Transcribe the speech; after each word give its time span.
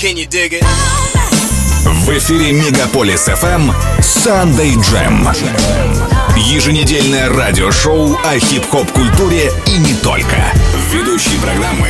Can 0.00 0.16
you 0.16 0.28
dig 0.28 0.52
it? 0.52 0.64
В 1.82 2.08
эфире 2.18 2.52
Мегаполис 2.52 3.26
FM 3.26 3.74
Sunday 3.98 4.76
Jam. 4.76 5.28
Еженедельное 6.36 7.28
радиошоу 7.28 8.16
о 8.24 8.38
хип-хоп 8.38 8.88
культуре 8.92 9.50
и 9.66 9.76
не 9.78 9.94
только. 9.94 10.36
Ведущий 10.92 11.36
программы 11.42 11.88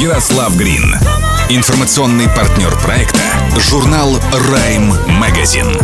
Ярослав 0.00 0.56
Грин. 0.56 0.96
Информационный 1.50 2.30
партнер 2.30 2.74
проекта 2.78 3.20
журнал 3.58 4.16
Rhyme 4.32 4.96
Magazine. 5.20 5.76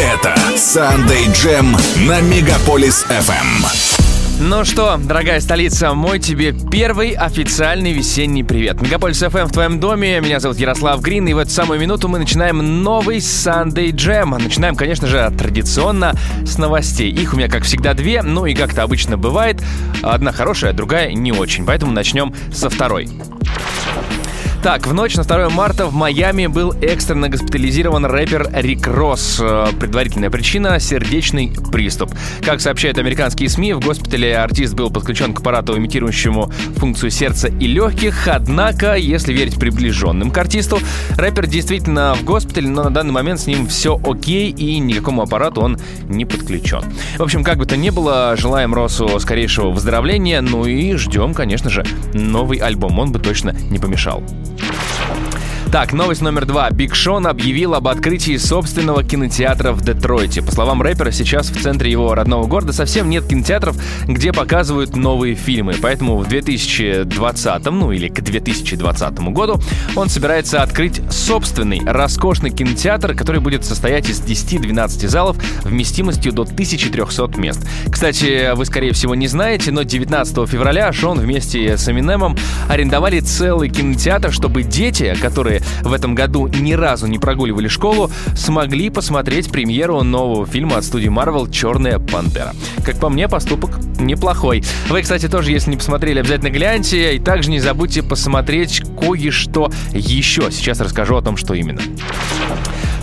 Это 0.00 0.34
Sunday 0.54 1.26
Jam 1.34 1.78
на 2.06 2.22
Мегаполис 2.22 3.04
FM. 3.10 3.95
Ну 4.38 4.66
что, 4.66 4.98
дорогая 5.02 5.40
столица, 5.40 5.94
мой 5.94 6.18
тебе 6.18 6.52
первый 6.52 7.12
официальный 7.12 7.92
весенний 7.92 8.44
привет. 8.44 8.82
Мегаполис 8.82 9.22
FM 9.22 9.46
в 9.46 9.52
твоем 9.52 9.80
доме. 9.80 10.20
Меня 10.20 10.40
зовут 10.40 10.58
Ярослав 10.58 11.00
Грин, 11.00 11.26
и 11.26 11.32
в 11.32 11.38
эту 11.38 11.50
самую 11.50 11.80
минуту 11.80 12.08
мы 12.08 12.18
начинаем 12.18 12.82
новый 12.82 13.16
Sunday 13.16 13.92
Jam. 13.92 14.36
Начинаем, 14.38 14.76
конечно 14.76 15.06
же, 15.06 15.32
традиционно 15.38 16.12
с 16.44 16.58
новостей. 16.58 17.10
Их 17.10 17.32
у 17.32 17.38
меня, 17.38 17.48
как 17.48 17.62
всегда, 17.62 17.94
две, 17.94 18.20
ну 18.20 18.44
и 18.44 18.54
как-то 18.54 18.82
обычно 18.82 19.16
бывает. 19.16 19.62
Одна 20.02 20.32
хорошая, 20.32 20.74
другая 20.74 21.14
не 21.14 21.32
очень. 21.32 21.64
Поэтому 21.64 21.92
начнем 21.92 22.34
со 22.52 22.68
второй. 22.68 23.08
Так, 24.62 24.86
в 24.86 24.92
ночь 24.92 25.14
на 25.14 25.22
2 25.22 25.50
марта 25.50 25.86
в 25.86 25.94
Майами 25.94 26.46
был 26.46 26.72
экстренно 26.82 27.28
госпитализирован 27.28 28.04
рэпер 28.04 28.50
Рик 28.52 28.88
Росс. 28.88 29.38
Э, 29.40 29.68
предварительная 29.78 30.28
причина— 30.28 30.78
сердечный 30.80 31.52
приступ. 31.70 32.12
Как 32.44 32.60
сообщают 32.60 32.98
американские 32.98 33.48
СМИ, 33.48 33.74
в 33.74 33.80
госпитале 33.80 34.36
артист 34.36 34.74
был 34.74 34.90
подключен 34.90 35.34
к 35.34 35.40
аппарату, 35.40 35.76
имитирующему 35.76 36.50
функцию 36.76 37.10
сердца 37.10 37.48
и 37.48 37.66
легких. 37.66 38.26
Однако, 38.26 38.96
если 38.96 39.32
верить 39.32 39.58
приближенным 39.58 40.32
к 40.32 40.38
артисту, 40.38 40.80
рэпер 41.16 41.46
действительно 41.46 42.14
в 42.14 42.24
госпитале, 42.24 42.68
но 42.68 42.84
на 42.84 42.90
данный 42.90 43.12
момент 43.12 43.40
с 43.40 43.46
ним 43.46 43.68
все 43.68 44.00
окей 44.04 44.50
и 44.50 44.78
никакому 44.78 45.22
аппарату 45.22 45.60
он 45.60 45.78
не 46.08 46.24
подключен. 46.24 46.82
В 47.18 47.22
общем, 47.22 47.44
как 47.44 47.58
бы 47.58 47.66
то 47.66 47.76
ни 47.76 47.90
было, 47.90 48.34
желаем 48.36 48.74
Россу 48.74 49.20
скорейшего 49.20 49.70
выздоровления, 49.70 50.40
ну 50.40 50.64
и 50.64 50.94
ждем, 50.94 51.34
конечно 51.34 51.70
же, 51.70 51.84
новый 52.14 52.58
альбом. 52.58 52.98
Он 52.98 53.12
бы 53.12 53.20
точно 53.20 53.54
не 53.70 53.78
помешал. 53.78 54.24
Thank 54.58 54.90
you. 54.90 54.95
Так, 55.76 55.92
новость 55.92 56.22
номер 56.22 56.46
два. 56.46 56.70
Биг 56.70 56.94
Шон 56.94 57.26
объявил 57.26 57.74
об 57.74 57.86
открытии 57.86 58.38
собственного 58.38 59.04
кинотеатра 59.04 59.72
в 59.72 59.82
Детройте. 59.82 60.40
По 60.40 60.50
словам 60.50 60.80
рэпера, 60.80 61.10
сейчас 61.10 61.50
в 61.50 61.62
центре 61.62 61.90
его 61.90 62.14
родного 62.14 62.46
города 62.46 62.72
совсем 62.72 63.10
нет 63.10 63.26
кинотеатров, 63.26 63.76
где 64.08 64.32
показывают 64.32 64.96
новые 64.96 65.34
фильмы. 65.34 65.74
Поэтому 65.82 66.16
в 66.16 66.26
2020, 66.28 67.66
ну 67.66 67.92
или 67.92 68.08
к 68.08 68.22
2020 68.22 69.18
году, 69.34 69.60
он 69.94 70.08
собирается 70.08 70.62
открыть 70.62 71.02
собственный 71.12 71.82
роскошный 71.84 72.52
кинотеатр, 72.52 73.14
который 73.14 73.42
будет 73.42 73.62
состоять 73.62 74.08
из 74.08 74.22
10-12 74.22 75.08
залов 75.08 75.36
вместимостью 75.62 76.32
до 76.32 76.44
1300 76.44 77.38
мест. 77.38 77.60
Кстати, 77.90 78.54
вы, 78.54 78.64
скорее 78.64 78.94
всего, 78.94 79.14
не 79.14 79.28
знаете, 79.28 79.72
но 79.72 79.82
19 79.82 80.48
февраля 80.48 80.90
Шон 80.94 81.18
вместе 81.20 81.76
с 81.76 81.86
Эминемом 81.86 82.34
арендовали 82.66 83.20
целый 83.20 83.68
кинотеатр, 83.68 84.32
чтобы 84.32 84.62
дети, 84.62 85.14
которые 85.20 85.60
в 85.82 85.92
этом 85.92 86.14
году 86.14 86.46
ни 86.48 86.72
разу 86.72 87.06
не 87.06 87.18
прогуливали 87.18 87.68
школу, 87.68 88.10
смогли 88.34 88.90
посмотреть 88.90 89.50
премьеру 89.50 90.02
нового 90.02 90.46
фильма 90.46 90.78
от 90.78 90.84
студии 90.84 91.08
Marvel 91.08 91.50
«Черная 91.50 91.98
пантера». 91.98 92.52
Как 92.84 92.98
по 92.98 93.08
мне, 93.08 93.28
поступок 93.28 93.78
неплохой. 93.98 94.62
Вы, 94.88 95.02
кстати, 95.02 95.28
тоже, 95.28 95.52
если 95.52 95.70
не 95.70 95.76
посмотрели, 95.76 96.20
обязательно 96.20 96.50
гляньте. 96.50 97.16
И 97.16 97.18
также 97.18 97.50
не 97.50 97.60
забудьте 97.60 98.02
посмотреть 98.02 98.82
кое-что 98.98 99.70
еще. 99.92 100.50
Сейчас 100.50 100.80
расскажу 100.80 101.16
о 101.16 101.22
том, 101.22 101.36
что 101.36 101.54
именно. 101.54 101.80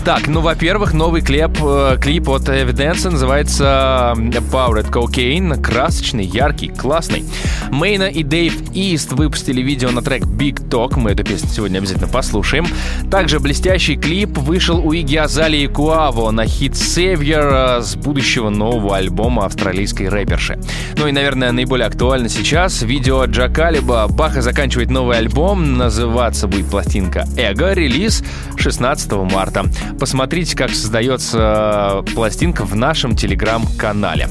Так, 0.04 0.28
ну, 0.28 0.42
во-первых, 0.42 0.92
новый 0.92 1.22
клип, 1.22 1.58
э, 1.62 1.96
клип 1.98 2.28
от 2.28 2.42
Evidence 2.42 3.08
называется 3.08 4.12
Powered 4.14 4.90
Cocaine. 4.90 5.58
Красочный, 5.58 6.26
яркий, 6.26 6.68
классный. 6.68 7.24
Мейна 7.70 8.04
и 8.04 8.22
Дэйв 8.22 8.74
Ист 8.74 9.12
выпустили 9.12 9.62
видео 9.62 9.90
на 9.92 10.02
трек 10.02 10.24
Big 10.24 10.68
Talk. 10.68 10.98
Мы 10.98 11.12
эту 11.12 11.24
песню 11.24 11.48
сегодня 11.48 11.78
обязательно 11.78 12.08
послушаем. 12.08 12.66
Также 13.10 13.40
блестящий 13.40 13.96
клип 13.96 14.36
вышел 14.36 14.86
у 14.86 14.92
Иги 14.92 15.16
Азали 15.16 15.56
и 15.56 15.68
Куаво 15.68 16.30
на 16.32 16.44
хит 16.44 16.72
Savior 16.72 17.78
э, 17.78 17.82
с 17.82 17.96
будущего 17.96 18.50
нового 18.50 18.98
альбома 18.98 19.46
австралийской 19.46 20.10
рэперши. 20.10 20.60
Ну 20.98 21.06
и, 21.08 21.12
наверное, 21.12 21.50
наиболее 21.50 21.86
актуально 21.86 22.28
сейчас 22.28 22.82
видео 22.82 23.24
Джакалиба. 23.24 24.08
Баха 24.08 24.42
заканчивает 24.42 24.90
новый 24.90 25.16
альбом. 25.16 25.78
Называться 25.78 26.46
будет 26.46 26.66
пластинка 26.66 27.26
Эго. 27.38 27.72
Релиз 27.72 28.22
16 28.56 29.12
марта. 29.12 29.64
Посмотрите, 29.98 30.56
как 30.56 30.70
создается 30.70 32.02
э, 32.06 32.14
пластинка 32.14 32.64
в 32.64 32.74
нашем 32.74 33.16
телеграм-канале. 33.16 34.28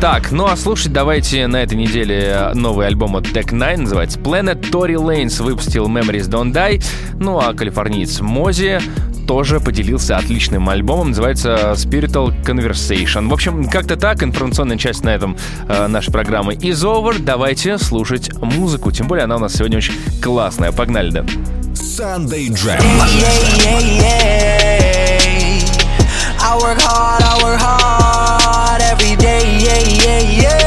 Так, 0.00 0.30
ну 0.30 0.46
а 0.46 0.56
слушать 0.56 0.92
давайте 0.92 1.48
на 1.48 1.62
этой 1.62 1.76
неделе 1.76 2.52
новый 2.54 2.86
альбом 2.86 3.16
от 3.16 3.26
Tech 3.26 3.46
Nine, 3.46 3.78
называется 3.78 4.20
Planet. 4.20 4.60
Tory 4.70 4.94
Lanez 4.94 5.42
выпустил 5.42 5.88
Memories 5.88 6.28
Don't 6.28 6.52
Die. 6.52 6.84
Ну 7.18 7.40
а 7.40 7.52
калифорниец 7.52 8.20
Мози 8.20 8.80
тоже 9.26 9.60
поделился 9.60 10.16
отличным 10.16 10.68
альбомом, 10.70 11.08
называется 11.08 11.72
Spiritual 11.74 12.32
Conversation. 12.44 13.28
В 13.28 13.34
общем, 13.34 13.68
как-то 13.68 13.96
так, 13.96 14.22
информационная 14.22 14.78
часть 14.78 15.04
на 15.04 15.10
этом 15.10 15.36
э, 15.68 15.86
нашей 15.88 16.12
программы 16.12 16.54
is 16.54 16.84
over. 16.84 17.18
Давайте 17.18 17.76
слушать 17.76 18.30
музыку, 18.40 18.92
тем 18.92 19.06
более 19.08 19.24
она 19.24 19.36
у 19.36 19.40
нас 19.40 19.54
сегодня 19.54 19.78
очень 19.78 19.94
классная. 20.22 20.72
Погнали, 20.72 21.10
да. 21.10 21.24
Sunday 21.74 22.48
Jam. 22.50 22.78
I 26.40 26.56
work 26.62 26.78
hard, 26.80 27.22
I 27.22 27.42
work 27.44 27.60
hard 27.60 28.82
every 28.82 29.16
day, 29.16 29.58
yeah, 29.58 29.78
yeah, 30.04 30.20
yeah. 30.42 30.58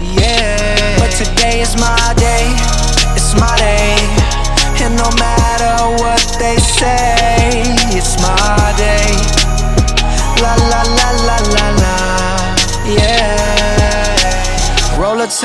Yeah. 0.00 0.98
But 0.98 1.10
today 1.12 1.60
is 1.60 1.76
my 1.76 2.14
day, 2.16 2.54
it's 3.16 3.34
my 3.34 3.56
day. 3.56 3.96
And 4.84 4.96
no 4.96 5.10
matter 5.18 6.02
what 6.02 6.20
they 6.38 6.56
say, 6.56 7.15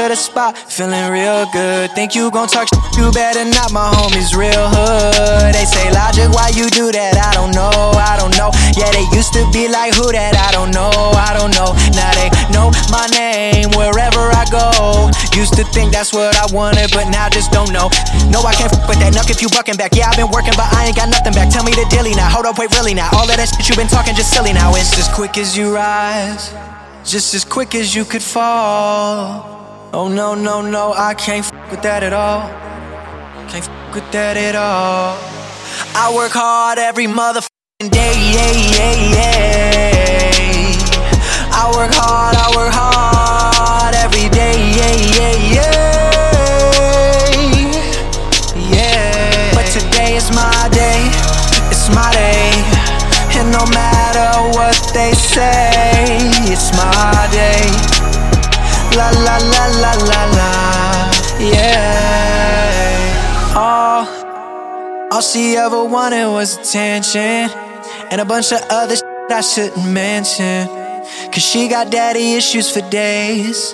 to 0.01 0.09
the 0.09 0.16
spot, 0.16 0.57
feeling 0.57 1.12
real 1.12 1.45
good. 1.53 1.91
Think 1.91 2.16
you 2.16 2.31
gon' 2.31 2.47
talk 2.47 2.66
shit, 2.66 2.81
you 2.97 3.12
better 3.12 3.45
not, 3.45 3.69
my 3.72 3.85
homies 3.94 4.34
real 4.34 4.66
hood. 4.73 5.53
They 5.53 5.66
say, 5.66 5.94
Logic, 5.94 6.25
why 6.34 6.50
you 6.57 6.69
do 6.73 6.89
that? 6.89 7.22
I 7.22 7.34
don't 7.38 7.53
know, 7.53 7.69
I 7.94 8.17
don't 8.17 8.34
know. 8.34 8.50
Yeah, 8.73 8.90
they 8.90 9.06
used 9.13 9.34
to 9.38 9.45
be 9.53 9.69
like, 9.69 9.94
who 9.94 10.09
that? 10.09 10.34
I 10.34 10.50
don't 10.50 10.73
know, 10.73 10.90
I 11.13 11.38
don't 11.38 11.53
know. 11.53 11.78
Now 11.94 12.09
they 12.17 12.34
know 12.50 12.73
my 12.90 13.06
name 13.13 13.69
wherever 13.78 14.34
I 14.34 14.45
go. 14.50 15.13
Used 15.38 15.53
to 15.61 15.63
think 15.69 15.94
that's 15.94 16.13
what 16.13 16.34
I 16.34 16.50
wanted, 16.50 16.90
but 16.97 17.09
now 17.13 17.29
just 17.29 17.51
don't 17.53 17.69
know. 17.69 17.94
No, 18.34 18.41
I 18.41 18.57
can't 18.57 18.73
f 18.73 18.81
with 18.90 18.97
that 19.06 19.13
nuck 19.13 19.29
if 19.29 19.41
you 19.41 19.50
bucking 19.53 19.78
back. 19.78 19.94
Yeah, 19.94 20.09
I've 20.09 20.17
been 20.17 20.31
working, 20.34 20.57
but 20.57 20.66
I 20.73 20.90
ain't 20.90 20.97
got 20.97 21.13
nothing 21.13 21.34
back. 21.34 21.53
Tell 21.53 21.63
me 21.63 21.78
the 21.78 21.85
dilly 21.94 22.17
now. 22.17 22.29
Hold 22.31 22.50
up, 22.50 22.57
wait, 22.57 22.73
really 22.73 22.97
now. 22.97 23.09
All 23.13 23.29
of 23.29 23.38
that 23.38 23.47
shit 23.53 23.69
you 23.69 23.75
been 23.78 23.91
talking 23.91 24.17
just 24.17 24.34
silly 24.34 24.53
now. 24.53 24.73
It's 24.73 24.97
as 24.97 25.09
quick 25.13 25.38
as 25.38 25.53
you 25.53 25.75
rise. 25.75 26.50
Just 27.06 27.34
as 27.34 27.45
quick 27.45 27.75
as 27.75 27.94
you 27.94 28.06
could 28.06 28.23
fall. 28.23 29.60
Oh 29.94 30.07
no, 30.07 30.34
no, 30.35 30.62
no, 30.62 30.94
I 30.94 31.13
can't 31.13 31.44
f 31.46 31.52
with 31.69 31.81
that 31.81 32.02
at 32.02 32.13
all. 32.13 32.47
Can't 33.52 33.68
f 33.68 33.94
with 33.94 34.09
that 34.13 34.38
at 34.38 34.56
all. 34.56 35.19
I 35.94 36.07
work 36.16 36.31
hard 36.31 36.79
every 36.79 37.07
motherfucking 37.07 37.91
day, 37.91 38.16
yeah, 38.31 38.56
yeah, 38.72 38.96
yeah. 39.12 40.31
I 41.52 41.68
work 41.75 41.91
hard, 41.91 42.40
I 42.40 42.47
work 42.56 42.72
hard 42.72 43.94
every 44.00 44.29
day, 44.31 44.56
yeah, 44.79 44.96
yeah, 45.12 45.35
yeah. 45.59 45.91
Yeah. 48.72 49.52
But 49.52 49.67
today 49.76 50.16
is 50.16 50.32
my 50.32 50.70
day, 50.72 51.03
it's 51.67 51.91
my 51.91 52.08
day. 52.16 52.47
And 53.35 53.52
no 53.52 53.66
matter 53.76 54.40
what 54.55 54.79
they 54.93 55.11
say, 55.11 56.16
it's 56.47 56.72
my 56.79 57.28
day. 57.35 57.60
La 59.02 59.09
la 59.09 59.38
la 59.38 59.66
la 59.82 59.94
la 60.12 60.22
la, 60.38 60.52
yeah. 61.40 63.02
All, 63.56 64.06
all 65.12 65.22
she 65.22 65.58
ever 65.58 65.84
wanted 65.84 66.28
was 66.28 66.59
attention 66.59 67.50
and 68.12 68.22
a 68.22 68.26
bunch 68.26 68.52
of 68.52 68.62
other 68.70 68.96
shit 68.96 69.32
I 69.32 69.42
shouldn't 69.42 69.92
mention. 69.92 70.68
Cause 71.32 71.42
she 71.42 71.68
got 71.68 71.90
daddy 71.90 72.36
issues 72.36 72.70
for 72.70 72.88
days, 72.92 73.74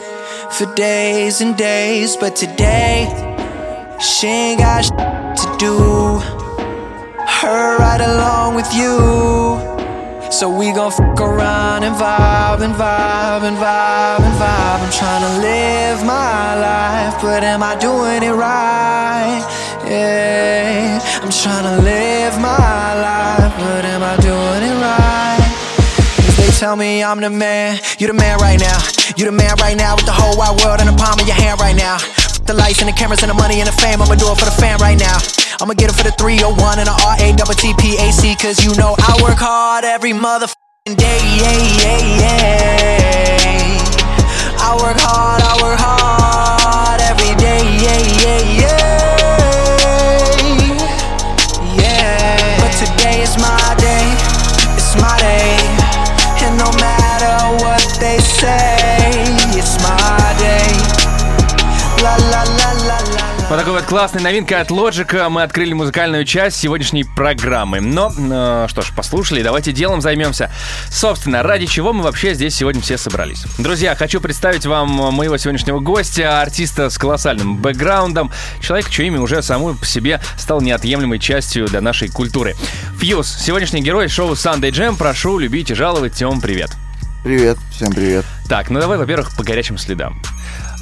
for 0.51 0.73
days 0.75 1.41
and 1.41 1.57
days. 1.57 2.15
But 2.15 2.37
today, 2.37 3.09
she 3.99 4.27
ain't 4.27 4.59
got 4.59 4.85
shit 4.85 4.95
to 4.95 5.57
do. 5.59 6.21
Her 7.19 7.77
right 7.79 7.99
along 7.99 8.55
with 8.55 8.73
you. 8.73 9.66
So 10.29 10.49
we 10.49 10.71
gon' 10.71 10.91
fuck 10.91 11.19
around 11.19 11.83
and 11.83 11.95
vibe 11.95 12.61
and 12.61 12.75
vibe 12.75 13.43
and 13.43 13.57
vibe 13.57 14.19
and 14.19 14.35
vibe. 14.35 14.79
I'm 14.83 14.91
tryna 14.91 15.41
live 15.41 16.05
my 16.05 16.55
life, 16.59 17.21
but 17.21 17.43
am 17.43 17.63
I 17.63 17.75
doing 17.75 18.21
it 18.21 18.35
right? 18.35 19.41
Yeah, 19.87 20.99
I'm 21.23 21.29
tryna 21.29 21.81
live 21.81 22.39
my 22.39 22.93
life, 23.01 23.53
but 23.57 23.85
am 23.85 24.03
I 24.03 24.15
doing 24.17 24.63
it 24.69 24.75
right? 24.83 25.39
Cause 26.25 26.37
they 26.37 26.51
tell 26.59 26.75
me 26.75 27.03
I'm 27.03 27.19
the 27.19 27.29
man, 27.29 27.79
you 27.97 28.07
the 28.07 28.13
man 28.13 28.37
right 28.39 28.59
now. 28.59 28.77
You 29.17 29.25
the 29.25 29.31
man 29.31 29.55
right 29.59 29.75
now 29.75 29.95
with 29.95 30.05
the 30.05 30.11
whole 30.11 30.37
wide 30.37 30.61
world 30.61 30.79
in 30.79 30.85
the 30.85 30.93
palm 30.93 31.19
of 31.19 31.25
your 31.25 31.35
hand 31.35 31.59
right 31.59 31.75
now. 31.75 31.97
The 32.47 32.53
lights 32.53 32.79
and 32.79 32.87
the 32.87 32.93
cameras 32.93 33.21
and 33.23 33.29
the 33.29 33.33
money 33.33 33.59
and 33.59 33.67
the 33.67 33.73
fame, 33.73 34.01
I'ma 34.01 34.15
do 34.15 34.31
it 34.31 34.39
for 34.39 34.45
the 34.45 34.55
fan 34.55 34.79
right 34.79 34.97
now. 34.97 35.19
I'ma 35.59 35.73
get 35.73 35.89
it 35.91 35.95
for 35.97 36.03
the 36.03 36.15
301 36.15 36.79
and 36.79 36.87
the 36.87 36.95
R-A-T-T-P-A-C, 36.95 38.35
cause 38.35 38.63
you 38.63 38.73
know 38.79 38.95
I 38.97 39.19
work 39.21 39.35
hard 39.35 39.83
every 39.83 40.13
motherfucking 40.13 40.95
day. 40.95 41.19
Yeah, 41.35 41.59
yeah, 41.83 42.23
yeah. 42.23 43.03
I 44.63 44.79
work 44.79 44.95
hard, 44.95 45.43
I 45.43 45.59
work 45.61 45.75
hard 45.77 47.01
every 47.01 47.35
day. 47.35 47.59
Yeah, 47.83 47.99
yeah, 48.23 48.61
yeah. 48.61 48.96
Такой 63.67 63.81
вот 63.81 63.89
классной 63.89 64.21
новинкой 64.21 64.61
от 64.61 64.69
Logic 64.69 65.27
мы 65.27 65.43
открыли 65.43 65.73
музыкальную 65.73 66.23
часть 66.23 66.55
сегодняшней 66.55 67.03
программы. 67.03 67.81
Но, 67.81 68.13
э, 68.17 68.67
что 68.69 68.81
ж, 68.81 68.93
послушали, 68.95 69.43
давайте 69.43 69.73
делом 69.73 69.99
займемся. 69.99 70.49
Собственно, 70.89 71.43
ради 71.43 71.65
чего 71.65 71.91
мы 71.91 72.01
вообще 72.01 72.33
здесь 72.33 72.55
сегодня 72.55 72.81
все 72.81 72.97
собрались. 72.97 73.43
Друзья, 73.57 73.93
хочу 73.95 74.21
представить 74.21 74.65
вам 74.65 74.87
моего 75.13 75.35
сегодняшнего 75.35 75.81
гостя, 75.81 76.39
артиста 76.41 76.89
с 76.89 76.97
колоссальным 76.97 77.57
бэкграундом, 77.57 78.31
человека, 78.61 78.89
чье 78.89 79.07
имя 79.07 79.19
уже 79.19 79.41
само 79.41 79.73
по 79.73 79.85
себе 79.85 80.21
стал 80.37 80.61
неотъемлемой 80.61 81.19
частью 81.19 81.67
для 81.67 81.81
нашей 81.81 82.07
культуры. 82.07 82.55
Фьюз, 83.01 83.27
сегодняшний 83.27 83.81
герой 83.81 84.07
шоу 84.07 84.31
Sunday 84.31 84.71
Jam, 84.71 84.95
прошу 84.95 85.39
любить 85.39 85.71
и 85.71 85.75
жаловать. 85.75 86.13
Тем, 86.13 86.39
привет. 86.39 86.71
Привет, 87.21 87.57
всем 87.75 87.91
привет. 87.91 88.23
Так, 88.47 88.69
ну 88.69 88.79
давай, 88.79 88.97
во-первых, 88.97 89.35
по 89.35 89.43
горячим 89.43 89.77
следам. 89.77 90.21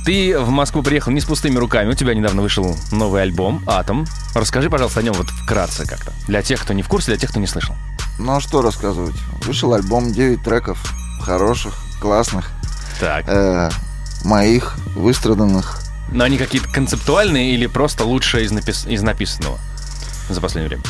Ты 0.05 0.37
в 0.39 0.49
Москву 0.49 0.83
приехал 0.83 1.11
не 1.11 1.19
с 1.19 1.25
пустыми 1.25 1.57
руками. 1.57 1.89
У 1.89 1.93
тебя 1.95 2.13
недавно 2.13 2.41
вышел 2.43 2.77
новый 2.91 3.23
альбом 3.23 3.63
«Атом». 3.65 4.05
Расскажи, 4.35 4.69
пожалуйста, 4.69 4.99
о 4.99 5.03
нем 5.03 5.13
вот 5.13 5.29
вкратце 5.31 5.87
как-то. 5.87 6.13
Для 6.27 6.43
тех, 6.43 6.61
кто 6.61 6.73
не 6.73 6.83
в 6.83 6.87
курсе, 6.87 7.07
для 7.07 7.17
тех, 7.17 7.31
кто 7.31 7.39
не 7.39 7.47
слышал. 7.47 7.75
Ну 8.19 8.35
а 8.35 8.39
что 8.39 8.61
рассказывать? 8.61 9.15
Вышел 9.45 9.73
альбом, 9.73 10.13
9 10.13 10.43
треков, 10.43 10.93
хороших, 11.21 11.73
классных, 11.99 12.51
Так. 12.99 13.25
э, 13.27 13.69
моих, 14.23 14.75
выстраданных. 14.95 15.79
Но 16.11 16.23
они 16.23 16.37
какие-то 16.37 16.69
концептуальные 16.69 17.55
или 17.55 17.65
просто 17.65 18.05
лучшее 18.05 18.45
из, 18.45 18.51
напис- 18.51 18.87
из 18.87 19.01
написанного 19.01 19.57
за 20.29 20.39
последнее 20.39 20.69
время? 20.69 20.83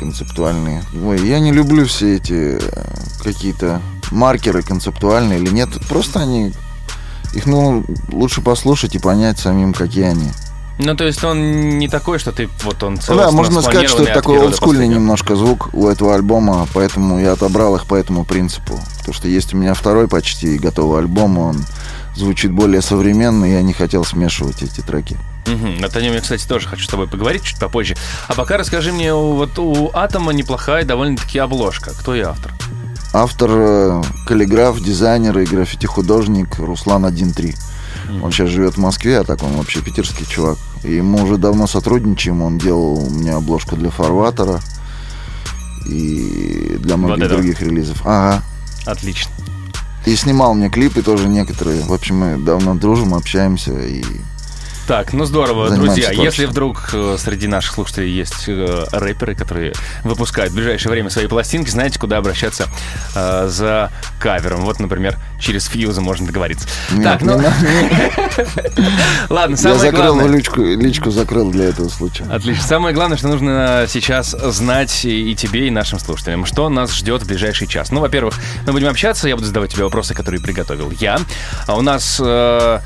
концептуальные. 0.00 0.82
Ой, 1.04 1.24
я 1.28 1.38
не 1.38 1.52
люблю 1.52 1.86
все 1.86 2.16
эти 2.16 2.58
э, 2.60 2.94
какие-то 3.22 3.80
маркеры 4.10 4.62
концептуальные 4.62 5.38
или 5.38 5.50
нет. 5.50 5.68
Просто 5.88 6.20
они... 6.20 6.52
Их, 7.34 7.46
ну, 7.46 7.84
лучше 8.10 8.40
послушать 8.42 8.94
и 8.94 8.98
понять 8.98 9.38
самим, 9.38 9.72
какие 9.72 10.04
они. 10.04 10.30
Ну, 10.78 10.96
то 10.96 11.04
есть 11.04 11.22
он 11.22 11.78
не 11.78 11.88
такой, 11.88 12.18
что 12.18 12.32
ты 12.32 12.48
вот 12.62 12.82
он 12.82 12.94
Ну 12.94 12.98
да, 12.98 13.02
целостно 13.02 13.32
можно 13.32 13.62
сказать, 13.62 13.88
что 13.88 14.02
это 14.02 14.14
такой 14.14 14.38
олдскульный 14.38 14.88
немножко 14.88 15.36
звук 15.36 15.70
у 15.74 15.86
этого 15.86 16.14
альбома, 16.14 16.66
поэтому 16.72 17.20
я 17.20 17.32
отобрал 17.32 17.76
их 17.76 17.86
по 17.86 17.94
этому 17.94 18.24
принципу. 18.24 18.80
Потому 18.98 19.14
что 19.14 19.28
есть 19.28 19.54
у 19.54 19.56
меня 19.56 19.74
второй 19.74 20.08
почти 20.08 20.58
готовый 20.58 21.00
альбом, 21.00 21.38
он 21.38 21.64
звучит 22.16 22.52
более 22.52 22.82
современно, 22.82 23.44
и 23.44 23.52
я 23.52 23.62
не 23.62 23.72
хотел 23.72 24.04
смешивать 24.04 24.62
эти 24.62 24.80
треки. 24.80 25.16
Вот 25.46 25.96
о 25.96 26.00
нем 26.00 26.14
я, 26.14 26.20
кстати, 26.20 26.46
тоже 26.46 26.68
хочу 26.68 26.84
с 26.84 26.88
тобой 26.88 27.08
поговорить 27.08 27.42
чуть 27.42 27.58
попозже. 27.58 27.96
А 28.28 28.34
пока 28.34 28.56
расскажи 28.56 28.92
мне, 28.92 29.12
вот 29.12 29.58
у 29.58 29.90
Атома 29.92 30.32
неплохая 30.32 30.84
довольно-таки 30.84 31.38
обложка. 31.38 31.92
Кто 31.98 32.14
и 32.14 32.20
автор? 32.20 32.52
Автор 33.14 33.50
э, 33.52 34.02
каллиграф, 34.26 34.80
дизайнер 34.82 35.38
и 35.38 35.44
граффити-художник 35.44 36.58
Руслан 36.58 37.04
1.3. 37.04 37.56
Он 38.22 38.32
сейчас 38.32 38.48
живет 38.48 38.74
в 38.74 38.78
Москве, 38.78 39.18
а 39.18 39.24
так 39.24 39.42
он 39.42 39.52
вообще 39.52 39.80
питерский 39.80 40.26
чувак. 40.26 40.58
И 40.82 41.00
мы 41.00 41.22
уже 41.22 41.36
давно 41.36 41.66
сотрудничаем. 41.66 42.42
Он 42.42 42.58
делал 42.58 43.06
у 43.06 43.10
меня 43.10 43.36
обложку 43.36 43.76
для 43.76 43.90
Фарватера 43.90 44.60
и 45.86 46.76
для 46.78 46.96
многих 46.96 47.24
это. 47.24 47.34
других 47.34 47.60
релизов. 47.60 48.00
Ага. 48.04 48.42
Отлично. 48.86 49.30
И 50.06 50.16
снимал 50.16 50.54
мне 50.54 50.68
клипы 50.68 51.02
тоже 51.02 51.28
некоторые. 51.28 51.82
В 51.82 51.92
общем, 51.92 52.16
мы 52.16 52.38
давно 52.38 52.74
дружим, 52.74 53.14
общаемся. 53.14 53.72
И 53.72 54.02
Так, 54.86 55.12
ну 55.12 55.24
здорово, 55.24 55.70
друзья. 55.70 56.08
Если 56.08 56.16
творчеством. 56.16 56.50
вдруг 56.50 56.90
э, 56.92 57.16
среди 57.18 57.46
наших 57.46 57.74
слушателей 57.74 58.10
есть 58.10 58.44
э, 58.48 58.84
рэперы, 58.92 59.34
которые 59.34 59.72
выпускают 60.02 60.52
в 60.52 60.56
ближайшее 60.56 60.90
время 60.90 61.08
свои 61.08 61.26
пластинки, 61.26 61.70
знаете, 61.70 61.98
куда 61.98 62.18
обращаться 62.18 62.66
э, 63.14 63.46
за 63.48 63.90
кавером. 64.18 64.62
Вот, 64.62 64.80
например, 64.80 65.18
через 65.40 65.66
Фьюза 65.66 66.00
можно 66.00 66.26
договориться. 66.26 66.68
Нет, 66.90 67.04
так, 67.04 67.22
ну, 67.22 67.34
ладно, 69.30 69.54
я 69.54 69.56
самое 69.56 69.80
закрыл 69.80 70.14
главное. 70.14 70.36
личку, 70.36 70.62
личку 70.62 71.10
закрыл 71.10 71.50
для 71.50 71.66
этого 71.66 71.88
случая. 71.88 72.24
Отлично. 72.24 72.62
Самое 72.62 72.94
главное, 72.94 73.16
что 73.16 73.28
нужно 73.28 73.86
сейчас 73.88 74.30
знать 74.30 75.04
и 75.04 75.22
и 75.32 75.34
тебе, 75.34 75.68
и 75.68 75.70
нашим 75.70 75.98
слушателям, 75.98 76.44
что 76.44 76.68
нас 76.68 76.92
ждет 76.92 77.22
в 77.22 77.26
ближайший 77.26 77.66
час. 77.66 77.90
Ну, 77.90 78.00
во-первых, 78.00 78.34
мы 78.66 78.72
будем 78.72 78.88
общаться, 78.88 79.28
я 79.28 79.36
буду 79.36 79.46
задавать 79.46 79.72
тебе 79.72 79.84
вопросы, 79.84 80.14
которые 80.14 80.40
приготовил 80.40 80.90
я. 80.90 81.18
А 81.66 81.76
у 81.76 81.82
нас 81.82 82.20
э, 82.22 82.80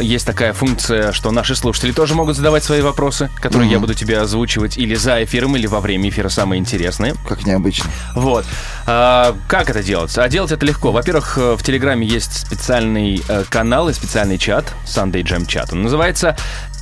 есть 0.00 0.26
такая 0.26 0.52
функция, 0.52 1.12
что 1.12 1.30
наши 1.30 1.54
слушатели 1.54 1.92
тоже 1.92 2.14
могут 2.14 2.36
задавать 2.36 2.64
свои 2.64 2.80
вопросы, 2.80 3.30
которые 3.36 3.70
я 3.70 3.78
буду 3.78 3.94
тебе 3.94 4.18
озвучивать 4.18 4.76
или 4.78 4.94
за 4.94 5.22
эфиром, 5.24 5.56
или 5.56 5.66
во 5.66 5.80
время 5.80 6.08
эфира 6.08 6.28
самые 6.28 6.58
интересные. 6.58 7.14
Как 7.26 7.46
необычно. 7.46 7.90
Вот. 8.14 8.44
А, 8.86 9.36
как 9.48 9.70
это 9.70 9.82
делать? 9.82 10.16
А 10.18 10.28
делать 10.28 10.52
это 10.52 10.64
легко. 10.66 10.92
Во-первых, 10.92 11.38
э, 11.38 11.56
в 11.56 11.62
Телеграме 11.62 12.06
есть 12.06 12.46
специальный 12.46 13.22
э, 13.28 13.44
канал 13.48 13.88
и 13.88 13.92
специальный 13.92 14.38
чат, 14.38 14.74
Sunday 14.84 15.22
Jam 15.22 15.46
чат. 15.46 15.72
Он 15.72 15.82
называется. 15.82 16.36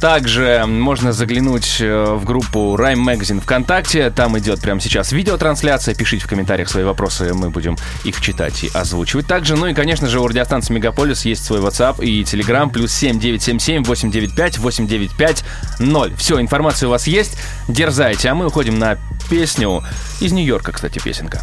Также 0.04 0.64
можно 0.66 1.14
заглянуть 1.14 1.78
э, 1.80 2.04
в 2.14 2.26
группу 2.26 2.76
Rhyme 2.78 3.02
Magazine 3.02 3.40
ВКонтакте. 3.40 4.10
Там 4.10 4.38
идет 4.38 4.60
прямо 4.60 4.78
сейчас 4.78 5.12
видеотрансляция. 5.12 5.94
Пишите 5.94 6.26
в 6.26 6.28
комментариях 6.28 6.68
свои 6.68 6.84
вопросы, 6.84 7.32
мы 7.32 7.48
будем 7.48 7.78
их 8.04 8.20
читать 8.20 8.64
и 8.64 8.70
озвучивать 8.74 9.26
также. 9.26 9.56
Ну 9.56 9.64
и, 9.64 9.72
конечно 9.72 10.06
же, 10.06 10.20
у 10.20 10.28
радиостанции 10.28 10.74
Мегаполис 10.74 11.24
есть 11.24 11.42
свой 11.42 11.60
WhatsApp 11.60 12.04
и 12.04 12.22
Telegram. 12.22 12.70
Плюс 12.70 12.92
7977 12.92 13.84
895 13.84 14.58
895 14.58 15.44
0. 15.78 16.14
Все, 16.18 16.38
информация 16.38 16.88
у 16.88 16.90
вас 16.90 17.06
есть. 17.06 17.38
Дерзайте. 17.68 18.28
А 18.28 18.34
мы 18.34 18.48
уходим 18.48 18.78
на 18.78 18.98
песню 19.30 19.82
из 20.20 20.32
Нью-Йорка, 20.32 20.72
кстати, 20.72 20.98
песенка. 21.02 21.40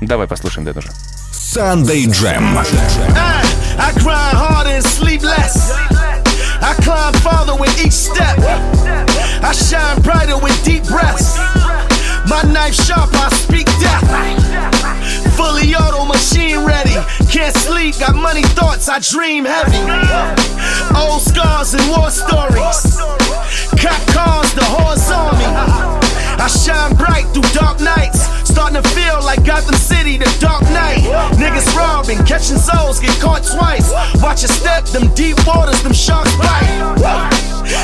Давай 0.00 0.26
послушаем 0.26 0.66
это 0.66 0.78
уже. 0.78 0.88
Sunday 1.30 2.06
Jam. 2.06 2.56
I 3.78 3.92
grind 3.96 4.34
harder 4.34 4.78
and 4.78 4.82
sleep 4.82 5.20
less. 5.20 6.27
I 6.60 6.74
climb 6.82 7.14
farther 7.14 7.56
with 7.56 7.72
each 7.84 7.92
step. 7.92 8.38
I 9.42 9.52
shine 9.52 10.00
brighter 10.02 10.38
with 10.38 10.56
deep 10.64 10.84
breaths. 10.84 11.38
My 12.28 12.42
knife 12.42 12.74
sharp, 12.74 13.10
I 13.14 13.28
speak 13.30 13.66
death. 13.80 14.04
Fully 15.36 15.74
auto 15.74 16.04
machine 16.04 16.64
ready. 16.64 16.96
Can't 17.30 17.56
sleep, 17.56 17.98
got 17.98 18.14
money 18.14 18.42
thoughts, 18.58 18.88
I 18.88 18.98
dream 18.98 19.44
heavy. 19.44 19.78
Old 20.96 21.22
scars 21.22 21.74
and 21.74 21.88
war 21.90 22.10
stories. 22.10 22.98
Cop 23.78 24.02
cars, 24.12 24.52
the 24.54 24.64
horse 24.64 25.10
on 25.10 25.38
me. 25.38 25.46
I 26.40 26.46
shine 26.48 26.94
bright 26.96 27.26
through 27.32 27.48
dark 27.54 27.80
nights. 27.80 28.37
Starting 28.48 28.80
to 28.82 28.88
feel 28.90 29.20
like 29.22 29.44
Gotham 29.44 29.76
City, 29.76 30.16
the 30.16 30.28
dark 30.40 30.62
night. 30.72 31.04
Niggas 31.36 31.68
robbing, 31.76 32.18
catching 32.24 32.56
souls, 32.56 32.98
get 32.98 33.12
caught 33.20 33.44
twice. 33.44 33.92
Watch 34.22 34.42
your 34.42 34.48
step, 34.48 34.84
them 34.86 35.12
deep 35.14 35.36
waters, 35.46 35.82
them 35.82 35.92
sharks 35.92 36.34
bite. 36.36 36.64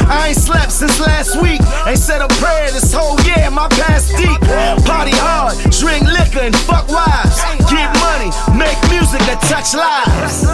I 0.08 0.28
ain't 0.28 0.36
slept 0.36 0.72
since 0.72 0.98
last 0.98 1.40
week. 1.40 1.60
Ain't 1.86 1.98
said 1.98 2.22
a 2.22 2.28
prayer 2.40 2.70
this 2.72 2.92
whole 2.92 3.20
year, 3.28 3.50
my 3.50 3.68
past 3.68 4.16
deep. 4.16 4.40
Party 4.88 5.12
hard, 5.20 5.54
drink 5.70 6.08
liquor 6.08 6.48
and 6.48 6.56
fuck 6.64 6.88
wives. 6.88 7.36
Get 7.68 7.92
money, 8.00 8.32
make 8.56 8.80
music 9.14 9.26
that 9.26 9.40
touch 9.48 9.74
lives. 9.74 10.44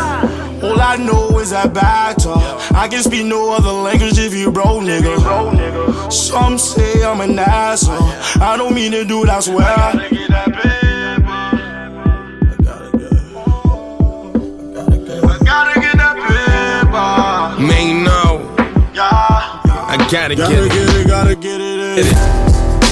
All 0.63 0.81
I 0.81 0.97
know 0.97 1.39
is 1.39 1.51
that 1.51 1.73
back 1.73 2.17
talk. 2.17 2.43
I 2.73 2.89
can 2.89 3.03
speak 3.03 3.25
no 3.27 3.53
other 3.53 3.71
language 3.73 4.19
if 4.19 4.35
you 4.35 4.51
bro, 4.53 4.81
nigga. 4.81 6.13
Some 6.13 6.59
say 6.59 7.03
I'm 7.05 7.21
an 7.21 7.39
asshole. 7.39 7.97
I 8.43 8.57
don't 8.57 8.75
mean 8.75 8.93
to 8.93 9.05
do 9.05 9.25
that, 9.27 9.43
swear. 9.45 9.67
I 9.67 9.93
gotta 9.93 10.15
get 10.15 10.29
that 10.31 10.53
paper. 10.53 11.31
I 12.51 12.57
gotta 12.63 12.99
get. 12.99 13.13
I 15.25 15.45
gotta 15.45 15.81
get 15.81 15.97
that 15.97 16.17
paper. 17.57 17.63
Man, 17.67 18.05
no, 18.05 18.55
Yeah. 18.95 19.07
I 19.93 19.97
gotta 20.11 20.35
get 20.35 20.51
it. 20.53 20.71
get 20.71 20.97
it, 20.97 21.07
gotta 21.09 21.35
get 21.35 21.61
it. 21.61 22.07
in. 22.07 22.50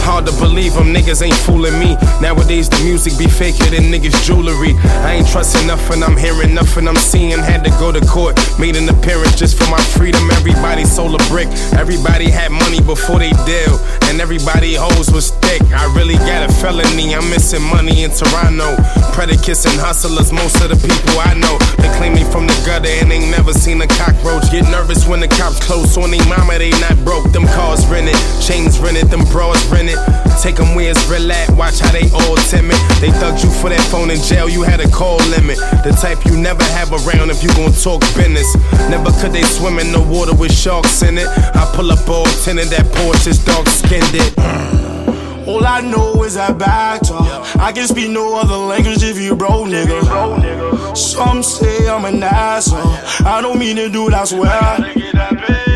Hard 0.09 0.25
to 0.25 0.33
believe 0.41 0.73
them, 0.73 0.88
niggas 0.88 1.21
ain't 1.21 1.37
fooling 1.45 1.79
me. 1.79 1.93
Nowadays 2.25 2.67
the 2.71 2.81
music 2.83 3.12
be 3.21 3.29
faker 3.29 3.69
than 3.69 3.93
niggas' 3.93 4.25
jewelry. 4.25 4.73
I 5.05 5.21
ain't 5.21 5.29
trusting 5.29 5.67
nothing, 5.67 6.03
I'm 6.03 6.17
hearing 6.17 6.55
nothing, 6.55 6.88
I'm 6.88 6.97
seeing. 6.97 7.37
Had 7.37 7.62
to 7.65 7.71
go 7.77 7.93
to 7.93 8.00
court, 8.09 8.41
made 8.59 8.77
an 8.77 8.88
appearance 8.88 9.37
just 9.37 9.61
for 9.61 9.69
my 9.69 9.81
freedom. 9.93 10.25
Everybody 10.33 10.88
sold 10.88 11.12
a 11.12 11.23
brick, 11.29 11.47
everybody 11.77 12.31
had 12.31 12.50
money 12.50 12.81
before 12.81 13.21
they 13.21 13.37
deal, 13.45 13.77
and 14.09 14.17
everybody 14.19 14.73
hoes 14.81 15.12
was 15.12 15.29
thick. 15.45 15.61
I 15.77 15.85
really 15.93 16.17
got 16.25 16.49
a 16.49 16.50
felony, 16.57 17.15
I'm 17.15 17.29
missing 17.29 17.62
money 17.69 18.03
in 18.03 18.11
Toronto. 18.11 18.81
Predicates 19.12 19.69
and 19.69 19.77
hustlers, 19.77 20.33
most 20.33 20.57
of 20.65 20.73
the 20.73 20.81
people 20.81 21.21
I 21.21 21.37
know. 21.37 21.61
They 21.77 21.93
claim 22.00 22.17
me 22.17 22.25
from 22.33 22.49
the 22.49 22.57
gutter 22.65 22.88
and 22.88 23.12
ain't 23.12 23.29
never 23.31 23.53
seen 23.53 23.77
a 23.85 23.87
cockroach. 23.87 24.49
Get 24.50 24.65
nervous 24.73 25.05
when 25.05 25.21
the 25.21 25.29
cops 25.29 25.61
close 25.61 26.00
on 26.00 26.11
they 26.11 26.25
mama, 26.33 26.57
they 26.57 26.73
not 26.81 26.97
broke. 27.05 27.29
Them 27.31 27.45
cars 27.53 27.85
rented, 27.93 28.17
chains 28.41 28.81
rented, 28.81 29.12
them 29.12 29.29
bras 29.29 29.61
rented. 29.69 29.98
Take 30.43 30.57
them 30.57 30.76
where 30.76 30.90
it's 30.90 31.05
real 31.11 31.33
at, 31.33 31.50
watch 31.50 31.81
how 31.81 31.90
they 31.90 32.09
all 32.14 32.37
timid. 32.47 32.78
They 33.02 33.11
thugged 33.11 33.43
you 33.43 33.50
for 33.50 33.71
that 33.71 33.81
phone 33.90 34.11
in 34.11 34.23
jail, 34.23 34.49
you 34.49 34.62
had 34.62 34.81
a 34.81 34.88
call 34.88 35.19
limit. 35.35 35.59
The 35.83 35.90
type 36.00 36.25
you 36.26 36.37
never 36.38 36.62
have 36.78 36.93
around 36.93 37.31
if 37.31 37.43
you 37.43 37.50
gon' 37.59 37.73
talk 37.73 38.00
business. 38.14 38.47
Never 38.88 39.11
could 39.19 39.33
they 39.33 39.43
swim 39.43 39.81
in 39.81 39.90
the 39.90 40.00
water 40.00 40.35
with 40.35 40.52
sharks 40.52 41.02
in 41.02 41.19
it. 41.19 41.26
I 41.26 41.71
pull 41.75 41.90
up 41.90 42.09
all 42.09 42.25
tinted, 42.45 42.69
that 42.69 42.87
porch 42.95 43.26
is 43.26 43.45
dark 43.45 43.67
skinned 43.67 44.14
it. 44.14 44.33
All 45.49 45.64
I 45.64 45.81
know 45.81 46.25
is 46.25 46.35
that 46.35 46.59
back 46.59 47.00
talk. 47.00 47.57
I 47.57 47.73
can 47.73 47.87
speak 47.88 48.11
no 48.11 48.38
other 48.38 48.55
language 48.55 49.02
if 49.02 49.19
you 49.19 49.35
bro, 49.35 49.64
nigga. 49.64 50.95
Some 50.95 51.43
say 51.43 51.88
I'm 51.88 52.05
an 52.05 52.23
asshole. 52.23 53.26
I 53.26 53.40
don't 53.40 53.59
mean 53.59 53.76
to 53.76 53.88
do 53.88 54.11
that, 54.11 54.31
I 54.31 55.67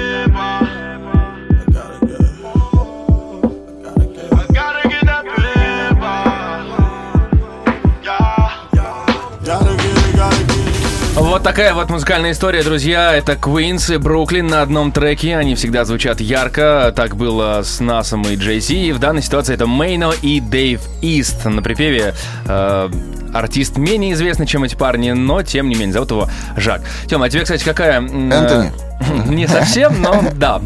Вот 11.32 11.42
такая 11.42 11.72
вот 11.72 11.88
музыкальная 11.88 12.32
история, 12.32 12.62
друзья. 12.62 13.16
Это 13.16 13.32
Queens 13.32 13.94
и 13.94 13.96
Бруклин 13.96 14.48
на 14.48 14.60
одном 14.60 14.92
треке. 14.92 15.34
Они 15.38 15.54
всегда 15.54 15.86
звучат 15.86 16.20
ярко. 16.20 16.92
Так 16.94 17.16
было 17.16 17.62
с 17.64 17.80
Насом 17.80 18.20
и 18.28 18.36
Джей 18.36 18.60
Зи. 18.60 18.88
И 18.88 18.92
в 18.92 18.98
данной 18.98 19.22
ситуации 19.22 19.54
это 19.54 19.66
Мейно 19.66 20.12
и 20.20 20.40
Дэйв 20.40 20.82
Ист. 21.00 21.46
На 21.46 21.62
припеве 21.62 22.14
э, 22.44 22.90
артист 23.32 23.78
менее 23.78 24.12
известный, 24.12 24.46
чем 24.46 24.64
эти 24.64 24.74
парни, 24.74 25.12
но 25.12 25.42
тем 25.42 25.70
не 25.70 25.74
менее, 25.74 25.94
зовут 25.94 26.10
его 26.10 26.28
Жак. 26.58 26.82
Тёма, 27.06 27.24
а 27.24 27.30
тебе, 27.30 27.44
кстати, 27.44 27.64
какая... 27.64 28.02
Энтони. 28.02 28.70
Не 29.28 29.48
совсем, 29.48 30.02
но 30.02 30.22
да, 30.34 30.60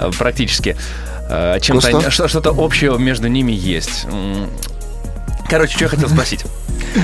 э, 0.00 0.10
практически. 0.18 0.74
Э, 1.28 1.58
Чем-то, 1.60 2.10
что-то 2.10 2.54
общего 2.56 2.96
между 2.96 3.28
ними 3.28 3.52
есть. 3.52 4.06
Короче, 5.50 5.74
что 5.74 5.84
я 5.84 5.90
хотел 5.90 6.08
спросить. 6.08 6.46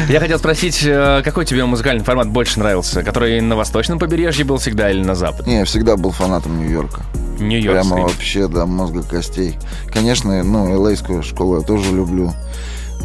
Я 0.09 0.21
хотел 0.21 0.39
спросить, 0.39 0.81
э, 0.85 1.23
какой 1.25 1.45
тебе 1.45 1.65
музыкальный 1.65 2.05
формат 2.05 2.29
больше 2.29 2.59
нравился? 2.59 3.03
Который 3.03 3.41
на 3.41 3.57
восточном 3.57 3.99
побережье 3.99 4.45
был 4.45 4.59
всегда 4.59 4.91
или 4.91 5.03
на 5.03 5.15
западном? 5.15 5.49
Не, 5.49 5.59
я 5.61 5.65
всегда 5.65 5.97
был 5.97 6.11
фанатом 6.11 6.59
Нью-Йорка. 6.59 7.03
Нью-Йорк. 7.39 7.81
Прямо 7.81 8.03
вообще 8.03 8.49
до 8.49 8.67
мозга 8.67 9.03
костей. 9.03 9.59
Конечно, 9.93 10.43
ну, 10.43 10.89
элейскую 10.89 11.23
школу 11.23 11.59
я 11.59 11.65
тоже 11.65 11.93
люблю. 11.93 12.33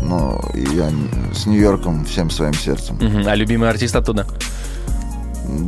Но 0.01 0.41
я 0.53 0.89
с 1.33 1.45
Нью-Йорком 1.45 2.05
всем 2.05 2.29
своим 2.29 2.53
сердцем. 2.53 2.98
А 3.25 3.36
любимый 3.36 3.69
артист 3.69 3.95
оттуда? 3.95 4.25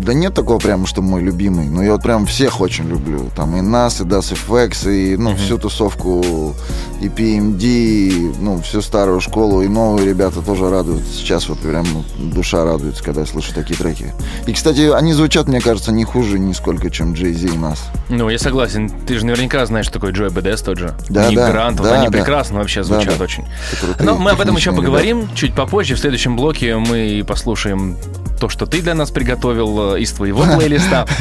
Да 0.01 0.13
нет 0.13 0.33
такого 0.33 0.59
прямо, 0.59 0.85
что 0.85 1.01
мой 1.01 1.21
любимый. 1.21 1.67
Но 1.67 1.83
я 1.83 1.93
вот 1.93 2.03
прям 2.03 2.25
всех 2.25 2.61
очень 2.61 2.87
люблю. 2.87 3.29
Там 3.35 3.55
и 3.57 3.61
нас, 3.61 4.01
и 4.01 4.03
Das 4.03 4.33
FX, 4.33 4.91
и 4.91 5.17
ну, 5.17 5.35
всю 5.35 5.57
тусовку, 5.57 6.55
и 7.01 7.07
PMD, 7.07 7.61
и, 7.61 8.31
ну, 8.39 8.61
всю 8.61 8.81
старую 8.81 9.21
школу, 9.21 9.61
и 9.61 9.67
новые 9.67 10.07
ребята 10.07 10.41
тоже 10.41 10.69
радуют. 10.69 11.03
Сейчас 11.13 11.49
вот 11.49 11.59
прям 11.59 11.85
ну, 11.93 12.03
душа 12.31 12.63
радуется, 12.63 13.03
когда 13.03 13.21
я 13.21 13.27
слышу 13.27 13.53
такие 13.53 13.75
треки. 13.75 14.13
И, 14.47 14.53
кстати, 14.53 14.91
они 14.91 15.13
звучат, 15.13 15.47
мне 15.47 15.61
кажется, 15.61 15.91
не 15.91 16.03
хуже 16.03 16.39
нисколько, 16.39 16.89
чем 16.89 17.13
Jay 17.13 17.33
Z 17.33 17.47
и 17.47 17.57
нас. 17.57 17.83
Ну, 18.09 18.29
я 18.29 18.39
согласен. 18.39 18.89
Ты 19.07 19.17
же 19.17 19.25
наверняка 19.25 19.65
знаешь, 19.65 19.85
что 19.85 19.95
такой 19.95 20.11
Джой 20.11 20.29
БДС 20.29 20.61
тот 20.61 20.77
же. 20.77 20.93
Да, 21.09 21.27
Ник 21.27 21.37
да, 21.37 21.51
Грант. 21.51 21.79
Вот 21.79 21.89
да, 21.89 21.95
они 21.99 22.07
да. 22.07 22.11
прекрасно 22.11 22.59
вообще 22.59 22.81
Да, 22.81 22.85
звучат 22.85 23.17
да. 23.17 23.23
очень. 23.23 23.45
Это 23.71 23.81
крутые, 23.85 24.05
Но 24.05 24.17
мы 24.17 24.31
об 24.31 24.41
этом 24.41 24.55
еще 24.55 24.71
поговорим 24.71 25.27
чуть 25.33 25.53
попозже. 25.53 25.95
В 25.95 25.99
следующем 25.99 26.35
блоке 26.35 26.75
мы 26.75 27.23
послушаем 27.27 27.97
то, 28.41 28.49
что 28.49 28.65
ты 28.65 28.81
для 28.81 28.95
нас 28.95 29.11
приготовил 29.11 29.93
э, 29.93 29.99
из 30.01 30.11
твоего 30.13 30.43
плейлиста. 30.43 31.07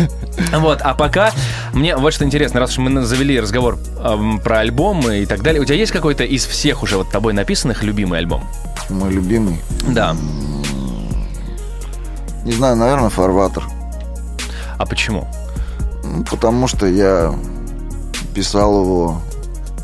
Вот, 0.52 0.80
а 0.80 0.94
пока 0.94 1.32
мне 1.74 1.96
вот 1.96 2.14
что 2.14 2.24
интересно, 2.24 2.60
раз 2.60 2.70
уж 2.72 2.78
мы 2.78 3.02
завели 3.02 3.38
разговор 3.38 3.78
эм, 3.98 4.40
про 4.40 4.60
альбомы 4.60 5.18
и 5.18 5.26
так 5.26 5.42
далее, 5.42 5.60
у 5.60 5.64
тебя 5.64 5.76
есть 5.76 5.92
какой-то 5.92 6.24
из 6.24 6.46
всех 6.46 6.82
уже 6.82 6.96
вот 6.96 7.10
тобой 7.10 7.34
написанных 7.34 7.82
любимый 7.82 8.18
альбом? 8.18 8.42
Мой 8.88 9.12
любимый. 9.12 9.60
Да. 9.88 10.16
Не 12.44 12.52
знаю, 12.52 12.76
наверное, 12.76 13.10
Фарватер. 13.10 13.64
А 14.78 14.86
почему? 14.86 15.28
Ну, 16.02 16.24
Потому 16.24 16.66
что 16.68 16.86
я 16.86 17.34
писал 18.34 18.82
его, 18.82 19.20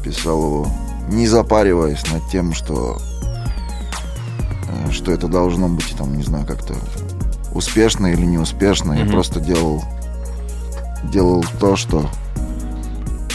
писал 0.03 0.43
его, 0.43 0.69
не 1.11 1.29
запариваясь 1.29 2.03
над 2.11 2.27
тем, 2.31 2.55
что, 2.55 2.99
э, 4.69 4.91
что 4.91 5.13
это 5.13 5.29
должно 5.29 5.69
быть, 5.69 5.95
там, 5.99 6.17
не 6.17 6.23
знаю, 6.23 6.47
как-то 6.47 6.75
успешно 7.57 8.07
или 8.09 8.25
неуспешно. 8.25 8.93
Я 8.93 9.05
Мгм. 9.05 9.13
просто 9.13 9.41
делал, 9.41 9.83
делал 11.05 11.45
то, 11.61 11.77
что 11.77 12.09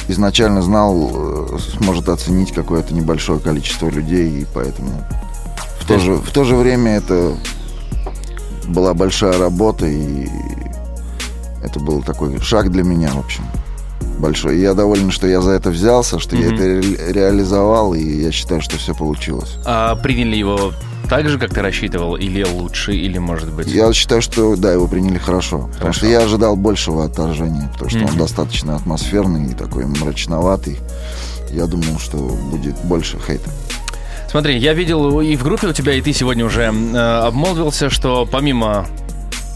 изначально 0.07 0.61
знал, 0.61 1.11
э, 1.13 1.57
сможет 1.79 2.09
оценить 2.09 2.51
какое-то 2.53 2.93
небольшое 2.93 3.39
количество 3.39 3.89
людей, 3.89 4.41
и 4.41 4.45
поэтому 4.53 4.91
в 5.79 5.85
то 5.87 5.99
же, 5.99 6.13
в 6.15 6.29
то 6.31 6.43
же 6.43 6.55
время 6.55 6.97
это 6.97 7.33
была 8.67 8.93
большая 8.93 9.37
работа, 9.37 9.85
и 9.87 10.27
это 11.63 11.79
был 11.79 12.01
такой 12.03 12.39
шаг 12.41 12.71
для 12.71 12.83
меня, 12.83 13.09
в 13.13 13.19
общем, 13.19 13.43
большой. 14.19 14.57
И 14.57 14.61
я 14.61 14.73
доволен, 14.73 15.11
что 15.11 15.27
я 15.27 15.41
за 15.41 15.51
это 15.51 15.69
взялся, 15.69 16.19
что 16.19 16.35
я 16.35 16.47
Мгм. 16.47 16.55
это 16.55 16.63
ре- 16.65 17.13
реализовал, 17.13 17.93
и 17.93 18.03
я 18.03 18.31
считаю, 18.31 18.61
что 18.61 18.77
все 18.77 18.93
получилось. 18.93 19.55
А 19.65 19.95
приняли 19.95 20.35
его 20.35 20.73
так 21.11 21.27
же, 21.27 21.37
как 21.37 21.53
ты 21.53 21.61
рассчитывал, 21.61 22.15
или 22.15 22.41
лучше, 22.41 22.93
или, 22.93 23.17
может 23.17 23.51
быть... 23.51 23.67
Я 23.67 23.91
считаю, 23.91 24.21
что 24.21 24.55
да, 24.55 24.71
его 24.71 24.87
приняли 24.87 25.17
хорошо. 25.17 25.63
Потому 25.63 25.79
Хорошо. 25.79 25.97
что 25.97 26.07
я 26.07 26.19
ожидал 26.21 26.55
большего 26.55 27.03
отторжения, 27.03 27.69
потому 27.73 27.89
что 27.89 27.99
Мгм. 27.99 28.09
он 28.11 28.17
достаточно 28.17 28.75
атмосферный 28.77 29.51
и 29.51 29.53
такой 29.53 29.85
мрачноватый. 29.85 30.79
Я 31.49 31.65
думал, 31.65 31.99
что 31.99 32.15
будет 32.15 32.77
больше 32.85 33.17
хейта. 33.27 33.49
Смотри, 34.29 34.57
я 34.57 34.71
видел 34.73 35.19
и 35.19 35.35
в 35.35 35.43
группе 35.43 35.67
у 35.67 35.73
тебя, 35.73 35.95
и 35.95 36.01
ты 36.01 36.13
сегодня 36.13 36.45
уже 36.45 36.61
э, 36.71 36.97
обмолвился, 36.97 37.89
что 37.89 38.25
помимо 38.25 38.85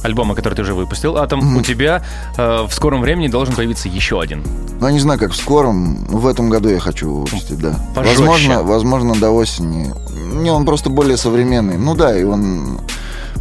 альбома, 0.06 0.36
который 0.36 0.56
ты 0.56 0.62
уже 0.62 0.74
выпустил, 0.74 1.18
Атом, 1.18 1.58
у 1.58 1.62
тебя 1.62 2.04
э, 2.38 2.66
в 2.68 2.74
скором 2.74 3.02
времени 3.02 3.28
должен 3.28 3.56
появиться 3.56 3.90
еще 3.90 4.22
один. 4.22 4.44
Ну, 4.80 4.88
я 4.88 4.94
не 4.94 5.00
знаю, 5.00 5.20
как 5.20 5.32
в 5.32 5.36
скором. 5.36 6.06
В 6.06 6.28
этом 6.28 6.50
году 6.50 6.70
я 6.70 6.80
хочу 6.80 7.12
выпустить, 7.12 7.60
да. 7.60 7.76
Пожестче. 7.96 8.20
Возможно, 8.20 8.64
возможно, 8.64 9.16
до 9.16 9.32
осени. 9.32 9.94
Не, 10.42 10.52
он 10.52 10.66
просто 10.66 10.90
более 10.90 11.18
современный. 11.18 11.78
Ну 11.78 11.96
да, 11.96 12.18
и 12.18 12.24
он 12.24 12.80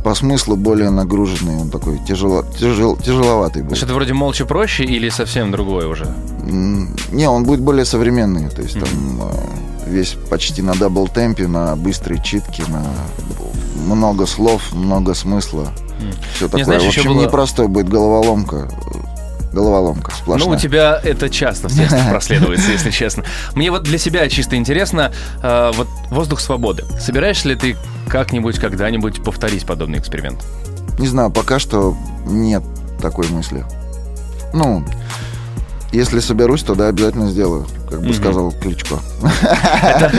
по 0.05 0.15
смыслу 0.15 0.57
более 0.57 0.91
нагруженный. 0.91 1.57
Он 1.57 1.71
такой 1.71 1.99
тяжело, 2.07 2.45
тяжел, 2.59 2.97
тяжеловатый 2.97 3.63
будет. 3.63 3.71
Значит, 3.71 3.85
это 3.85 3.95
вроде 3.95 4.13
молча 4.13 4.45
проще 4.45 4.85
или 4.85 5.09
совсем 5.09 5.51
другое 5.51 5.89
уже? 5.89 6.15
Не, 6.43 7.29
он 7.29 7.45
будет 7.45 7.61
более 7.61 7.87
современный. 7.87 8.51
То 8.51 8.63
есть 8.63 8.79
там 8.79 8.89
э, 9.23 9.91
весь 9.91 10.17
почти 10.29 10.61
на 10.63 10.75
double 10.75 11.09
темпе, 11.09 11.47
на 11.47 11.75
быстрой 11.75 12.23
читке, 12.23 12.65
на 12.69 12.85
много 13.87 14.27
слов, 14.27 14.73
много 14.73 15.15
смысла. 15.15 15.69
Все 16.35 16.47
такое. 16.49 16.65
знаешь, 16.65 16.83
в 16.83 16.87
еще 16.87 17.01
общем, 17.01 17.15
было- 17.15 17.23
непростой 17.23 17.69
будет 17.69 17.89
головоломка. 17.89 18.69
Головоломка 19.53 20.11
сплошная. 20.13 20.49
Ну, 20.51 20.57
у 20.57 20.59
тебя 20.59 21.01
это 21.05 21.31
часто 21.31 21.69
в 21.69 21.73
текстах 21.77 22.09
проследуется, 22.11 22.73
если 22.73 22.91
честно. 22.91 23.25
Мне 23.55 23.71
вот 23.71 23.85
для 23.85 23.99
себя 23.99 24.29
чисто 24.29 24.57
интересно, 24.57 25.13
э, 25.43 25.71
вот 25.77 25.87
воздух 26.11 26.41
свободы. 26.41 26.85
Собираешься 27.01 27.49
ли 27.49 27.55
ты 27.55 27.77
как-нибудь, 28.09 28.59
когда-нибудь 28.59 29.23
повторить 29.23 29.65
подобный 29.65 30.01
эксперимент? 30.01 30.45
Не 30.99 31.07
знаю, 31.07 31.31
пока 31.31 31.61
что 31.61 31.97
нет 32.27 32.65
такой 33.01 33.29
мысли. 33.29 33.65
Ну, 34.53 34.85
если 35.95 36.21
соберусь, 36.21 36.63
то 36.63 36.75
да, 36.75 36.89
обязательно 36.89 37.31
сделаю, 37.31 37.67
как 37.89 38.01
бы 38.01 38.07
Мгм. 38.09 38.15
сказал 38.15 38.53
Кличко. 38.53 38.97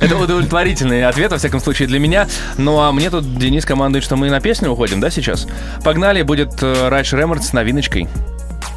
Это 0.00 0.16
удовлетворительный 0.16 1.04
ответ, 1.06 1.30
во 1.32 1.38
всяком 1.38 1.60
случае, 1.60 1.88
для 1.88 1.98
меня. 1.98 2.28
Ну, 2.58 2.78
а 2.80 2.92
мне 2.92 3.10
тут 3.10 3.38
Денис 3.38 3.64
командует, 3.64 4.04
что 4.04 4.16
мы 4.16 4.30
на 4.30 4.40
песню 4.40 4.70
уходим, 4.70 5.00
да, 5.00 5.10
сейчас? 5.10 5.46
Погнали, 5.84 6.22
будет 6.22 6.62
э, 6.62 6.88
Райш 6.88 7.12
Ремард 7.12 7.44
с 7.44 7.52
новиночкой. 7.52 8.08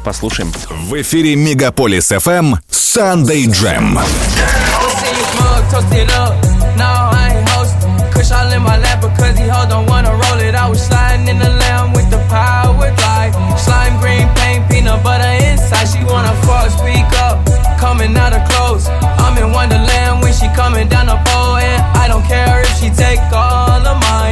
Послушаем. 0.04 0.52
В 0.88 1.00
эфире 1.00 1.36
Мегаполис 1.36 2.10
FM 2.10 2.56
Sunday 2.70 3.44
Jam. 3.46 3.98
see 4.00 5.10
you 5.10 5.24
smug, 5.36 5.62
toast 5.70 5.92
it 5.94 6.10
up. 6.10 6.34
No, 6.76 7.10
I. 7.12 7.39
Kush 8.20 8.32
all 8.32 8.52
in 8.52 8.60
my 8.60 8.76
lap 8.76 9.00
because 9.00 9.38
he 9.38 9.48
hold 9.48 9.70
don't 9.70 9.86
wanna 9.86 10.12
roll 10.12 10.40
it. 10.44 10.54
I 10.54 10.68
was 10.68 10.84
sliding 10.84 11.26
in 11.26 11.38
the 11.38 11.48
lamb 11.48 11.94
with 11.94 12.10
the 12.10 12.20
power 12.28 12.92
glide. 13.00 13.32
Slime 13.56 13.96
green 13.98 14.28
paint, 14.36 14.68
peanut 14.68 15.02
butter 15.02 15.32
inside. 15.48 15.88
She 15.88 16.04
wanna 16.04 16.36
fuck, 16.44 16.68
speak 16.68 17.08
up, 17.24 17.40
coming 17.80 18.14
out 18.18 18.36
of 18.36 18.44
clothes. 18.50 18.88
I'm 19.24 19.38
in 19.38 19.52
Wonderland 19.52 20.20
when 20.20 20.34
she 20.34 20.48
coming 20.52 20.86
down 20.86 21.06
the 21.06 21.16
pole, 21.32 21.56
and 21.56 21.80
I 21.96 22.08
don't 22.08 22.26
care 22.26 22.60
if 22.60 22.76
she 22.76 22.90
take 22.90 23.20
all 23.32 23.80
of 23.88 23.96
mine. 24.04 24.29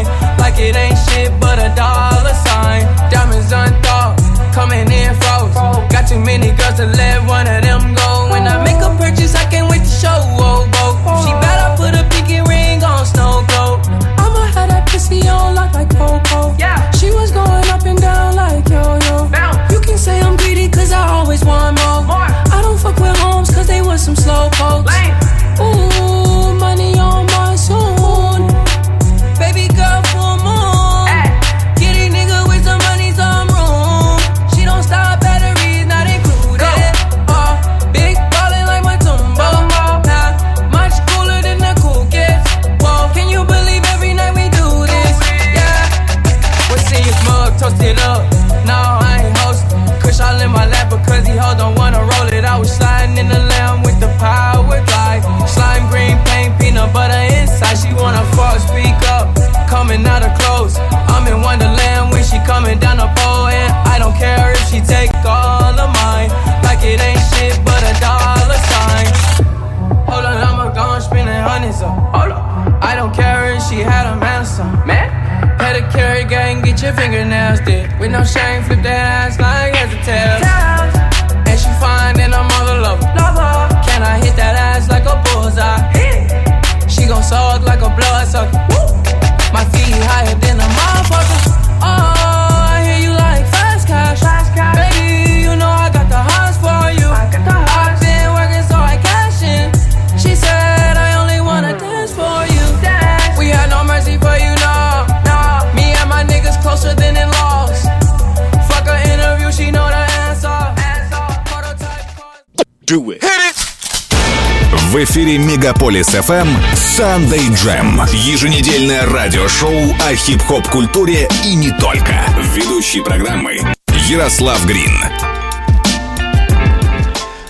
В 114.88 115.04
эфире 115.04 115.36
Мегаполис 115.36 116.08
FM 116.14 116.48
Sunday 116.72 117.46
Jam. 117.50 118.08
Еженедельное 118.10 119.04
радиошоу 119.04 119.92
о 120.00 120.14
хип-хоп 120.14 120.66
культуре 120.68 121.28
и 121.44 121.54
не 121.54 121.70
только. 121.72 122.24
Ведущий 122.54 123.02
программы 123.02 123.60
Ярослав 124.08 124.64
Грин. 124.64 124.92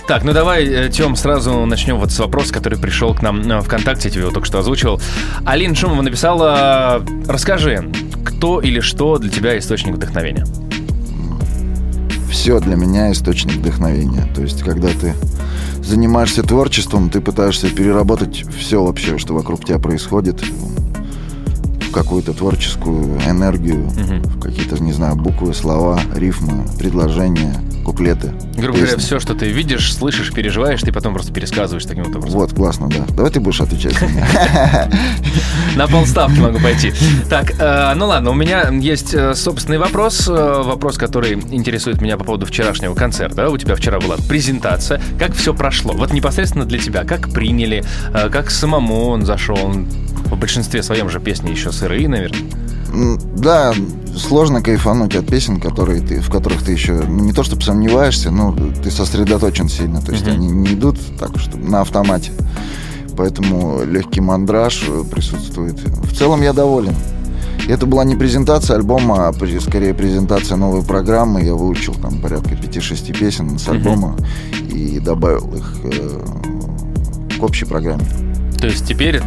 Так, 0.05 0.25
ну 0.25 0.33
давай, 0.33 0.89
Тем, 0.89 1.15
сразу 1.15 1.65
начнем 1.65 1.95
вот 1.95 2.11
с 2.11 2.19
вопроса, 2.19 2.53
который 2.53 2.77
пришел 2.77 3.15
к 3.15 3.21
нам 3.21 3.39
э, 3.49 3.61
ВКонтакте, 3.61 4.09
я 4.09 4.11
тебе 4.11 4.23
его 4.23 4.33
только 4.33 4.45
что 4.45 4.59
озвучивал. 4.59 4.99
Алина 5.45 5.73
Шумова 5.75 6.01
написала, 6.01 7.05
расскажи, 7.25 7.89
кто 8.25 8.59
или 8.59 8.81
что 8.81 9.17
для 9.17 9.29
тебя 9.29 9.57
источник 9.57 9.95
вдохновения? 9.95 10.43
Все 12.29 12.59
для 12.59 12.75
меня 12.75 13.11
источник 13.11 13.57
вдохновения. 13.57 14.27
То 14.35 14.41
есть, 14.41 14.61
когда 14.61 14.89
ты 14.89 15.13
занимаешься 15.83 16.43
творчеством, 16.43 17.09
ты 17.09 17.21
пытаешься 17.21 17.69
переработать 17.69 18.45
все 18.57 18.83
вообще, 18.83 19.17
что 19.17 19.33
вокруг 19.33 19.65
тебя 19.65 19.79
происходит, 19.79 20.41
в 21.89 21.91
какую-то 21.91 22.33
творческую 22.33 23.17
энергию, 23.27 23.89
в 23.89 24.39
какие-то, 24.39 24.81
не 24.81 24.93
знаю, 24.93 25.15
буквы, 25.15 25.55
слова, 25.55 25.99
рифмы, 26.13 26.65
предложения, 26.77 27.55
куплеты. 27.89 28.31
Грубо 28.55 28.77
говоря, 28.77 28.97
все, 28.97 29.19
что 29.19 29.33
ты 29.33 29.49
видишь, 29.49 29.95
слышишь, 29.95 30.31
переживаешь, 30.31 30.79
ты 30.81 30.91
потом 30.91 31.15
просто 31.15 31.33
пересказываешь 31.33 31.85
таким 31.85 32.03
вот 32.03 32.15
образом. 32.15 32.39
Вот, 32.39 32.53
классно, 32.53 32.87
да. 32.87 33.03
Давай 33.15 33.31
ты 33.31 33.39
будешь 33.39 33.61
отвечать. 33.61 33.95
На 35.75 35.87
полставки 35.87 36.37
могу 36.37 36.59
пойти. 36.59 36.93
Так, 37.29 37.53
э, 37.57 37.93
ну 37.95 38.05
ладно, 38.05 38.29
у 38.29 38.35
меня 38.35 38.69
есть 38.69 39.15
э, 39.15 39.33
собственный 39.33 39.79
вопрос. 39.79 40.27
э, 40.27 40.31
вопрос, 40.31 40.99
который 40.99 41.33
интересует 41.33 41.99
меня 41.99 42.15
по 42.15 42.23
поводу 42.23 42.45
вчерашнего 42.45 42.93
концерта. 42.93 43.49
У 43.49 43.57
тебя 43.57 43.75
вчера 43.75 43.99
была 43.99 44.17
презентация. 44.27 45.01
Как 45.17 45.33
все 45.33 45.55
прошло? 45.55 45.93
Вот 45.93 46.13
непосредственно 46.13 46.65
для 46.65 46.77
тебя. 46.77 47.03
Как 47.05 47.31
приняли? 47.31 47.83
как 48.31 48.51
самому 48.51 49.07
он 49.07 49.25
зашел? 49.25 49.57
В 49.57 50.37
большинстве 50.37 50.83
своем 50.83 51.09
же 51.09 51.19
песни 51.19 51.49
еще 51.49 51.71
сырые, 51.71 52.07
наверное. 52.07 52.68
Да, 53.35 53.73
сложно 54.15 54.61
кайфануть 54.61 55.15
от 55.15 55.27
песен, 55.27 55.59
которые 55.59 56.01
ты, 56.01 56.19
в 56.19 56.29
которых 56.29 56.63
ты 56.63 56.71
еще 56.71 56.93
ну, 56.93 57.23
не 57.23 57.33
то 57.33 57.43
чтобы 57.43 57.61
сомневаешься, 57.61 58.31
но 58.31 58.55
ты 58.83 58.91
сосредоточен 58.91 59.69
сильно. 59.69 60.01
То 60.01 60.11
есть 60.11 60.25
Мгм. 60.25 60.33
они 60.35 60.47
не 60.47 60.73
идут 60.73 60.97
так, 61.19 61.37
что 61.37 61.57
на 61.57 61.81
автомате. 61.81 62.31
Поэтому 63.17 63.83
легкий 63.83 64.21
мандраж 64.21 64.85
э, 64.87 65.03
присутствует. 65.09 65.79
В 65.79 66.15
целом 66.15 66.41
я 66.41 66.53
доволен. 66.53 66.95
Это 67.67 67.85
была 67.85 68.03
не 68.03 68.15
презентация 68.15 68.77
альбома, 68.77 69.27
а 69.27 69.33
скорее 69.59 69.93
презентация 69.93 70.57
новой 70.57 70.81
программы. 70.81 71.43
Я 71.43 71.53
выучил 71.53 71.93
там 71.93 72.19
порядка 72.19 72.51
5-6 72.55 73.17
песен 73.17 73.59
с 73.59 73.67
альбома 73.67 74.15
и 74.73 74.99
добавил 74.99 75.53
их 75.53 75.75
э, 75.83 76.19
к 77.39 77.43
общей 77.43 77.65
программе. 77.65 78.05
То 78.57 78.67
есть 78.67 78.87
теперь 78.87 79.21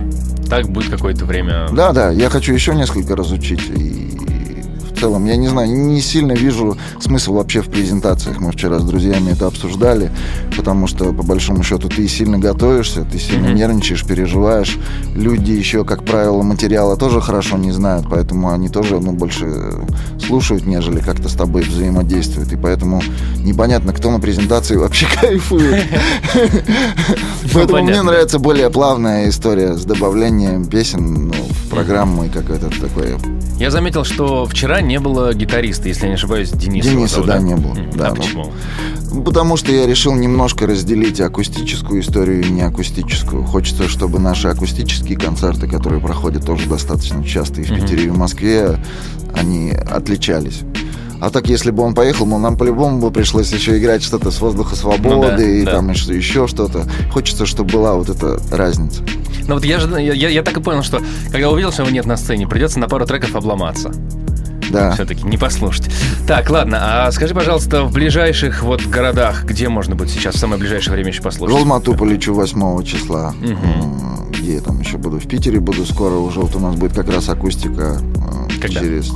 так 0.52 0.68
будет 0.68 0.90
какое-то 0.90 1.24
время. 1.24 1.66
Да, 1.72 1.92
да, 1.92 2.10
я 2.10 2.28
хочу 2.28 2.52
еще 2.52 2.74
несколько 2.74 3.16
разучить. 3.16 3.70
И 3.70 4.10
целом, 5.02 5.24
я 5.24 5.34
не 5.34 5.48
знаю, 5.48 5.68
не 5.68 6.00
сильно 6.00 6.30
вижу 6.30 6.76
смысл 7.00 7.34
вообще 7.34 7.60
в 7.60 7.66
презентациях. 7.68 8.38
Мы 8.38 8.52
вчера 8.52 8.78
с 8.78 8.84
друзьями 8.84 9.32
это 9.32 9.48
обсуждали, 9.48 10.12
потому 10.56 10.86
что, 10.86 11.12
по 11.12 11.24
большому 11.24 11.64
счету, 11.64 11.88
ты 11.88 12.06
сильно 12.06 12.38
готовишься, 12.38 13.02
ты 13.02 13.18
сильно 13.18 13.48
Мгм. 13.48 13.56
нервничаешь, 13.56 14.04
переживаешь. 14.04 14.78
Люди 15.16 15.50
еще, 15.50 15.84
как 15.84 16.04
правило, 16.04 16.42
материала 16.42 16.96
тоже 16.96 17.20
хорошо 17.20 17.56
не 17.56 17.72
знают, 17.72 18.06
поэтому 18.08 18.52
они 18.52 18.68
тоже, 18.68 19.00
ну, 19.00 19.10
больше 19.10 19.72
слушают, 20.24 20.66
нежели 20.66 21.00
как-то 21.00 21.28
с 21.28 21.32
тобой 21.32 21.62
взаимодействуют. 21.62 22.52
И 22.52 22.56
поэтому 22.56 23.02
непонятно, 23.38 23.92
кто 23.92 24.12
на 24.12 24.20
презентации 24.20 24.76
вообще 24.76 25.06
кайфует. 25.20 25.82
Поэтому 27.52 27.82
мне 27.82 28.02
нравится 28.02 28.38
более 28.38 28.70
плавная 28.70 29.28
история 29.28 29.74
с 29.74 29.84
добавлением 29.84 30.64
песен 30.66 31.26
ну, 31.28 31.32
в 31.32 31.68
программу 31.70 32.24
и 32.24 32.28
какое-то 32.28 32.68
такое. 32.80 33.18
Я 33.58 33.70
заметил, 33.70 34.04
что 34.04 34.46
вчера 34.46 34.80
не 34.92 35.00
было 35.00 35.32
гитариста, 35.32 35.88
если 35.88 36.02
я 36.02 36.08
не 36.10 36.14
ошибаюсь, 36.16 36.50
Дениса. 36.50 36.90
Дениса, 36.90 37.14
зовут, 37.16 37.28
да, 37.28 37.38
не 37.38 37.54
было. 37.56 37.74
М, 37.74 37.90
Да, 37.94 38.08
а 38.08 38.10
ну. 38.10 38.16
почему? 38.16 38.52
Ну, 39.10 39.22
Потому 39.22 39.56
что 39.56 39.72
я 39.72 39.86
решил 39.86 40.12
немножко 40.14 40.66
разделить 40.66 41.18
акустическую 41.20 42.02
историю 42.02 42.42
и 42.42 42.50
неакустическую. 42.50 43.44
Хочется, 43.44 43.88
чтобы 43.88 44.18
наши 44.18 44.48
акустические 44.48 45.16
концерты, 45.18 45.66
которые 45.66 46.00
проходят 46.02 46.44
тоже 46.44 46.68
достаточно 46.68 47.24
часто 47.24 47.62
и 47.62 47.64
в. 47.64 47.74
Питере, 47.74 48.04
и 48.04 48.08
в 48.10 48.18
Москве, 48.18 48.78
они 49.34 49.70
отличались. 49.72 50.60
А 51.20 51.30
так, 51.30 51.46
если 51.48 51.70
бы 51.70 51.82
он 51.84 51.94
поехал, 51.94 52.26
ну, 52.26 52.38
нам 52.38 52.56
по-любому 52.58 52.98
бы 53.00 53.10
пришлось 53.10 53.50
еще 53.52 53.78
играть 53.78 54.02
что-то 54.02 54.30
с 54.30 54.40
воздуха 54.40 54.74
свободы 54.76 55.08
Ну 55.14 55.22
да, 55.22 55.42
и 55.42 55.64
да. 55.64 55.72
там 55.76 55.90
еще, 55.90 56.14
еще 56.14 56.46
что-то. 56.48 56.84
Хочется, 57.12 57.46
чтобы 57.46 57.70
была 57.72 57.94
вот 57.94 58.08
эта 58.10 58.38
разница. 58.50 59.02
Ну 59.46 59.54
вот 59.54 59.64
я 59.64 59.78
же 59.80 59.88
я- 60.00 60.28
я 60.28 60.42
так 60.42 60.56
и 60.56 60.60
понял, 60.60 60.82
что 60.82 61.00
когда 61.30 61.50
увидел, 61.50 61.72
что 61.72 61.82
его 61.82 61.92
нет 61.92 62.06
на 62.06 62.16
сцене, 62.16 62.46
придется 62.46 62.78
на 62.78 62.88
пару 62.88 63.06
треков 63.06 63.34
обломаться. 63.36 63.92
Да. 64.72 64.92
Все-таки 64.92 65.22
не 65.24 65.36
послушать. 65.36 65.88
Так, 66.26 66.48
ладно, 66.50 67.06
а 67.06 67.12
скажи, 67.12 67.34
пожалуйста, 67.34 67.84
в 67.84 67.92
ближайших 67.92 68.62
вот 68.62 68.82
городах, 68.86 69.44
где 69.44 69.68
можно 69.68 69.94
будет 69.94 70.10
сейчас 70.10 70.34
в 70.36 70.38
самое 70.38 70.58
ближайшее 70.58 70.94
время 70.94 71.10
еще 71.10 71.20
В 71.20 71.24
послушать? 71.24 71.56
Алмату 71.56 71.94
полечу 71.94 72.34
8 72.34 72.82
числа. 72.84 73.34
М, 73.42 74.30
Где 74.32 74.54
я 74.54 74.60
там 74.60 74.80
еще 74.80 74.96
буду? 74.96 75.18
В 75.20 75.28
Питере 75.28 75.60
буду 75.60 75.84
скоро. 75.84 76.14
Уже 76.14 76.40
вот 76.40 76.56
у 76.56 76.58
нас 76.60 76.74
будет 76.74 76.94
как 76.94 77.08
раз 77.08 77.28
акустика. 77.28 77.98
э, 78.00 78.60
Когда? 78.60 78.80
Через... 78.80 79.12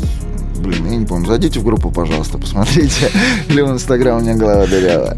Блин, 0.66 0.84
я 0.90 0.96
не 0.96 1.06
помню. 1.06 1.26
Зайдите 1.26 1.60
в 1.60 1.64
группу, 1.64 1.90
пожалуйста, 1.90 2.38
посмотрите. 2.38 3.08
Или 3.48 3.60
в 3.62 3.70
Инстаграм 3.70 4.18
у 4.18 4.20
меня 4.20 4.34
голова 4.34 4.66
дырявая. 4.66 5.16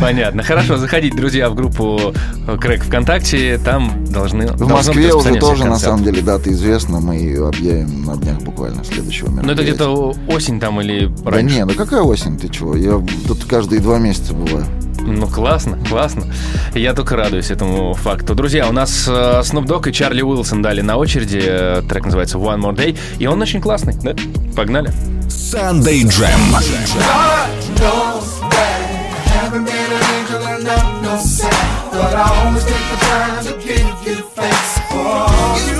Понятно. 0.00 0.42
Хорошо, 0.42 0.76
заходите, 0.76 1.16
друзья, 1.16 1.48
в 1.50 1.54
группу 1.54 2.12
Крэк 2.60 2.84
ВКонтакте, 2.84 3.58
там 3.64 4.04
должны... 4.06 4.48
В 4.48 4.68
Москве 4.68 5.14
уже 5.14 5.34
тоже, 5.36 5.64
на 5.64 5.78
самом 5.78 6.02
деле, 6.04 6.20
дата 6.22 6.50
известна. 6.52 7.00
Мы 7.00 7.16
ее 7.16 7.46
объявим 7.48 8.04
на 8.04 8.16
днях 8.16 8.38
буквально 8.40 8.84
следующего 8.84 9.28
Ну 9.30 9.36
это 9.38 9.46
мероприятия. 9.46 9.72
где-то 9.72 10.14
осень 10.28 10.58
там 10.60 10.80
или 10.80 11.06
Да 11.24 11.30
раньше? 11.30 11.54
не, 11.56 11.64
ну 11.64 11.74
какая 11.74 12.02
осень, 12.02 12.36
ты 12.36 12.48
чего? 12.48 12.74
Я 12.76 13.00
тут 13.26 13.44
каждые 13.44 13.80
два 13.80 13.98
месяца 13.98 14.34
бываю. 14.34 14.64
Ну, 15.08 15.26
классно, 15.26 15.78
классно. 15.88 16.26
Я 16.74 16.92
только 16.92 17.16
радуюсь 17.16 17.50
этому 17.50 17.94
факту. 17.94 18.34
Друзья, 18.34 18.68
у 18.68 18.72
нас 18.72 19.06
э, 19.08 19.40
Snoop 19.40 19.64
Dogg 19.64 19.88
и 19.88 19.92
Чарли 19.92 20.22
Уилсон 20.22 20.60
дали 20.60 20.82
на 20.82 20.96
очереди. 20.96 21.40
Э, 21.42 21.82
Трек 21.88 22.04
называется 22.04 22.36
One 22.36 22.60
More 22.60 22.76
Day. 22.76 22.98
И 23.18 23.26
он 23.26 23.40
очень 23.40 23.60
классный, 23.60 23.94
да? 24.02 24.14
Погнали. 24.54 24.92
Sunday 25.28 26.04
Jam. 26.04 26.38
But 31.90 32.14
I 32.14 32.44
always 32.44 32.64
take 32.64 32.86
the 32.92 32.98
time 33.00 33.44
to 33.46 33.52
give 33.66 34.06
you 34.06 34.22
thanks 34.36 34.78
for 34.88 35.06
all 35.08 35.58
you've 35.68 35.77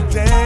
more 0.00 0.10
damn 0.10 0.37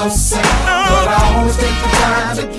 no 0.00 0.08
saint, 0.08 0.42
but 0.42 1.08
I 1.08 1.36
always 1.36 1.56
take 1.56 1.76
the 1.82 1.88
time 2.00 2.36
to 2.36 2.49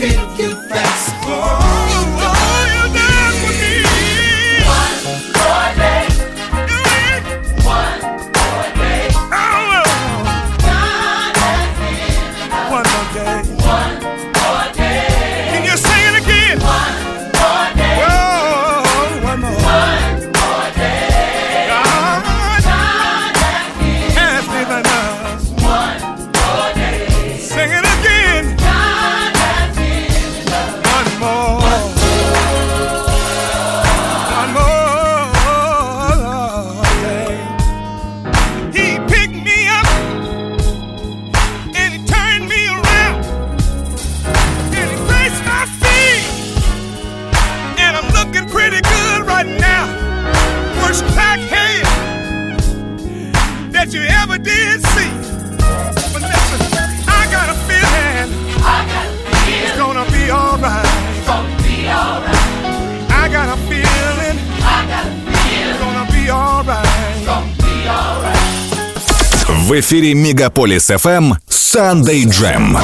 эфире 69.91 70.13
Мегаполис 70.13 70.89
FM 70.89 71.33
Sunday 71.49 72.23
Jam. 72.23 72.77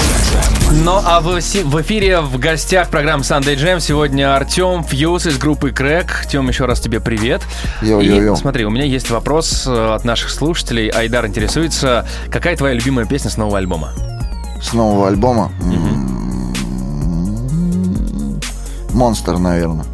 Ну 0.84 1.00
а 1.06 1.22
в, 1.22 1.40
в 1.40 1.82
эфире 1.82 2.20
в 2.20 2.38
гостях 2.38 2.90
программы 2.90 3.24
Sunday 3.24 3.56
Jam 3.56 3.80
сегодня 3.80 4.36
Артем 4.36 4.84
Фьюз 4.84 5.26
из 5.26 5.38
группы 5.38 5.72
Крэк. 5.72 6.26
Тем, 6.30 6.50
еще 6.50 6.66
раз 6.66 6.82
тебе 6.82 7.00
привет. 7.00 7.44
Йо-йо-йо. 7.82 8.34
И 8.34 8.36
смотри, 8.36 8.66
у 8.66 8.70
меня 8.72 8.84
есть 8.84 9.10
вопрос 9.10 9.66
э, 9.66 9.94
от 9.96 10.04
наших 10.04 10.30
слушателей. 10.30 10.90
Айдар 10.90 11.26
интересуется, 11.26 12.06
какая 12.30 12.58
твоя 12.58 12.74
любимая 12.74 13.06
песня 13.06 13.30
с 13.30 13.38
нового 13.38 13.58
альбома? 13.58 13.94
С 14.62 14.74
нового 14.74 15.08
альбома. 15.08 15.50
Монстр, 18.92 19.38
наверное. 19.38 19.86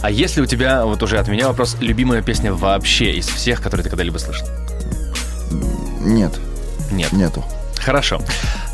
А 0.00 0.12
есть 0.12 0.36
ли 0.36 0.42
у 0.44 0.46
тебя, 0.46 0.86
вот 0.86 1.02
уже 1.02 1.18
от 1.18 1.26
меня 1.26 1.48
вопрос, 1.48 1.76
любимая 1.80 2.22
песня 2.22 2.52
вообще 2.52 3.14
из 3.14 3.26
всех, 3.26 3.60
которые 3.60 3.82
ты 3.82 3.90
когда-либо 3.90 4.18
слышал? 4.18 4.46
Нет, 6.00 6.32
Нет. 6.90 7.12
нету. 7.12 7.44
Хорошо. 7.78 8.20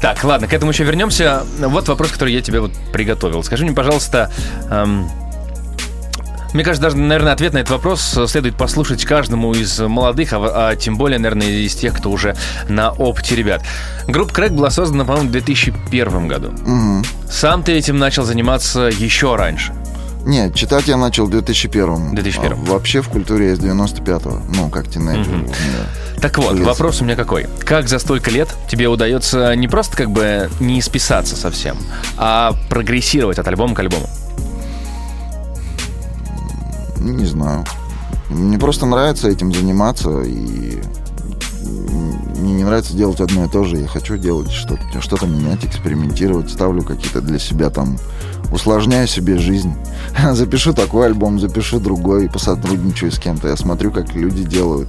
Так, 0.00 0.22
ладно, 0.24 0.48
к 0.48 0.52
этому 0.52 0.72
еще 0.72 0.84
вернемся. 0.84 1.44
Вот 1.58 1.88
вопрос, 1.88 2.10
который 2.10 2.34
я 2.34 2.40
тебе 2.40 2.60
вот 2.60 2.72
приготовил. 2.92 3.42
Скажи 3.44 3.64
мне, 3.64 3.74
пожалуйста, 3.74 4.32
эм, 4.68 5.08
мне 6.52 6.64
кажется, 6.64 6.82
даже, 6.82 6.96
наверное, 6.96 7.32
ответ 7.32 7.52
на 7.52 7.58
этот 7.58 7.72
вопрос 7.72 8.18
следует 8.26 8.56
послушать 8.56 9.04
каждому 9.04 9.52
из 9.52 9.78
молодых, 9.78 10.32
а, 10.32 10.70
а 10.70 10.76
тем 10.76 10.96
более, 10.96 11.18
наверное, 11.18 11.48
из 11.48 11.74
тех, 11.74 11.94
кто 11.96 12.10
уже 12.10 12.34
на 12.68 12.92
опыте 12.92 13.36
ребят. 13.36 13.62
Группа 14.06 14.32
Крэк 14.32 14.52
была 14.52 14.70
создана, 14.70 15.04
по-моему, 15.04 15.28
в 15.28 15.32
2001 15.32 16.28
году. 16.28 16.52
Мгм. 16.52 17.04
Сам 17.30 17.62
ты 17.62 17.72
этим 17.72 17.98
начал 17.98 18.24
заниматься 18.24 18.82
еще 18.82 19.36
раньше. 19.36 19.74
Нет, 20.26 20.56
читать 20.56 20.88
я 20.88 20.96
начал 20.96 21.26
в 21.26 21.30
2001. 21.30 22.14
2001. 22.16 22.52
А 22.52 22.56
вообще 22.72 23.00
в 23.00 23.08
культуре 23.08 23.50
я 23.50 23.56
с 23.56 23.60
95-го. 23.60 24.42
Ну, 24.56 24.68
как 24.70 24.88
тинейджер. 24.88 25.32
Мгм. 25.32 25.44
у 25.44 25.46
меня. 25.46 26.20
Так 26.20 26.38
вот, 26.38 26.54
Блин. 26.54 26.64
вопрос 26.64 27.00
у 27.00 27.04
меня 27.04 27.14
какой. 27.14 27.46
Как 27.60 27.88
за 27.88 28.00
столько 28.00 28.32
лет 28.32 28.48
тебе 28.68 28.88
удается 28.88 29.54
не 29.54 29.68
просто 29.68 29.96
как 29.96 30.10
бы 30.10 30.50
не 30.58 30.80
исписаться 30.80 31.36
совсем, 31.36 31.76
а 32.16 32.54
прогрессировать 32.68 33.38
от 33.38 33.46
альбома 33.46 33.76
к 33.76 33.78
альбому? 33.78 34.08
Не 36.98 37.24
знаю. 37.26 37.64
Мне 38.28 38.58
просто 38.58 38.86
нравится 38.86 39.28
этим 39.28 39.52
заниматься, 39.54 40.22
и 40.22 40.82
мне 41.66 42.54
не 42.54 42.64
нравится 42.64 42.94
делать 42.94 43.20
одно 43.20 43.44
и 43.44 43.48
то 43.48 43.64
же. 43.64 43.76
Я 43.76 43.88
хочу 43.88 44.16
делать 44.16 44.50
что-то, 44.50 45.00
что-то 45.00 45.26
менять, 45.26 45.64
экспериментировать, 45.64 46.50
ставлю 46.50 46.82
какие-то 46.82 47.20
для 47.20 47.38
себя 47.38 47.70
там, 47.70 47.98
усложняю 48.52 49.06
себе 49.06 49.38
жизнь. 49.38 49.74
Запишу 50.32 50.72
такой 50.72 51.06
альбом, 51.06 51.40
запишу 51.40 51.80
другой, 51.80 52.28
посотрудничаю 52.28 53.12
с 53.12 53.18
кем-то. 53.18 53.48
Я 53.48 53.56
смотрю, 53.56 53.90
как 53.90 54.14
люди 54.14 54.44
делают. 54.44 54.88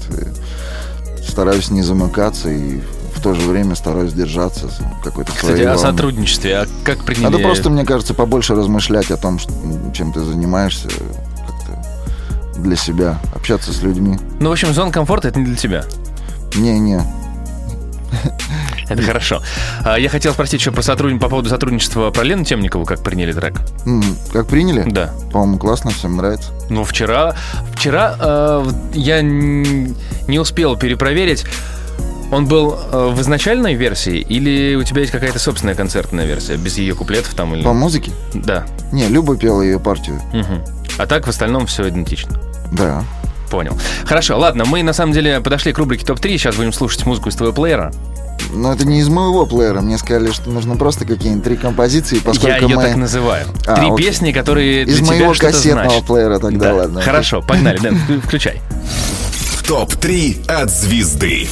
стараюсь 1.28 1.70
не 1.70 1.82
замыкаться 1.82 2.50
и 2.50 2.82
в 3.16 3.22
то 3.22 3.34
же 3.34 3.50
время 3.50 3.76
стараюсь 3.76 4.14
держаться 4.14 4.70
какой-то 5.04 5.32
Кстати, 5.32 5.52
своей 5.52 5.66
о 5.66 5.76
волны. 5.76 5.92
сотрудничестве. 5.92 6.58
А 6.58 6.68
как 6.84 7.04
приняли... 7.04 7.24
Надо 7.24 7.40
просто, 7.40 7.70
мне 7.70 7.84
кажется, 7.84 8.14
побольше 8.14 8.54
размышлять 8.54 9.10
о 9.10 9.18
том, 9.18 9.40
чем 9.94 10.14
ты 10.14 10.22
занимаешься, 10.22 10.88
для 12.58 12.76
себя, 12.76 13.20
общаться 13.36 13.72
с 13.72 13.82
людьми. 13.82 14.18
Ну, 14.40 14.50
в 14.50 14.52
общем, 14.52 14.74
зона 14.74 14.92
комфорта— 14.92 15.28
это 15.30 15.40
не 15.40 15.46
для 15.46 15.56
тебя. 15.56 15.86
Не-не. 16.58 17.02
Это 18.90 19.02
хорошо. 19.02 19.42
А, 19.84 19.98
Я 19.98 20.10
хотел 20.10 20.34
спросить 20.34 20.62
еще 20.62 20.72
про 20.72 20.82
сотруд... 20.82 21.20
по 21.20 21.30
поводу 21.30 21.50
сотрудничества 21.50 22.10
про 22.12 22.24
Лену 22.24 22.46
Темникову, 22.46 22.86
как 22.86 23.04
приняли 23.04 23.34
трек. 23.34 23.60
Как 24.32 24.48
приняли? 24.48 24.84
Да. 24.90 25.14
По-моему, 25.32 25.58
классно, 25.58 25.92
всем 25.92 26.18
нравится. 26.18 26.52
Ну, 26.70 26.84
вчера... 26.84 27.36
Вчера 27.74 28.16
э, 28.20 28.66
я 28.94 29.22
не 29.22 30.40
успел 30.40 30.78
перепроверить, 30.78 31.46
он 32.32 32.46
был 32.48 32.78
э, 32.92 33.10
в 33.14 33.22
изначальной 33.22 33.76
версии 33.76 34.18
или 34.20 34.76
у 34.76 34.84
тебя 34.84 35.02
есть 35.02 35.12
какая-то 35.12 35.40
собственная 35.40 35.76
концертная 35.76 36.26
версия, 36.26 36.56
без 36.56 36.78
ее 36.78 36.96
куплетов 36.96 37.34
там 37.34 37.54
или... 37.56 37.64
По 37.64 37.74
музыке? 37.74 38.12
Да. 38.34 38.66
Не, 38.92 39.08
Люба 39.08 39.38
пела 39.38 39.62
ее 39.62 39.80
партию. 39.80 40.22
Мгм. 40.34 40.64
А 40.98 41.06
так 41.06 41.26
в 41.26 41.30
остальном 41.30 41.68
все 41.68 41.88
идентично. 41.88 42.40
Да. 42.72 43.04
Понял. 43.50 43.78
Хорошо, 44.06 44.38
ладно, 44.38 44.66
мы 44.66 44.84
на 44.84 44.94
самом 44.94 45.14
деле 45.14 45.40
подошли 45.42 45.72
к 45.74 45.78
рубрике 45.78 46.06
ТОП-3, 46.06 46.30
сейчас 46.38 46.56
будем 46.56 46.74
слушать 46.74 47.06
музыку 47.06 47.30
из 47.30 47.36
твоего 47.36 47.54
плеера. 47.54 47.94
Но 48.54 48.72
это 48.74 48.86
не 48.86 49.00
из 49.00 49.10
моего 49.10 49.46
плеера. 49.46 49.82
Мне 49.82 49.98
сказали, 49.98 50.32
что 50.32 50.50
нужно 50.50 50.76
просто 50.78 51.06
какие-нибудь 51.06 51.44
три 51.44 51.58
композиции, 51.58 52.20
поскольку 52.20 52.48
Я 52.48 52.58
ее 52.68 52.76
мы... 52.76 52.84
так 52.84 52.96
называю. 52.96 53.46
А, 53.66 53.76
Три 53.76 53.88
окей. 53.92 54.06
песни, 54.06 54.32
которые 54.32 54.84
Из 54.84 54.88
для 54.98 55.06
тебя 55.06 55.08
моего 55.18 55.34
что-то 55.34 55.52
кассетного 55.54 55.90
значат. 55.90 56.08
плеера 56.08 56.40
тогда, 56.40 56.66
Да. 56.70 56.74
ладно. 56.76 57.02
Хорошо, 57.02 57.42
погнали, 57.42 57.78
Дэн, 57.80 57.96
вк- 57.96 58.22
включай. 58.26 58.62
ТОП-3 59.68 60.46
от 60.50 60.70
звезды. 60.72 61.48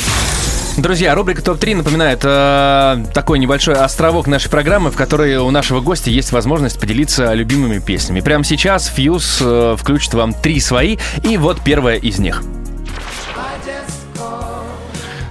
Друзья, 0.77 1.15
рубрика 1.15 1.41
ТОП-3 1.41 1.77
напоминает 1.77 2.19
э, 2.23 3.05
такой 3.13 3.39
небольшой 3.39 3.75
островок 3.75 4.27
нашей 4.27 4.49
программы, 4.49 4.91
в 4.91 4.97
которой 4.97 5.38
у 5.38 5.49
нашего 5.49 5.79
гостя 5.79 6.09
есть 6.09 6.33
возможность 6.33 6.79
поделиться 6.79 7.33
любимыми 7.33 7.79
песнями. 7.79 8.19
Прямо 8.19 8.43
сейчас 8.43 8.88
Фьюз 8.88 9.39
э, 9.41 9.75
включит 9.79 10.13
вам 10.13 10.33
три 10.33 10.59
свои, 10.59 10.97
и 11.23 11.38
вот 11.38 11.61
первая 11.63 11.95
из 11.95 12.19
них. 12.19 12.43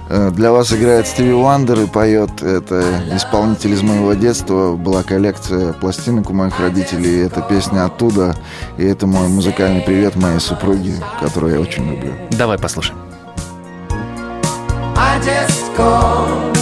Э, 0.09 0.31
Для 0.31 0.51
вас 0.51 0.73
играет 0.73 1.05
Стиви 1.05 1.33
Вандер 1.33 1.79
и 1.81 1.85
поет. 1.85 2.41
Это 2.41 2.83
исполнитель 3.15 3.73
из 3.73 3.83
моего 3.83 4.13
детства. 4.15 4.75
Была 4.75 5.03
коллекция 5.03 5.73
пластинок 5.73 6.31
у 6.31 6.33
моих 6.33 6.59
родителей. 6.59 7.21
и 7.21 7.25
Это 7.25 7.41
песня 7.41 7.85
оттуда. 7.85 8.35
И 8.79 8.83
это 8.83 9.05
мой 9.05 9.27
музыкальный 9.27 9.81
привет 9.81 10.15
моей 10.15 10.39
супруге, 10.39 10.93
которую 11.21 11.53
я 11.53 11.59
очень 11.59 11.87
люблю. 11.87 12.13
Давай 12.31 12.57
послушаем. 12.57 12.97
I 14.97 15.19
just 15.23 15.73
called 15.75 16.55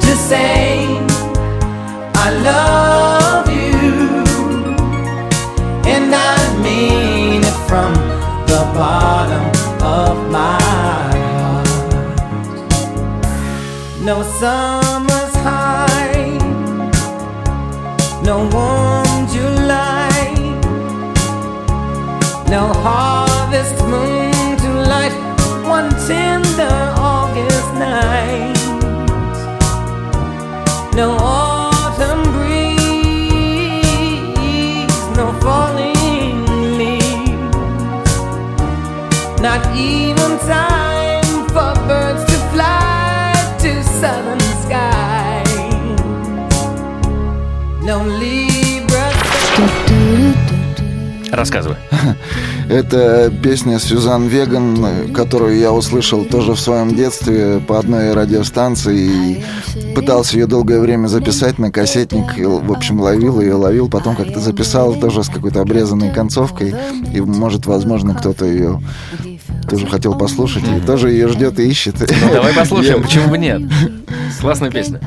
to 0.00 0.16
say 0.16 0.86
I 2.14 2.30
love 2.50 3.48
you, 3.48 4.24
and 5.86 6.14
I 6.14 6.36
mean 6.62 7.42
it 7.44 7.58
from 7.68 7.94
the 8.50 8.62
bottom 8.74 9.46
of 9.82 10.30
my 10.30 10.58
heart. 11.32 11.68
No 14.02 14.22
summer's 14.22 15.36
high, 15.46 16.38
no 18.24 18.36
warm 18.52 19.26
July, 19.28 20.34
no 22.48 22.72
harvest 22.82 23.07
no 30.97 31.17
autumn 31.19 32.23
breeze, 32.33 32.75
no 35.15 35.31
falling 35.41 36.45
leaves, 36.77 37.57
not 39.41 39.61
even 39.75 40.37
time 40.39 41.47
for 41.49 41.73
birds 41.87 42.23
to 42.25 42.37
fly 42.51 43.33
to 43.59 43.83
southern 43.83 44.39
skies. 44.63 45.53
No 47.83 48.03
Libra. 48.03 49.11
Рассказывай. 51.31 51.77
Это 52.68 53.32
песня 53.42 53.78
Сюзан 53.78 54.26
Веган, 54.26 55.12
которую 55.14 55.58
я 55.58 55.72
услышал 55.72 56.24
тоже 56.24 56.52
в 56.52 56.60
своем 56.60 56.94
детстве 56.94 57.60
по 57.66 57.78
одной 57.78 58.12
радиостанции 58.12 58.98
и 58.98 59.94
пытался 59.94 60.36
ее 60.36 60.46
долгое 60.46 60.78
время 60.78 61.06
записать 61.06 61.58
на 61.58 61.72
кассетник. 61.72 62.36
И, 62.36 62.44
в 62.44 62.70
общем, 62.70 63.00
ловил 63.00 63.40
ее, 63.40 63.54
ловил, 63.54 63.88
потом 63.88 64.14
как-то 64.16 64.40
записал 64.40 64.94
тоже 64.94 65.24
с 65.24 65.28
какой-то 65.28 65.62
обрезанной 65.62 66.12
концовкой. 66.12 66.74
И, 67.12 67.20
может, 67.22 67.64
возможно, 67.64 68.14
кто-то 68.14 68.44
ее 68.44 68.82
тоже 69.68 69.86
хотел 69.86 70.14
послушать 70.14 70.64
и 70.64 70.80
тоже 70.80 71.10
ее 71.10 71.28
ждет 71.28 71.58
и 71.58 71.68
ищет. 71.68 71.94
Ну, 72.00 72.32
давай 72.32 72.52
послушаем, 72.52 73.02
почему 73.02 73.28
бы 73.28 73.38
нет? 73.38 73.62
Классная 74.40 74.70
песня. 74.70 75.00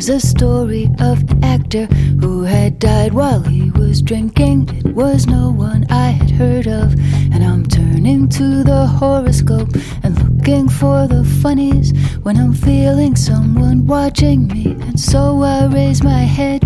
There's 0.00 0.08
a 0.08 0.20
story 0.20 0.90
of 1.00 1.22
an 1.30 1.44
actor 1.44 1.86
who 2.20 2.42
had 2.42 2.78
died 2.78 3.12
while 3.12 3.42
he 3.42 3.70
was 3.72 4.02
drinking. 4.02 4.68
It 4.84 4.94
was 4.94 5.26
no 5.26 5.50
one 5.50 5.86
I 5.90 6.10
had 6.10 6.30
heard 6.30 6.66
of. 6.66 6.94
And 7.32 7.44
I'm 7.44 7.64
turning 7.64 8.28
to 8.30 8.64
the 8.64 8.86
horoscope 8.86 9.70
and 10.02 10.16
looking 10.22 10.68
for 10.68 11.06
the 11.06 11.24
funnies 11.42 11.92
when 12.22 12.36
I'm 12.36 12.54
feeling 12.54 13.16
someone 13.16 13.86
watching 13.86 14.48
me. 14.48 14.72
And 14.86 14.98
so 14.98 15.42
I 15.42 15.66
raise 15.66 16.02
my 16.02 16.24
head. 16.24 16.64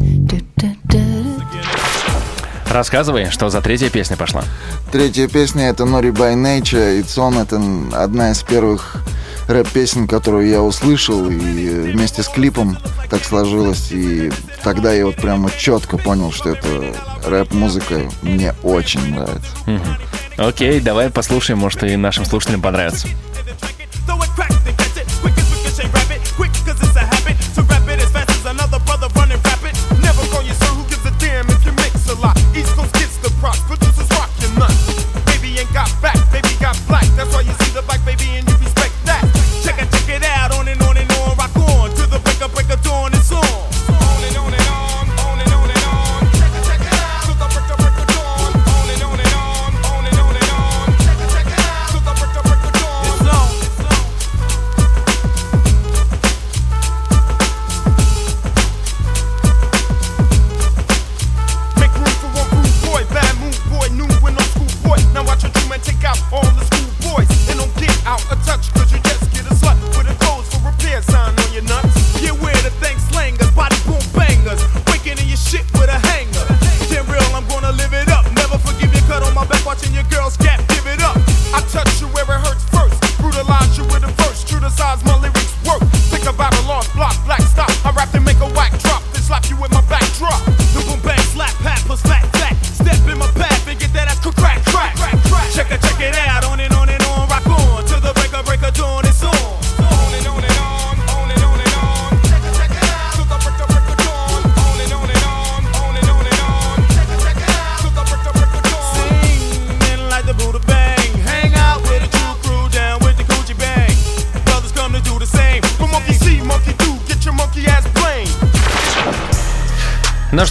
Рассказывай, 2.71 3.27
что 3.31 3.51
за 3.51 3.61
третья 3.61 3.91
песня 3.91 4.17
пошла. 4.17 4.45
Третья 4.93 5.27
песня 5.27 5.71
это 5.71 5.83
Nori 5.83 6.13
by 6.13 6.35
Nature. 6.35 7.01
It's 7.01 7.19
On 7.19 7.37
это 7.37 7.61
одна 8.01 8.31
из 8.31 8.45
первых 8.45 9.03
рэп-песен, 9.48 10.08
которую 10.08 10.48
я 10.48 10.62
услышал, 10.62 11.30
и 11.30 11.92
вместе 11.92 12.24
с 12.24 12.28
клипом 12.28 12.78
так 13.10 13.24
сложилось. 13.24 13.92
И 13.92 14.32
тогда 14.64 14.94
я 14.94 15.06
вот 15.06 15.16
прямо 15.16 15.50
четко 15.58 15.98
понял, 15.98 16.32
что 16.32 16.50
это 16.50 16.68
рэп-музыка 17.26 18.02
мне 18.22 18.54
очень 18.64 19.14
нравится. 19.14 19.52
Окей, 20.38 20.80
давай 20.82 21.10
послушаем, 21.10 21.60
может, 21.60 21.84
и 21.84 21.96
нашим 21.96 22.26
слушателям 22.26 22.62
понравится. 22.62 23.08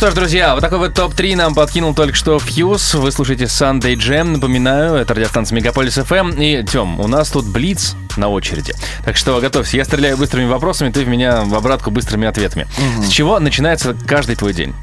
Что 0.05 0.11
ж, 0.11 0.15
друзья, 0.17 0.53
вот 0.53 0.61
такой 0.61 0.77
вот 0.81 0.93
топ-3 0.93 1.35
нам 1.35 1.55
подкинул 1.55 1.95
только 1.95 2.15
что 2.15 2.39
Фьюз. 2.39 2.93
Вы 2.93 3.11
слушаете 3.11 3.45
Sunday 3.45 3.95
Jam. 3.95 4.25
Напоминаю, 4.25 4.97
это 4.97 5.15
радиостанция 5.15 5.57
Мегаполис 5.57 5.97
FM. 5.97 6.37
И, 6.45 6.63
Тем, 6.63 7.01
у 7.01 7.07
нас 7.09 7.31
тут 7.31 7.47
Блиц 7.47 7.97
на 8.19 8.29
очереди. 8.29 8.75
Так 9.07 9.17
что 9.17 9.41
готовься. 9.41 9.79
Я 9.79 9.87
стреляю 9.87 10.19
быстрыми 10.19 10.47
вопросами, 10.47 10.91
ты 10.91 11.07
в 11.07 11.09
меня 11.09 11.45
в 11.45 11.55
обратку 11.55 11.91
быстрыми 11.91 12.29
ответами. 12.29 12.67
С 13.03 13.09
чего 13.09 13.41
начинается 13.41 13.97
каждый 14.07 14.37
твой 14.37 14.53
день? 14.53 14.75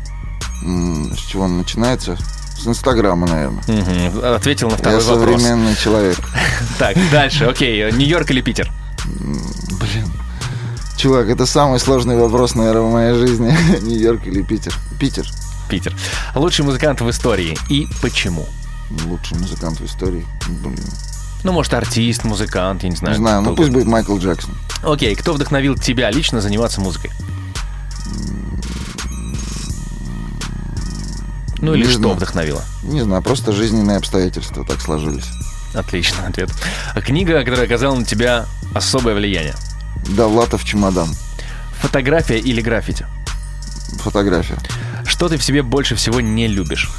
С 0.63 1.19
чего 1.19 1.43
он 1.43 1.59
начинается? 1.59 2.17
С 2.57 2.65
Инстаграма, 2.65 3.27
наверное. 3.27 3.61
Мгм. 3.67 4.25
Ответил 4.25 4.69
на 4.69 4.73
Я 4.73 4.77
второй 4.79 5.03
вопрос. 5.03 5.39
современный 5.39 5.75
человек. 5.75 6.17
Так, 6.79 6.97
дальше, 7.11 7.45
окей. 7.45 7.91
Нью-Йорк 7.91 8.31
или 8.31 8.41
Питер? 8.41 8.71
Блин. 9.05 10.11
Чувак, 11.01 11.29
это 11.29 11.47
самый 11.47 11.79
сложный 11.79 12.15
вопрос, 12.15 12.53
наверное, 12.53 12.83
в 12.83 12.91
моей 12.91 13.15
жизни. 13.15 13.51
Нью-Йорк 13.81 14.27
или 14.27 14.43
Питер? 14.43 14.71
Питер. 14.99 15.25
Питер. 15.67 15.95
Лучший 16.35 16.63
музыкант 16.63 17.01
в 17.01 17.09
истории. 17.09 17.57
И 17.69 17.87
почему? 18.03 18.47
Лучший 19.07 19.35
музыкант 19.39 19.79
в 19.79 19.85
истории. 19.87 20.23
Блин. 20.47 20.77
Ну, 21.43 21.53
может, 21.53 21.73
артист, 21.73 22.23
музыкант, 22.23 22.83
я 22.83 22.89
не 22.89 22.95
знаю. 22.95 23.15
Не 23.15 23.17
знаю, 23.17 23.41
ну 23.41 23.55
пусть 23.55 23.71
будет 23.71 23.87
Майкл 23.87 24.15
Джексон. 24.15 24.55
Окей, 24.83 25.15
кто 25.15 25.33
вдохновил 25.33 25.73
тебя 25.75 26.11
лично 26.11 26.39
заниматься 26.39 26.81
музыкой? 26.81 27.09
Ну 31.57 31.73
или 31.73 31.85
Не 31.85 31.89
что 31.89 31.97
знаю. 31.97 32.15
вдохновило? 32.15 32.63
Не 32.83 33.01
знаю, 33.01 33.23
просто 33.23 33.53
жизненные 33.53 33.97
обстоятельства 33.97 34.63
так 34.63 34.79
сложились. 34.79 35.25
Отличный 35.73 36.27
ответ. 36.27 36.51
А 36.93 37.01
Книга, 37.01 37.39
которая 37.39 37.65
оказала 37.65 37.95
на 37.95 38.05
тебя 38.05 38.45
особое 38.75 39.15
влияние. 39.15 39.55
Довлатов 40.09 40.63
чемодан. 40.63 41.09
Фотография 41.79 42.39
или 42.39 42.61
граффити? 42.61 43.05
Фотография. 43.99 44.57
Что 45.05 45.29
ты 45.29 45.37
в 45.37 45.43
себе 45.43 45.63
больше 45.63 45.95
всего 45.95 46.21
не 46.21 46.47
любишь? 46.47 46.89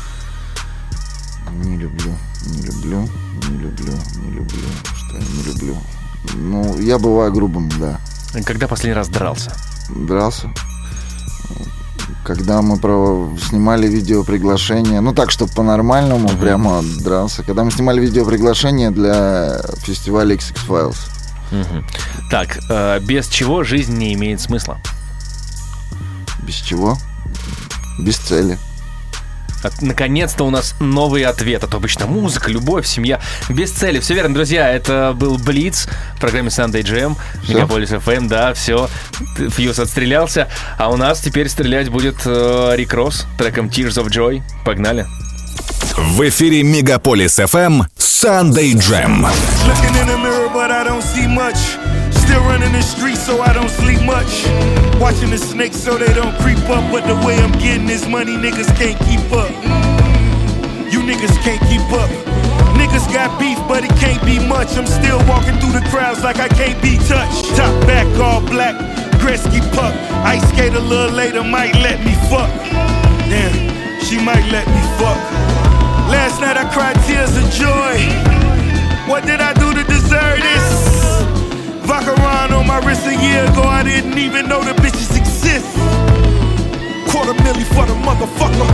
Не 1.64 1.76
люблю, 1.76 2.12
не 2.46 2.62
люблю, 2.62 3.08
не 3.48 3.58
люблю, 3.58 3.92
не 4.16 4.30
люблю. 4.30 4.68
Что 4.94 5.16
я 5.16 5.24
не 5.24 5.42
люблю? 5.44 5.76
Ну, 6.34 6.78
я 6.80 6.98
бываю 6.98 7.32
грубым, 7.32 7.68
да. 7.78 8.00
Когда 8.44 8.66
последний 8.66 8.94
раз 8.94 9.08
дрался? 9.08 9.54
Дрался. 9.90 10.50
Когда 12.24 12.62
мы 12.62 12.78
про... 12.78 13.36
снимали 13.48 13.88
видео 13.88 14.22
приглашение, 14.22 15.00
ну 15.00 15.12
так, 15.12 15.30
чтобы 15.30 15.52
по-нормальному, 15.52 16.28
прямо 16.28 16.82
дрался. 17.00 17.42
Когда 17.42 17.64
мы 17.64 17.70
снимали 17.70 18.00
видео 18.00 18.24
приглашение 18.24 18.90
для 18.90 19.60
фестиваля 19.78 20.36
XX 20.36 20.56
Files. 20.68 20.96
Мгм. 21.50 21.84
Так, 22.32 22.60
э, 22.70 22.98
без 23.00 23.28
чего 23.28 23.62
жизнь 23.62 23.94
не 23.98 24.14
имеет 24.14 24.40
смысла? 24.40 24.80
Без 26.42 26.54
чего? 26.54 26.96
Без 27.98 28.16
цели. 28.16 28.58
Наконец-то 29.82 30.44
у 30.44 30.50
нас 30.50 30.74
новый 30.80 31.24
ответ. 31.24 31.62
А 31.62 31.66
то 31.66 31.76
обычно 31.76 32.06
музыка, 32.06 32.50
любовь, 32.50 32.86
семья. 32.86 33.20
Без 33.50 33.70
цели. 33.70 34.00
Все 34.00 34.14
верно, 34.14 34.34
друзья. 34.34 34.70
Это 34.70 35.12
был 35.14 35.36
Блиц 35.36 35.88
в 36.16 36.20
программе 36.20 36.48
Sunday 36.48 36.80
Jam. 36.80 37.18
Всё? 37.42 37.52
Мегаполис 37.52 37.90
FM, 37.90 38.28
да, 38.28 38.54
все. 38.54 38.88
Фьюз 39.36 39.78
отстрелялся. 39.78 40.48
А 40.78 40.88
у 40.90 40.96
нас 40.96 41.20
теперь 41.20 41.50
стрелять 41.50 41.90
будет 41.90 42.22
э, 42.24 42.72
Рик 42.76 42.94
Росс 42.94 43.26
треком 43.36 43.66
Tears 43.66 44.02
of 44.02 44.06
Joy. 44.06 44.40
Погнали. 44.64 45.06
В 45.98 46.26
эфире 46.26 46.62
Мегаполис 46.62 47.38
FM 47.38 47.82
Sunday 47.98 48.72
Jam. 48.72 49.28
Still 52.14 52.42
running 52.44 52.72
the 52.72 52.82
streets, 52.82 53.24
so 53.24 53.40
I 53.40 53.52
don't 53.52 53.70
sleep 53.70 54.02
much. 54.02 54.46
Watching 55.00 55.30
the 55.30 55.38
snakes 55.38 55.76
so 55.76 55.98
they 55.98 56.12
don't 56.12 56.36
creep 56.38 56.58
up. 56.68 56.84
But 56.92 57.06
the 57.06 57.14
way 57.26 57.36
I'm 57.36 57.52
getting 57.52 57.86
this 57.86 58.06
money, 58.06 58.36
niggas 58.36 58.74
can't 58.76 58.98
keep 59.06 59.24
up. 59.32 59.50
You 60.92 61.00
niggas 61.00 61.36
can't 61.42 61.60
keep 61.68 61.84
up. 61.92 62.10
Niggas 62.76 63.12
got 63.12 63.38
beef, 63.38 63.58
but 63.68 63.84
it 63.84 63.94
can't 63.96 64.22
be 64.24 64.38
much. 64.38 64.76
I'm 64.76 64.86
still 64.86 65.18
walking 65.28 65.56
through 65.60 65.72
the 65.72 65.86
crowds 65.88 66.22
like 66.22 66.36
I 66.36 66.48
can't 66.48 66.80
be 66.82 66.96
touched. 67.08 67.54
Top 67.56 67.72
back, 67.86 68.06
all 68.20 68.40
black, 68.40 68.74
Gretzky 69.20 69.60
puck. 69.72 69.94
Ice 70.24 70.46
skate 70.50 70.74
a 70.74 70.80
little 70.80 71.14
later, 71.14 71.42
might 71.42 71.74
let 71.76 72.04
me 72.04 72.12
fuck. 72.28 72.50
Damn, 73.30 74.00
she 74.00 74.16
might 74.18 74.44
let 74.50 74.66
me 74.66 74.82
fuck. 75.00 75.20
Last 76.10 76.40
night 76.40 76.56
I 76.56 76.68
cried 76.72 76.96
tears 77.06 77.36
of 77.36 77.48
joy. 77.52 77.96
What 79.08 79.24
did 79.24 79.40
I 79.40 79.52
do 79.54 79.72
to 79.72 79.84
deserve 79.84 80.40
this? 80.40 80.91
Vacaron 81.84 82.52
on 82.52 82.66
my 82.66 82.78
wrist 82.86 83.06
a 83.06 83.14
year 83.14 83.44
ago, 83.44 83.62
I 83.62 83.82
didn't 83.82 84.16
even 84.16 84.48
know 84.48 84.62
the 84.62 84.72
bitches 84.80 85.16
exist. 85.16 85.66
Quarter 87.10 87.34
milli 87.42 87.66
for 87.74 87.86
the 87.86 87.96
motherfucker. 88.06 88.68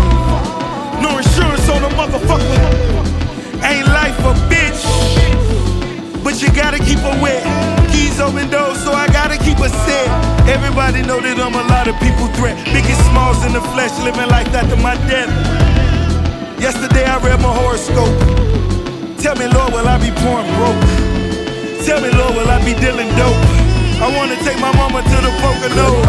No 1.03 1.17
insurance 1.17 1.69
on 1.69 1.83
the 1.83 1.89
motherfucker. 1.97 2.59
Ain't 3.65 3.89
life 3.89 4.19
a 4.21 4.35
bitch, 4.53 4.81
but 6.23 6.41
you 6.43 6.49
gotta 6.53 6.79
keep 6.79 6.99
her 6.99 7.17
wet. 7.23 7.43
Keys 7.91 8.21
open 8.21 8.51
doors, 8.51 8.79
so 8.85 8.93
I 8.93 9.07
gotta 9.09 9.39
keep 9.39 9.59
her 9.59 9.69
set. 9.69 10.09
Everybody 10.47 11.03
know 11.03 11.21
that 11.21 11.39
I'm 11.41 11.55
a 11.55 11.65
lot 11.69 11.89
of 11.89 11.97
people 12.01 12.29
threat. 12.37 12.57
Biggest 12.73 13.01
smalls 13.11 13.45
in 13.45 13.53
the 13.53 13.63
flesh, 13.73 13.93
living 14.05 14.29
life 14.29 14.49
after 14.55 14.77
my 14.77 14.95
death. 15.09 15.31
Yesterday 16.61 17.05
I 17.05 17.19
read 17.19 17.41
my 17.41 17.53
horoscope. 17.53 18.15
Tell 19.19 19.35
me, 19.35 19.47
Lord, 19.49 19.73
will 19.73 19.89
I 19.89 19.99
be 19.99 20.11
born 20.23 20.45
broke? 20.55 21.08
Tell 21.85 22.01
me, 22.01 22.11
Lord, 22.11 22.35
will 22.35 22.51
I 22.51 22.59
be 22.65 22.75
dealing 22.75 23.09
dope? 23.17 23.39
I 24.03 24.07
wanna 24.17 24.37
take 24.45 24.59
my 24.61 24.73
mama 24.77 25.03
to 25.03 25.19
the 25.27 25.33
Pocono. 25.41 26.03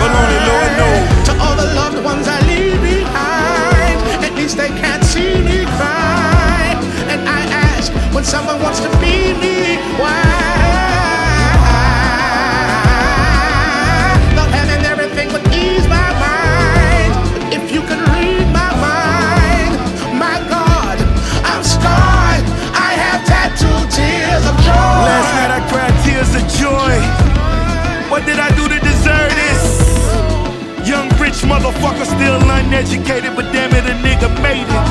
But 0.00 0.10
still 32.04 32.36
uneducated, 32.36 33.34
but 33.36 33.50
damn 33.52 33.72
it, 33.72 33.84
a 33.88 33.94
nigga 34.04 34.28
made 34.42 34.68
it. 34.68 34.84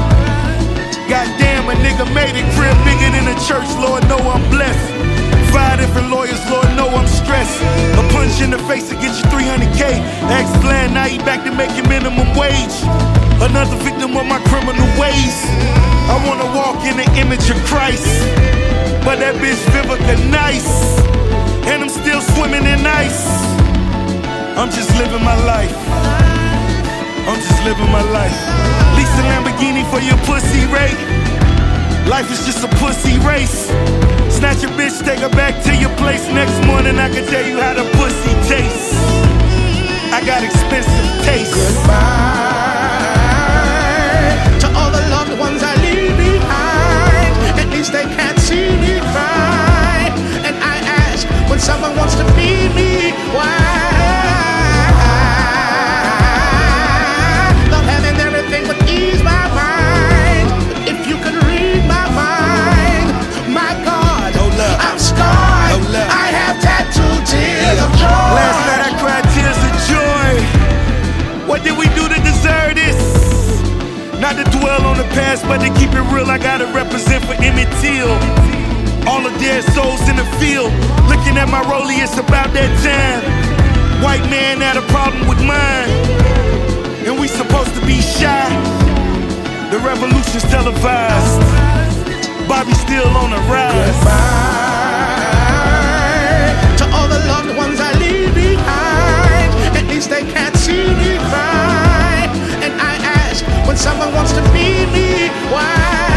Goddamn, 1.09 1.69
a 1.69 1.75
nigga 1.79 2.07
made 2.13 2.33
it. 2.33 2.45
Crib 2.57 2.73
bigger 2.85 3.09
than 3.13 3.29
a 3.29 3.37
church, 3.45 3.69
Lord, 3.77 4.01
know 4.09 4.17
I'm 4.17 4.43
blessed. 4.49 4.87
Five 5.53 5.79
different 5.79 6.09
lawyers, 6.09 6.41
Lord, 6.49 6.65
know 6.73 6.89
I'm 6.89 7.07
stressed. 7.07 7.61
A 7.99 8.03
punch 8.09 8.41
in 8.41 8.49
the 8.49 8.57
face 8.65 8.89
to 8.89 8.95
get 8.95 9.13
you 9.13 9.25
300k. 9.29 10.01
Ex 10.33 10.49
plan, 10.63 10.93
now 10.93 11.05
he 11.05 11.19
back 11.19 11.45
to 11.45 11.51
making 11.53 11.87
minimum 11.87 12.33
wage. 12.33 12.75
Another 13.37 13.77
victim 13.85 14.17
of 14.17 14.25
my 14.25 14.41
criminal 14.49 14.89
ways. 14.97 15.37
I 16.09 16.17
wanna 16.25 16.49
walk 16.57 16.81
in 16.85 16.97
the 16.97 17.07
image 17.21 17.49
of 17.49 17.57
Christ. 17.69 18.07
But 19.05 19.19
that 19.19 19.35
bitch 19.37 19.61
Vivica 19.69 20.15
nice. 20.31 20.71
And 21.69 21.83
I'm 21.83 21.89
still 21.89 22.21
swimming 22.33 22.65
in 22.65 22.85
ice. 22.87 23.27
I'm 24.57 24.71
just 24.71 24.89
living 24.97 25.23
my 25.23 25.35
life. 25.45 26.12
I'm 27.25 27.39
just 27.39 27.63
living 27.63 27.89
my 27.89 28.03
life. 28.11 28.35
Lease 28.99 29.15
a 29.15 29.23
Lamborghini 29.31 29.87
for 29.89 29.99
your 30.03 30.17
pussy 30.27 30.67
rate. 30.67 30.99
Life 32.07 32.29
is 32.29 32.45
just 32.45 32.63
a 32.63 32.67
pussy 32.83 33.17
race. 33.19 33.71
Snatch 34.27 34.63
a 34.63 34.67
bitch, 34.75 34.99
take 35.05 35.19
her 35.19 35.29
back 35.29 35.63
to 35.63 35.73
your 35.75 35.89
place. 35.95 36.27
Next 36.27 36.59
morning, 36.67 36.99
I 36.99 37.07
can 37.09 37.25
tell 37.25 37.45
you 37.47 37.61
how 37.61 37.73
the 37.73 37.87
pussy 37.95 38.33
tastes. 38.51 38.91
I 40.11 40.19
got 40.25 40.43
expensive 40.43 41.07
taste. 41.23 41.55
To 44.59 44.67
all 44.75 44.91
the 44.91 45.03
loved 45.07 45.39
ones 45.39 45.63
I 45.63 45.75
leave 45.79 46.17
behind, 46.17 47.33
at 47.57 47.69
least 47.71 47.93
they 47.93 48.03
can't 48.03 48.37
see 48.39 48.67
me 48.83 48.99
cry. 48.99 50.11
And 50.43 50.55
I 50.59 50.75
ask 51.07 51.25
when 51.49 51.59
someone 51.59 51.95
wants 51.95 52.15
to 52.15 52.25
be 52.35 52.67
me, 52.75 53.11
why? 53.33 53.82
Represent 76.93 77.25
for 77.25 77.33
Emmett 77.41 77.71
Till. 77.81 78.13
All 79.09 79.21
the 79.25 79.33
dead 79.41 79.63
souls 79.73 80.07
in 80.07 80.15
the 80.15 80.25
field. 80.37 80.69
Looking 81.09 81.41
at 81.41 81.49
my 81.49 81.65
rollie, 81.65 81.97
it's 82.05 82.17
about 82.21 82.53
that 82.53 82.69
time. 82.85 83.25
White 84.03 84.21
man 84.29 84.61
had 84.61 84.77
a 84.77 84.85
problem 84.93 85.25
with 85.27 85.41
mine. 85.41 85.89
And 87.09 87.19
we 87.19 87.27
supposed 87.27 87.73
to 87.73 87.81
be 87.81 87.97
shy. 87.97 88.45
The 89.73 89.79
revolution's 89.81 90.45
televised. 90.53 91.41
Bobby 92.47 92.77
still 92.77 93.09
on 93.17 93.31
the 93.33 93.41
rise. 93.49 93.73
Goodbye 93.97 94.53
To 96.77 96.85
all 96.93 97.09
the 97.09 97.25
loved 97.25 97.57
ones 97.57 97.79
I 97.81 97.89
leave 97.97 98.29
behind, 98.37 99.49
at 99.73 99.85
least 99.89 100.11
they 100.11 100.21
can't 100.29 100.55
see 100.57 100.93
me 100.93 101.17
cry. 101.33 102.29
And 102.61 102.73
I 102.77 102.93
ask 103.17 103.41
when 103.65 103.77
someone 103.77 104.13
wants 104.13 104.33
to 104.33 104.43
be 104.53 104.85
me, 104.93 105.33
why? 105.49 106.12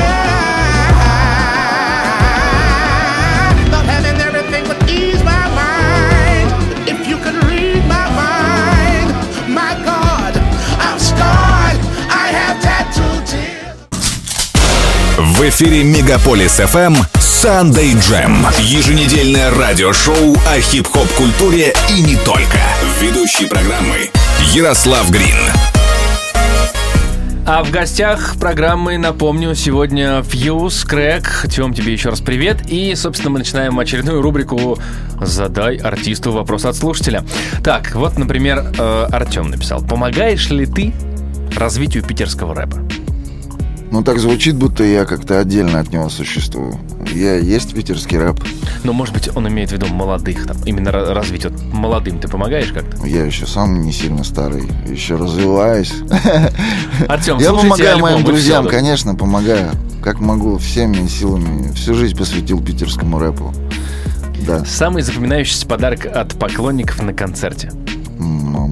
В 15.37 15.43
эфире 15.43 15.85
Мегаполис 15.85 16.61
FM 16.61 16.97
Sunday 17.17 17.93
Jam. 17.97 18.33
Еженедельное 18.59 19.51
радиошоу 19.55 20.35
о 20.35 20.61
хип-хоп 20.63 21.07
культуре 21.09 21.75
и 21.95 22.01
не 22.01 22.17
только. 22.17 22.59
Ведущий 23.03 23.45
программы 23.45 24.09
Ярослав 24.55 25.11
Грин. 25.11 25.37
А 27.45 27.63
в 27.63 27.71
гостях 27.71 28.37
программы, 28.41 28.97
напомню, 28.97 29.55
сегодня 29.55 30.23
Фьюз, 30.23 30.87
Крэк. 30.87 31.45
Тем, 31.51 31.75
тебе 31.75 31.93
еще 31.93 32.09
раз 32.09 32.23
привет. 32.23 32.71
И, 32.71 32.95
собственно, 32.95 33.29
мы 33.29 33.41
начинаем 33.41 33.79
очередную 33.79 34.23
рубрику 34.23 34.79
«Задай 35.21 35.77
артисту 35.77 36.33
вопрос 36.33 36.65
от 36.65 36.77
слушателя». 36.77 37.23
Так, 37.63 37.95
вот, 37.95 38.17
например, 38.17 38.73
э, 38.79 39.07
Артем 39.13 39.51
написал. 39.51 39.85
Помогаешь 39.85 40.49
ли 40.49 40.65
ты 40.65 40.95
развитию 41.55 42.03
питерского 42.03 42.55
рэпа? 42.55 42.86
Ну 43.91 44.03
так 44.03 44.19
звучит, 44.19 44.57
будто 44.57 44.83
я 44.85 45.05
как-то 45.05 45.39
отдельно 45.39 45.81
от 45.81 45.93
него 45.93 46.09
существую. 46.09 46.79
Я 47.15 47.37
есть 47.37 47.75
питерский 47.75 48.19
рэп. 48.19 48.41
Но, 48.43 48.49
ну, 48.85 48.93
может 48.93 49.15
быть, 49.15 49.35
он 49.35 49.49
имеет 49.49 49.71
в 49.71 49.73
виду 49.73 49.87
молодых, 49.87 50.47
там, 50.47 50.57
именно 50.65 50.91
развить. 50.91 51.45
Вот 51.45 51.55
молодым 51.73 52.19
ты 52.19 52.29
помогаешь 52.29 52.73
как-то? 52.73 53.07
Я 53.07 53.25
еще 53.25 53.47
сам 53.47 53.83
не 53.83 53.93
сильно 53.93 54.25
старый, 54.25 54.65
еще 54.89 55.17
развиваюсь. 55.17 55.93
Альбом, 57.09 57.39
я 57.39 57.53
помогаю 57.53 57.99
моим 57.99 58.25
друзьям, 58.25 58.67
конечно, 58.67 59.15
помогаю. 59.15 59.71
Как 60.03 60.21
могу, 60.21 60.59
всеми 60.59 61.07
силами. 61.07 61.73
Всю 61.73 61.95
жизнь 61.95 62.17
посвятил 62.17 62.63
питерскому 62.63 63.19
рэпу. 63.19 63.53
Да. 64.47 64.65
Самый 64.65 65.03
запоминающийся 65.03 65.67
подарок 65.67 66.07
от 66.07 66.39
поклонников 66.39 67.03
на 67.03 67.13
концерте? 67.13 67.73
Ну, 68.19 68.66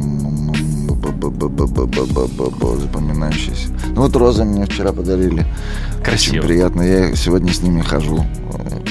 Запоминающийся. 2.81 3.69
Ну 3.95 4.03
вот 4.03 4.17
розы 4.17 4.45
мне 4.45 4.65
вчера 4.67 4.93
подарили. 4.93 5.47
Красиво. 6.03 6.37
Очень 6.37 6.49
приятно. 6.49 6.83
Я 6.83 7.15
сегодня 7.17 7.53
с 7.53 7.63
ними 7.63 7.81
хожу 7.83 8.25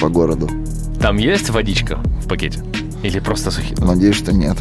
по 0.00 0.08
городу. 0.08 0.50
Там 1.00 1.16
есть 1.18 1.50
водичка 1.50 1.98
в 2.22 2.28
пакете? 2.28 2.62
Или 3.02 3.18
просто 3.18 3.50
сухие? 3.50 3.76
Надеюсь, 3.78 4.16
что 4.16 4.32
нет. 4.32 4.56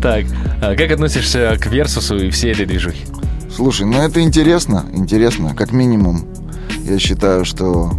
Так, 0.00 0.24
как 0.60 0.90
относишься 0.90 1.56
к 1.60 1.66
Версусу 1.66 2.16
и 2.16 2.30
всей 2.30 2.52
этой 2.52 2.64
движухе? 2.66 3.04
Слушай, 3.54 3.86
ну 3.86 4.00
это 4.00 4.20
интересно, 4.22 4.86
интересно, 4.94 5.54
как 5.54 5.72
минимум. 5.72 6.26
Я 6.84 6.98
считаю, 6.98 7.44
что 7.44 7.92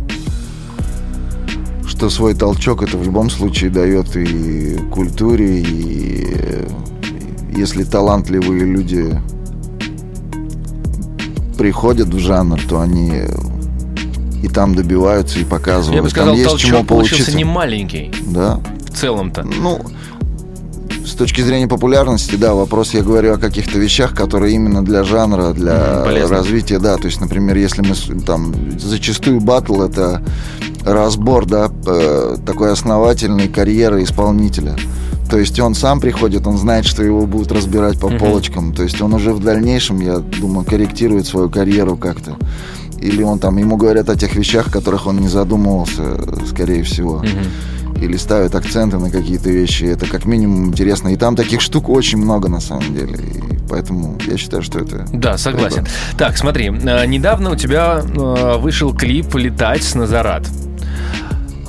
что 1.85 2.09
свой 2.09 2.33
толчок 2.33 2.81
это 2.81 2.97
в 2.97 3.03
любом 3.03 3.29
случае 3.29 3.69
дает 3.69 4.15
и 4.15 4.77
культуре, 4.91 5.61
и 5.61 6.65
если 7.55 7.83
талантливые 7.83 8.65
люди 8.65 9.19
приходят 11.57 12.07
в 12.07 12.19
жанр, 12.19 12.59
то 12.67 12.79
они 12.81 13.11
и 14.41 14.47
там 14.47 14.73
добиваются 14.73 15.39
и 15.39 15.43
показывают. 15.43 15.95
Я 15.97 16.01
бы 16.03 16.09
сказал, 16.09 16.35
там 16.35 16.43
есть 16.43 16.57
чему 16.57 16.83
получился 16.83 17.35
не 17.35 17.43
маленький 17.43 18.11
Да. 18.27 18.59
в 18.89 18.97
целом-то. 18.97 19.43
Ну, 19.43 19.79
с 21.05 21.11
точки 21.11 21.41
зрения 21.41 21.67
популярности, 21.67 22.35
да, 22.35 22.55
вопрос 22.55 22.93
я 22.95 23.03
говорю 23.03 23.33
о 23.33 23.37
каких-то 23.37 23.77
вещах, 23.77 24.15
которые 24.15 24.55
именно 24.55 24.83
для 24.83 25.03
жанра, 25.03 25.51
для 25.53 26.01
полезно. 26.03 26.37
развития, 26.37 26.79
да. 26.79 26.95
То 26.97 27.05
есть, 27.05 27.21
например, 27.21 27.57
если 27.57 27.83
мы 27.83 28.19
там 28.21 28.55
зачастую 28.79 29.39
батл 29.41 29.81
это 29.83 30.23
разбор, 30.83 31.45
да, 31.45 31.69
э, 31.85 32.37
такой 32.45 32.71
основательной 32.71 33.47
карьеры 33.47 34.01
исполнителя. 34.03 34.75
То 35.31 35.37
есть 35.39 35.57
он 35.61 35.73
сам 35.75 36.01
приходит, 36.01 36.45
он 36.45 36.57
знает, 36.57 36.85
что 36.85 37.01
его 37.03 37.25
будут 37.25 37.53
разбирать 37.53 37.97
по 37.97 38.09
Мгм. 38.09 38.19
полочкам. 38.19 38.73
То 38.73 38.83
есть 38.83 39.01
он 39.01 39.13
уже 39.13 39.31
в 39.31 39.39
дальнейшем, 39.41 40.01
я 40.01 40.17
думаю, 40.19 40.65
корректирует 40.65 41.25
свою 41.25 41.49
карьеру 41.49 41.95
как-то. 41.95 42.35
Или 42.99 43.23
он 43.23 43.39
там, 43.39 43.57
ему 43.57 43.77
говорят 43.77 44.09
о 44.09 44.15
тех 44.17 44.35
вещах, 44.35 44.67
о 44.67 44.71
которых 44.71 45.07
он 45.07 45.19
не 45.21 45.29
задумывался, 45.29 46.03
скорее 46.47 46.83
всего 46.83 47.19
Мгм. 47.19 48.01
или 48.03 48.17
ставят 48.17 48.55
акценты 48.55 48.97
на 48.97 49.09
какие-то 49.09 49.49
вещи. 49.49 49.85
Это 49.85 50.05
как 50.05 50.25
минимум 50.25 50.65
интересно. 50.67 51.07
И 51.09 51.15
там 51.15 51.37
таких 51.37 51.61
штук 51.61 51.87
очень 51.87 52.17
много 52.17 52.49
на 52.49 52.59
самом 52.59 52.93
деле. 52.93 53.15
И 53.17 53.57
поэтому 53.69 54.17
я 54.27 54.35
считаю, 54.37 54.61
что 54.63 54.79
это... 54.79 55.07
Да, 55.13 55.37
согласен. 55.37 55.87
Так, 56.17 56.37
смотри, 56.37 56.65
э, 56.67 57.05
недавно 57.05 57.51
у 57.51 57.55
тебя 57.55 58.01
э, 58.03 58.57
вышел 58.57 58.93
клип 58.93 59.33
«Летать 59.35 59.83
с 59.83 59.95
Назарат». 59.95 60.45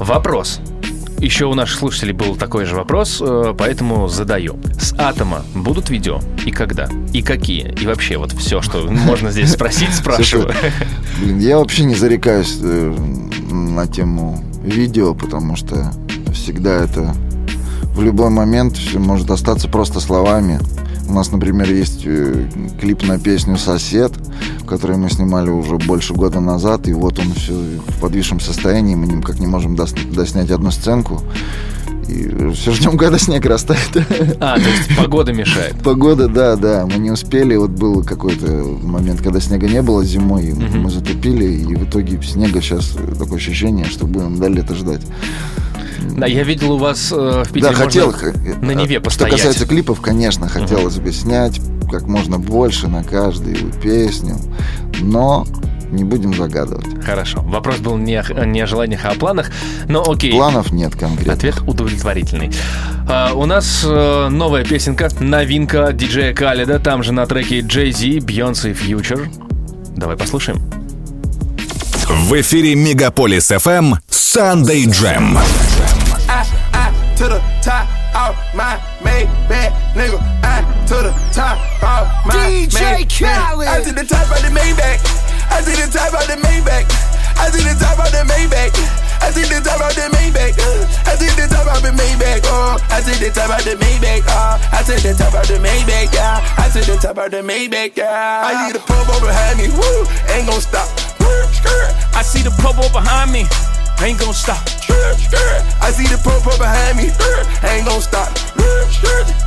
Вопрос. 0.00 0.58
Еще 1.22 1.46
у 1.46 1.54
наших 1.54 1.78
слушателей 1.78 2.12
был 2.12 2.34
такой 2.34 2.64
же 2.64 2.74
вопрос, 2.74 3.18
э, 3.20 3.54
поэтому 3.56 4.08
задаю. 4.08 4.58
С 4.80 4.92
Атома 4.98 5.44
будут 5.54 5.88
видео? 5.88 6.20
И 6.44 6.50
когда? 6.50 6.88
И 7.12 7.22
какие? 7.22 7.72
И 7.80 7.86
вообще 7.86 8.16
вот 8.16 8.32
все, 8.32 8.60
что 8.60 8.88
можно 8.90 9.30
здесь 9.30 9.52
спросить, 9.52 9.94
спрашиваю. 9.94 10.52
Блин, 11.20 11.38
я 11.38 11.58
вообще 11.58 11.84
не 11.84 11.94
зарекаюсь 11.94 12.58
э, 12.60 12.96
на 13.52 13.86
тему 13.86 14.42
видео, 14.64 15.14
потому 15.14 15.54
что 15.54 15.92
всегда 16.34 16.82
это 16.82 17.14
в 17.94 18.02
любой 18.02 18.30
момент 18.30 18.76
может 18.94 19.30
остаться 19.30 19.68
просто 19.68 20.00
словами. 20.00 20.58
У 21.12 21.14
нас, 21.14 21.30
например, 21.30 21.70
есть 21.70 22.04
э, 22.06 22.48
клип 22.80 23.06
на 23.06 23.18
песню 23.18 23.58
«Сосед», 23.58 24.12
который 24.66 24.96
мы 24.96 25.10
снимали 25.10 25.50
уже 25.50 25.76
больше 25.76 26.14
года 26.14 26.40
назад, 26.40 26.88
и 26.88 26.94
вот 26.94 27.18
он 27.18 27.34
все 27.34 27.52
в 27.52 28.00
подвисшем 28.00 28.40
состоянии, 28.40 28.94
мы 28.94 29.06
никак 29.06 29.38
не 29.38 29.46
можем 29.46 29.74
дос- 29.74 30.10
доснять 30.10 30.50
одну 30.50 30.70
сценку. 30.70 31.20
И 32.08 32.52
все 32.54 32.72
ждем, 32.72 32.98
когда 32.98 33.18
снег 33.18 33.44
растает. 33.46 33.80
А, 34.40 34.56
то 34.56 34.60
есть 34.68 34.96
погода 34.96 35.32
мешает. 35.32 35.74
Погода, 35.82 36.28
да, 36.28 36.56
да, 36.56 36.86
мы 36.86 36.98
не 36.98 37.10
успели. 37.10 37.54
Вот 37.56 37.70
был 37.70 38.02
какой-то 38.04 38.46
момент, 38.82 39.20
когда 39.22 39.40
снега 39.40 39.68
не 39.68 39.82
было 39.82 40.04
зимой, 40.04 40.52
Мгм. 40.52 40.82
мы 40.82 40.90
затупили, 40.90 41.44
и 41.44 41.74
в 41.74 41.84
итоге 41.84 42.20
снега 42.22 42.60
сейчас 42.60 42.96
такое 43.18 43.36
ощущение, 43.36 43.84
что 43.86 44.06
будем 44.06 44.36
до 44.38 44.48
лета 44.48 44.74
ждать. 44.74 45.02
Да, 46.16 46.26
я 46.26 46.42
видел 46.42 46.72
у 46.72 46.78
вас 46.78 47.12
э, 47.12 47.44
в 47.46 47.52
Питере 47.52 47.70
да, 47.72 47.76
хотел. 47.78 48.12
х- 48.12 48.32
на 48.60 48.72
Неве 48.72 48.96
Что 48.96 49.00
постоять. 49.04 49.34
касается 49.36 49.66
клипов, 49.66 50.00
конечно, 50.00 50.48
хотелось 50.48 50.96
бы 50.96 51.12
снять 51.12 51.60
как 51.90 52.06
можно 52.08 52.38
больше 52.38 52.88
на 52.88 53.04
каждую 53.04 53.56
песню, 53.82 54.36
но 55.00 55.46
не 55.92 56.04
будем 56.04 56.34
загадывать. 56.34 57.04
Хорошо. 57.04 57.40
Вопрос 57.42 57.78
был 57.78 57.96
не 57.96 58.16
о, 58.16 58.44
не 58.44 58.60
о 58.62 58.66
желаниях, 58.66 59.04
а 59.04 59.10
о 59.10 59.14
планах. 59.14 59.50
Но 59.88 60.02
окей. 60.02 60.32
Планов 60.32 60.72
нет 60.72 60.96
конкретно. 60.96 61.34
Ответ 61.34 61.60
удовлетворительный. 61.66 62.50
А, 63.08 63.32
у 63.34 63.44
нас 63.44 63.82
э, 63.84 64.28
новая 64.28 64.64
песенка, 64.64 65.10
новинка 65.20 65.92
диджея 65.92 66.34
Калида, 66.34 66.78
там 66.78 67.02
же 67.02 67.12
на 67.12 67.26
треке 67.26 67.60
Jay 67.60 67.92
Z, 67.92 68.24
Beyonce 68.24 68.76
Future. 68.76 69.28
Давай 69.96 70.16
послушаем. 70.16 70.60
В 72.08 72.40
эфире 72.40 72.74
Мегаполис 72.74 73.50
FM 73.50 73.94
Sunday 74.10 74.84
Jam. 74.86 75.38
I, 76.28 76.46
I 76.72 76.92
to 77.16 77.28
the 77.28 77.40
top 77.62 77.86
of 78.14 78.34
my 78.54 78.78
Maybach, 79.02 79.72
nigga. 79.94 80.18
I 80.42 80.62
to 80.86 80.94
the 80.94 81.14
top 81.34 81.58
of 81.82 82.26
my 82.26 82.34
DJ. 82.34 83.06
Khaled. 83.08 83.68
I 83.68 83.82
to 83.82 83.92
the 83.92 84.04
top 84.04 84.30
of 84.30 84.42
the 84.42 84.48
Maybach. 84.48 85.21
I 85.52 85.60
to 85.60 85.72
the 85.76 85.86
top 85.92 86.16
of 86.16 86.24
the 86.24 86.40
Maybach. 86.40 86.88
I 87.36 87.52
to 87.52 87.60
the 87.60 87.76
top 87.76 88.00
of 88.00 88.08
the 88.08 88.24
Maybach. 88.24 88.72
I 89.20 89.30
to 89.30 89.42
the 89.44 89.60
top 89.60 89.84
of 89.84 89.92
the 89.94 90.08
Maybach. 90.08 90.56
uh, 90.56 91.04
I 91.04 91.14
to 91.20 91.28
the 91.36 91.46
top 91.46 91.68
of 91.68 91.82
the 91.84 91.92
Maybach. 91.92 92.40
Oh, 92.48 92.80
I 92.88 93.00
to 93.04 93.12
the 93.20 93.30
top 93.30 93.52
of 93.52 93.64
the 93.64 93.76
Maybach. 93.76 94.24
Oh, 94.26 94.58
I 94.72 94.82
to 94.82 94.96
the 94.96 95.12
top 95.14 95.34
of 95.36 95.46
the 95.46 95.60
Maybach. 95.60 96.12
Yeah, 96.12 96.40
I 96.56 96.68
to 96.72 96.80
the 96.80 96.96
top 96.96 97.18
of 97.18 97.30
the 97.30 97.44
Maybach. 97.44 97.96
Yeah, 97.96 98.08
I 98.08 98.72
a 98.72 98.80
pump 98.80 99.08
over 99.12 99.26
behind 99.28 99.60
me. 99.60 99.68
Woo, 99.68 100.08
ain't 100.32 100.48
gon' 100.48 100.60
stop. 100.60 100.88
I 102.16 102.22
see 102.24 102.42
the 102.42 102.50
popo 102.62 102.88
behind 102.88 103.32
me. 103.32 103.44
Ain't 104.00 104.18
gonna 104.18 104.32
stop. 104.32 104.58
I 105.84 105.92
see 105.92 106.08
the 106.08 106.18
pump 106.24 106.44
behind 106.58 106.96
me. 106.96 107.12
Ain't 107.68 107.86
gon' 107.86 108.00
stop. 108.00 108.32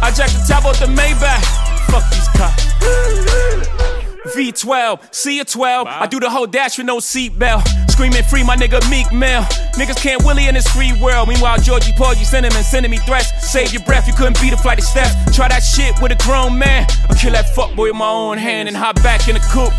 I 0.02 0.14
jack 0.14 0.30
the 0.30 0.46
top 0.48 0.66
off 0.66 0.80
the 0.80 0.86
Maybach. 0.86 1.42
Fuck 1.90 2.06
these 2.14 2.30
cops. 2.38 3.95
V12, 4.26 5.14
C 5.14 5.40
a 5.40 5.46
12. 5.46 5.88
I 5.88 6.08
do 6.08 6.20
the 6.20 6.30
whole 6.30 6.48
dash 6.48 6.78
with 6.78 6.88
no 6.88 6.98
seatbelt. 6.98 7.64
Screaming 7.90 8.24
free, 8.24 8.44
my 8.44 8.56
nigga 8.56 8.82
Meek 8.90 9.12
Mill. 9.14 9.42
Niggas 9.78 9.98
can't 9.98 10.24
Willie 10.24 10.48
in 10.48 10.56
this 10.56 10.68
free 10.68 10.92
world. 11.02 11.30
Meanwhile, 11.30 11.60
Georgie 11.60 11.94
Porgy 11.96 12.24
sending 12.24 12.54
and 12.54 12.66
sending 12.66 12.92
me 12.92 12.98
threats. 12.98 13.32
Save 13.50 13.74
your 13.74 13.84
breath, 13.84 14.08
you 14.08 14.14
couldn't 14.14 14.40
beat 14.42 14.54
a 14.54 14.58
flight 14.58 14.80
of 14.80 14.86
steps. 14.86 15.14
Try 15.36 15.48
that 15.48 15.60
shit 15.60 15.96
with 16.02 16.12
a 16.12 16.24
grown 16.24 16.58
man. 16.58 16.88
I'll 17.10 17.16
kill 17.16 17.32
that 17.32 17.46
fuckboy 17.56 17.88
with 17.92 17.96
my 17.96 18.10
own 18.10 18.38
hand 18.38 18.68
and 18.68 18.76
hop 18.76 18.96
back 19.04 19.28
in 19.28 19.36
the 19.36 19.42
coupe. 19.52 19.74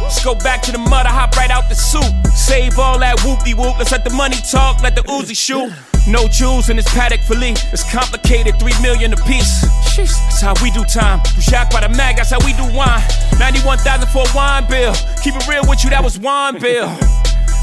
Just 0.00 0.24
go 0.24 0.34
back 0.34 0.62
to 0.62 0.72
the 0.72 0.78
mud, 0.78 1.06
I 1.06 1.10
hop 1.10 1.36
right 1.36 1.50
out 1.50 1.68
the 1.68 1.74
soup. 1.74 2.04
Save 2.34 2.78
all 2.78 2.98
that 2.98 3.18
whoopty 3.18 3.54
whoop. 3.56 3.78
Let's 3.78 3.92
let 3.92 4.04
the 4.04 4.10
money 4.10 4.36
talk, 4.50 4.82
let 4.82 4.96
the 4.96 5.02
Uzi 5.02 5.36
shoot. 5.36 5.72
No 6.06 6.28
jewels 6.28 6.68
in 6.68 6.76
this 6.76 6.88
paddock 6.92 7.20
fillet. 7.20 7.54
It's 7.72 7.90
complicated, 7.90 8.58
three 8.60 8.74
million 8.82 9.12
a 9.12 9.16
piece. 9.16 9.62
That's 9.96 10.40
how 10.40 10.54
we 10.62 10.70
do 10.70 10.84
time. 10.84 11.20
You 11.34 11.42
shocked 11.42 11.72
by 11.72 11.80
the 11.80 11.88
mag, 11.88 12.16
that's 12.16 12.30
how 12.30 12.38
we 12.44 12.52
do 12.52 12.64
wine. 12.76 13.02
91,000 13.38 14.08
for 14.08 14.22
a 14.22 14.36
wine 14.36 14.68
bill. 14.68 14.94
Keep 15.22 15.36
it 15.36 15.48
real 15.48 15.62
with 15.66 15.82
you, 15.82 15.90
that 15.90 16.04
was 16.04 16.18
wine 16.18 16.58
bill. 16.58 16.88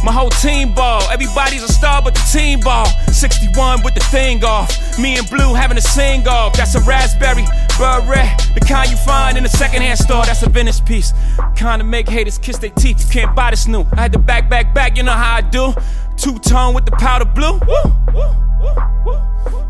My 0.03 0.11
whole 0.11 0.31
team 0.31 0.73
ball. 0.73 1.03
Everybody's 1.11 1.61
a 1.61 1.71
star 1.71 2.01
but 2.01 2.15
the 2.15 2.27
team 2.31 2.59
ball. 2.61 2.87
61 3.13 3.83
with 3.83 3.93
the 3.93 3.99
thing 3.99 4.43
off. 4.43 4.97
Me 4.97 5.15
and 5.15 5.29
Blue 5.29 5.53
having 5.53 5.77
a 5.77 5.81
sing 5.81 6.27
off. 6.27 6.57
That's 6.57 6.73
a 6.73 6.81
raspberry 6.81 7.45
beret. 7.77 8.49
The 8.55 8.65
kind 8.67 8.89
you 8.89 8.97
find 8.97 9.37
in 9.37 9.45
a 9.45 9.49
secondhand 9.49 9.99
store. 9.99 10.25
That's 10.25 10.41
a 10.41 10.49
Venice 10.49 10.81
piece. 10.81 11.13
Kinda 11.55 11.83
make 11.83 12.09
haters 12.09 12.39
kiss 12.39 12.57
their 12.57 12.71
teeth. 12.71 13.05
You 13.05 13.21
can't 13.21 13.35
buy 13.35 13.51
this 13.51 13.67
new. 13.67 13.85
I 13.93 14.01
had 14.01 14.13
to 14.13 14.19
back, 14.19 14.49
back, 14.49 14.73
back. 14.73 14.97
You 14.97 15.03
know 15.03 15.11
how 15.11 15.35
I 15.35 15.41
do. 15.41 15.75
Two 16.17 16.37
tone 16.39 16.73
with 16.73 16.85
the 16.85 16.91
powder 16.91 17.25
blue. 17.25 17.59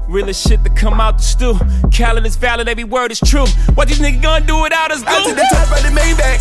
Realest 0.07 0.47
shit 0.47 0.63
to 0.63 0.69
come 0.69 0.99
out 0.99 1.17
the 1.17 1.23
stew. 1.23 1.55
Khaled 1.95 2.25
is 2.25 2.35
valid, 2.35 2.67
every 2.67 2.83
word 2.83 3.11
is 3.11 3.19
true. 3.19 3.45
What 3.75 3.87
these 3.87 3.99
niggas 3.99 4.21
gonna 4.21 4.45
do 4.45 4.61
without 4.61 4.91
us? 4.91 5.01
Do? 5.01 5.07
I 5.07 5.23
see 5.23 5.31
the 5.31 5.47
top 5.51 5.71
of 5.71 5.83
the 5.83 5.91
Maybach. 5.95 6.39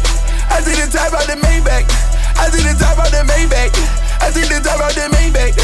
I 0.50 0.60
see 0.60 0.74
the 0.74 0.90
top 0.90 1.12
of 1.14 1.26
the 1.26 1.38
Maybach. 1.38 1.86
I 2.34 2.50
see 2.50 2.62
the 2.62 2.74
top 2.74 2.98
of 2.98 3.10
the 3.12 3.22
Maybach. 3.30 3.70
I 4.20 4.30
see 4.30 4.42
the 4.42 4.60
top 4.60 4.80
of 4.82 4.94
the 4.94 5.06
Maybach. 5.14 5.54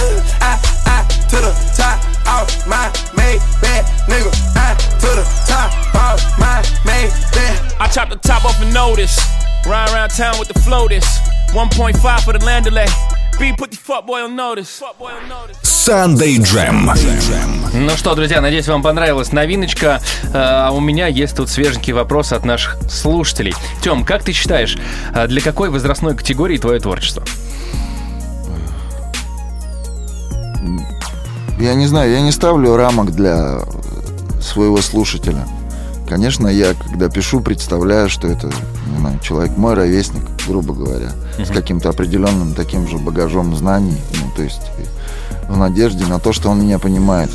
I, 0.41 0.55
I, 0.87 1.03
to 1.31 1.37
the 1.37 1.53
top 1.75 1.99
of 2.31 2.47
my 2.69 2.89
Maybach, 3.19 3.85
nigga. 4.07 4.31
I, 4.55 4.75
to 5.01 5.11
the 5.19 5.27
top 5.47 5.73
of 5.97 6.23
my 6.39 6.63
Maybach. 6.87 7.81
I 7.81 7.89
chop 7.89 8.11
the 8.11 8.17
top 8.17 8.45
off 8.45 8.61
a 8.63 8.73
notice. 8.73 9.19
Ride 9.67 9.91
around 9.91 10.11
town 10.11 10.39
with 10.39 10.49
the 10.49 10.59
floaters. 10.61 11.05
1.5 11.51 12.21
for 12.25 12.33
the 12.33 12.45
land 12.45 12.67
delay. 13.37 13.53
B 13.53 13.57
put 13.57 13.71
the 13.71 13.77
fuck 13.77 14.07
boy 14.07 14.23
on 14.23 14.37
notice. 14.37 14.81
Fuck 14.81 14.99
boy 14.99 15.11
on 15.11 15.29
notice. 15.29 15.57
Sunday 15.63 16.39
Jam. 16.39 16.91
Ну 17.75 17.97
что, 17.97 18.15
друзья, 18.15 18.41
надеюсь, 18.41 18.67
вам 18.67 18.83
понравилась 18.83 19.33
новиночка. 19.33 20.01
А 20.33 20.71
у 20.73 20.81
меня 20.81 21.07
есть 21.07 21.37
тут 21.37 21.49
свеженький 21.49 21.93
вопрос 21.93 22.33
от 22.33 22.45
наших 22.45 22.77
слушателей. 22.91 23.55
Тем, 23.83 24.05
как 24.05 24.25
ты 24.25 24.33
считаешь, 24.33 24.77
а 25.15 25.27
для 25.27 25.41
какой 25.41 25.71
возрастной 25.71 26.17
категории 26.17 26.59
твое 26.59 26.81
творчество? 26.81 27.23
Я 31.59 31.75
не 31.75 31.87
знаю, 31.87 32.11
я 32.11 32.21
не 32.21 32.33
ставлю 32.33 32.77
рамок 32.77 33.13
для 33.13 33.61
своего 34.43 34.83
слушателя. 34.83 35.47
Конечно, 36.09 36.49
я, 36.49 36.75
когда 36.75 37.09
пишу, 37.09 37.41
представляю, 37.41 38.09
что 38.11 38.29
это, 38.29 38.49
не 38.93 38.99
знаю, 38.99 39.19
человек 39.21 39.57
мой 39.57 39.75
ровесник, 39.75 40.23
грубо 40.47 40.75
говоря, 40.75 41.11
с 41.39 41.49
каким-то 41.51 41.89
определенным 41.91 42.55
таким 42.55 42.87
же 42.89 42.99
багажом 42.99 43.55
знаний, 43.57 43.97
ну, 44.23 44.31
то 44.37 44.43
есть 44.43 44.63
в 45.49 45.57
надежде 45.57 46.07
на 46.07 46.19
то, 46.19 46.33
что 46.33 46.51
он 46.51 46.63
меня 46.63 46.79
понимает. 46.79 47.31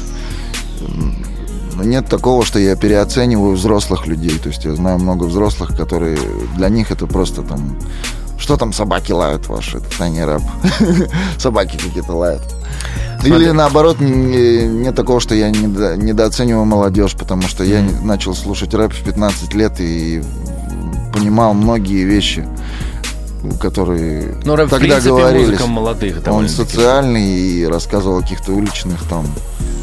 Но 1.76 1.84
нет 1.84 2.07
такого, 2.07 2.45
что 2.45 2.59
я 2.59 2.76
переоцениваю 2.76 3.55
взрослых 3.55 4.05
людей. 4.05 4.38
То 4.38 4.49
есть 4.49 4.66
я 4.66 4.76
знаю 4.76 4.99
много 4.99 5.24
взрослых, 5.26 5.76
которые 5.76 6.18
для 6.55 6.70
них 6.70 6.91
это 6.91 7.07
просто 7.07 7.41
там... 7.43 7.78
Что 8.38 8.57
там 8.57 8.74
собаки 8.74 9.12
лают 9.12 9.47
ваши? 9.47 9.78
Это 9.78 10.09
не 10.09 10.26
рэп. 10.26 10.41
Собаки 11.38 11.78
какие-то 11.78 12.14
лают. 12.14 12.41
Или 13.24 13.51
наоборот, 13.51 13.99
не- 14.01 14.66
нет 14.68 14.95
такого, 14.95 15.20
что 15.22 15.36
я 15.36 15.49
недо- 15.51 15.95
недооцениваю 15.95 16.66
молодежь, 16.66 17.16
потому 17.16 17.43
что 17.43 17.64
я 17.64 17.82
не- 17.82 18.03
начал 18.03 18.34
слушать 18.34 18.74
рэп 18.74 18.93
в 18.93 19.03
15 19.03 19.53
лет 19.53 19.74
и 19.80 20.24
понимал 21.14 21.53
многие 21.53 22.03
вещи, 22.03 22.47
которые 23.59 24.35
Ну, 24.43 24.55
рэп, 24.55 24.67
в 24.67 24.69
тогда 24.69 24.87
принципе, 24.87 25.09
говорились. 25.09 25.49
музыка 25.49 25.67
молодых 25.67 26.27
Он 26.27 26.47
социальный 26.47 27.25
и 27.25 27.65
рассказывал 27.65 28.19
о 28.19 28.21
каких-то 28.21 28.51
уличных 28.51 29.03
там 29.07 29.25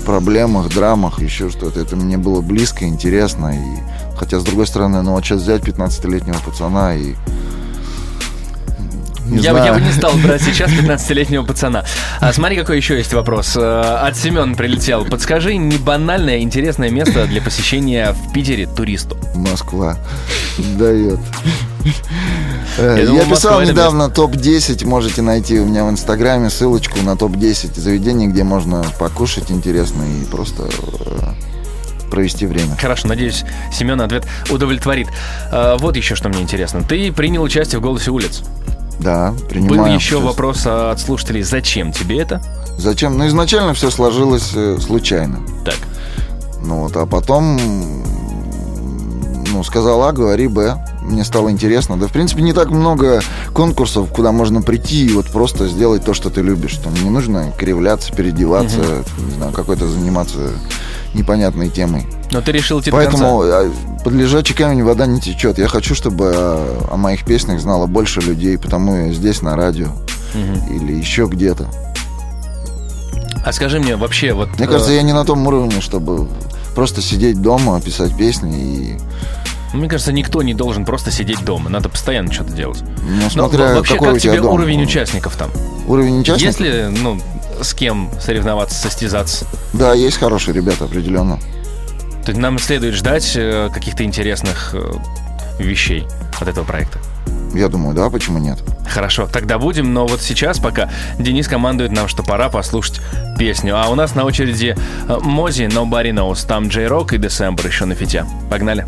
проблемах, 0.06 0.72
драмах, 0.72 1.20
еще 1.20 1.50
что-то. 1.50 1.80
Это 1.80 1.94
мне 1.96 2.16
было 2.16 2.40
близко, 2.40 2.86
интересно. 2.86 3.54
И... 3.54 4.16
Хотя, 4.16 4.40
с 4.40 4.44
другой 4.44 4.66
стороны, 4.66 5.02
ну 5.02 5.12
вот 5.12 5.24
сейчас 5.24 5.42
взять 5.42 5.62
15-летнего 5.62 6.38
пацана 6.44 6.96
и... 6.96 7.14
Не 9.28 9.38
я, 9.42 9.52
бы, 9.52 9.58
я 9.58 9.64
знаю. 9.66 9.80
бы 9.80 9.86
не 9.86 9.92
стал 9.92 10.12
брать 10.16 10.42
сейчас 10.46 10.70
15-летнего 10.70 11.44
пацана. 11.44 11.84
А 12.20 12.32
смотри, 12.32 12.56
какой 12.56 12.76
еще 12.78 12.96
есть 12.96 13.12
вопрос. 13.12 13.56
Э, 13.56 13.98
От 14.06 14.16
Семен 14.16 14.54
прилетел. 14.56 15.04
Подскажи 15.04 15.56
не 15.56 15.76
банальное, 15.76 16.38
интересное 16.40 16.90
место 16.90 17.26
для 17.26 17.40
посещения 17.42 18.12
в 18.12 18.32
Питере 18.32 18.66
туристу. 18.66 19.16
Москва 19.34 19.96
дает. 20.78 21.18
Э, 22.76 22.96
Я 23.00 23.06
думал, 23.06 23.22
Я 23.22 23.34
писал 23.34 23.60
недавно 23.62 24.08
топ-10, 24.10 24.84
можете 24.86 25.20
найти 25.22 25.58
у 25.58 25.64
меня 25.64 25.84
в 25.84 25.90
инстаграме 25.90 26.48
ссылочку 26.50 26.98
на 27.02 27.16
топ-10 27.16 27.78
заведений, 27.80 28.28
где 28.28 28.44
можно 28.44 28.84
покушать 29.00 29.50
интересно 29.50 30.02
и 30.04 30.24
просто 30.26 30.64
э, 30.68 32.10
провести 32.10 32.46
время. 32.46 32.76
Хорошо, 32.80 33.08
надеюсь, 33.08 33.44
Семен 33.72 34.00
ответ 34.00 34.26
удовлетворит. 34.50 35.08
Э, 35.50 35.76
Вот 35.80 35.96
еще 35.96 36.14
что 36.14 36.28
мне 36.28 36.40
интересно. 36.42 36.82
Ты 36.84 37.10
принял 37.12 37.42
участие 37.42 37.80
в 37.80 37.82
«Голосе 37.82 38.10
улиц». 38.10 38.42
Да, 38.98 39.34
принимаю. 39.48 39.82
Был 39.82 39.86
еще 39.86 40.16
участие. 40.16 40.20
вопрос 40.20 40.66
от 40.66 41.00
слушателей. 41.00 41.42
Зачем 41.42 41.92
тебе 41.92 42.18
это? 42.18 42.42
Зачем? 42.78 43.16
Ну, 43.16 43.26
изначально 43.26 43.74
все 43.74 43.90
сложилось 43.90 44.52
э, 44.54 44.78
случайно. 44.80 45.40
Так. 45.64 45.76
Ну 46.62 46.80
вот, 46.82 46.96
а 46.96 47.06
потом, 47.06 47.58
ну, 49.52 49.64
сказал 49.64 50.02
А, 50.02 50.12
говори 50.12 50.48
Б. 50.48 50.84
Мне 51.02 51.24
стало 51.24 51.50
интересно. 51.50 51.96
Да, 51.98 52.06
в 52.06 52.12
принципе, 52.12 52.42
не 52.42 52.52
так 52.52 52.70
много 52.70 53.22
конкурсов, 53.54 54.10
куда 54.12 54.30
можно 54.30 54.60
прийти 54.60 55.06
и 55.06 55.12
вот 55.12 55.26
просто 55.30 55.66
сделать 55.66 56.04
то, 56.04 56.12
что 56.12 56.28
ты 56.28 56.42
любишь. 56.42 56.76
Там 56.76 56.92
не 57.02 57.08
нужно 57.08 57.52
кривляться, 57.56 58.12
переодеваться, 58.12 59.04
не 59.18 59.34
знаю, 59.36 59.52
какой-то 59.52 59.88
заниматься 59.88 60.50
непонятной 61.14 61.70
темой. 61.70 62.06
Но 62.30 62.42
ты 62.42 62.52
решил 62.52 62.80
идти 62.80 62.90
до 62.90 62.96
Поэтому 62.98 63.40
конца. 63.40 63.70
Под 64.08 64.16
лежачий 64.16 64.54
камень 64.54 64.82
вода 64.84 65.04
не 65.04 65.20
течет. 65.20 65.58
Я 65.58 65.68
хочу, 65.68 65.94
чтобы 65.94 66.32
а, 66.34 66.88
о 66.92 66.96
моих 66.96 67.26
песнях 67.26 67.60
знало 67.60 67.84
больше 67.84 68.22
людей, 68.22 68.56
потому 68.56 68.96
я 68.96 69.12
здесь 69.12 69.42
на 69.42 69.54
радио 69.54 69.88
или 70.70 70.94
еще 70.94 71.26
где-то. 71.26 71.68
А 73.44 73.52
скажи 73.52 73.78
мне 73.78 73.96
вообще, 73.96 74.32
вот... 74.32 74.48
Мне 74.56 74.64
э, 74.64 74.66
кажется, 74.66 74.92
я 74.92 75.02
не 75.02 75.12
на 75.12 75.26
том 75.26 75.46
уровне, 75.46 75.82
чтобы 75.82 76.26
просто 76.74 77.02
сидеть 77.02 77.42
дома, 77.42 77.82
писать 77.82 78.16
песни 78.16 78.58
и 78.58 79.76
Мне 79.76 79.90
кажется, 79.90 80.10
никто 80.10 80.40
не 80.40 80.54
должен 80.54 80.86
просто 80.86 81.10
сидеть 81.10 81.44
дома. 81.44 81.68
Надо 81.68 81.90
постоянно 81.90 82.32
что-то 82.32 82.54
делать. 82.54 82.82
Ну, 83.02 83.24
Но 83.24 83.28
смотря 83.28 83.74
вообще, 83.74 83.92
какой 83.92 84.14
как 84.14 84.22
тебе 84.22 84.40
дом. 84.40 84.54
уровень 84.54 84.84
участников 84.84 85.36
там? 85.36 85.50
Уровень 85.86 86.20
участников? 86.20 86.60
Если, 86.60 86.88
ну, 87.02 87.20
с 87.60 87.74
кем 87.74 88.10
соревноваться, 88.22 88.74
состязаться? 88.80 89.44
Да, 89.74 89.92
есть 89.92 90.16
хорошие 90.16 90.54
ребята, 90.54 90.84
определенно. 90.86 91.38
То 92.28 92.32
есть 92.32 92.42
нам 92.42 92.58
следует 92.58 92.94
ждать 92.94 93.32
э, 93.36 93.70
каких-то 93.72 94.04
интересных 94.04 94.74
э, 94.74 94.92
вещей 95.58 96.06
от 96.38 96.46
этого 96.46 96.62
проекта. 96.62 96.98
Я 97.54 97.68
думаю, 97.68 97.94
да, 97.96 98.10
почему 98.10 98.38
нет? 98.38 98.58
Хорошо, 98.86 99.26
тогда 99.26 99.56
будем, 99.56 99.94
но 99.94 100.06
вот 100.06 100.20
сейчас 100.20 100.58
пока 100.58 100.90
Денис 101.18 101.48
командует 101.48 101.90
нам, 101.90 102.06
что 102.06 102.22
пора 102.22 102.50
послушать 102.50 103.00
песню. 103.38 103.82
А 103.82 103.88
у 103.88 103.94
нас 103.94 104.14
на 104.14 104.26
очереди 104.26 104.76
э, 105.08 105.18
Мози, 105.22 105.62
Nobody 105.62 106.10
Knows, 106.10 106.46
там 106.46 106.68
Джей 106.68 106.86
Рок 106.86 107.14
и 107.14 107.16
Десембр 107.16 107.66
еще 107.66 107.86
на 107.86 107.94
фите. 107.94 108.26
Погнали. 108.50 108.84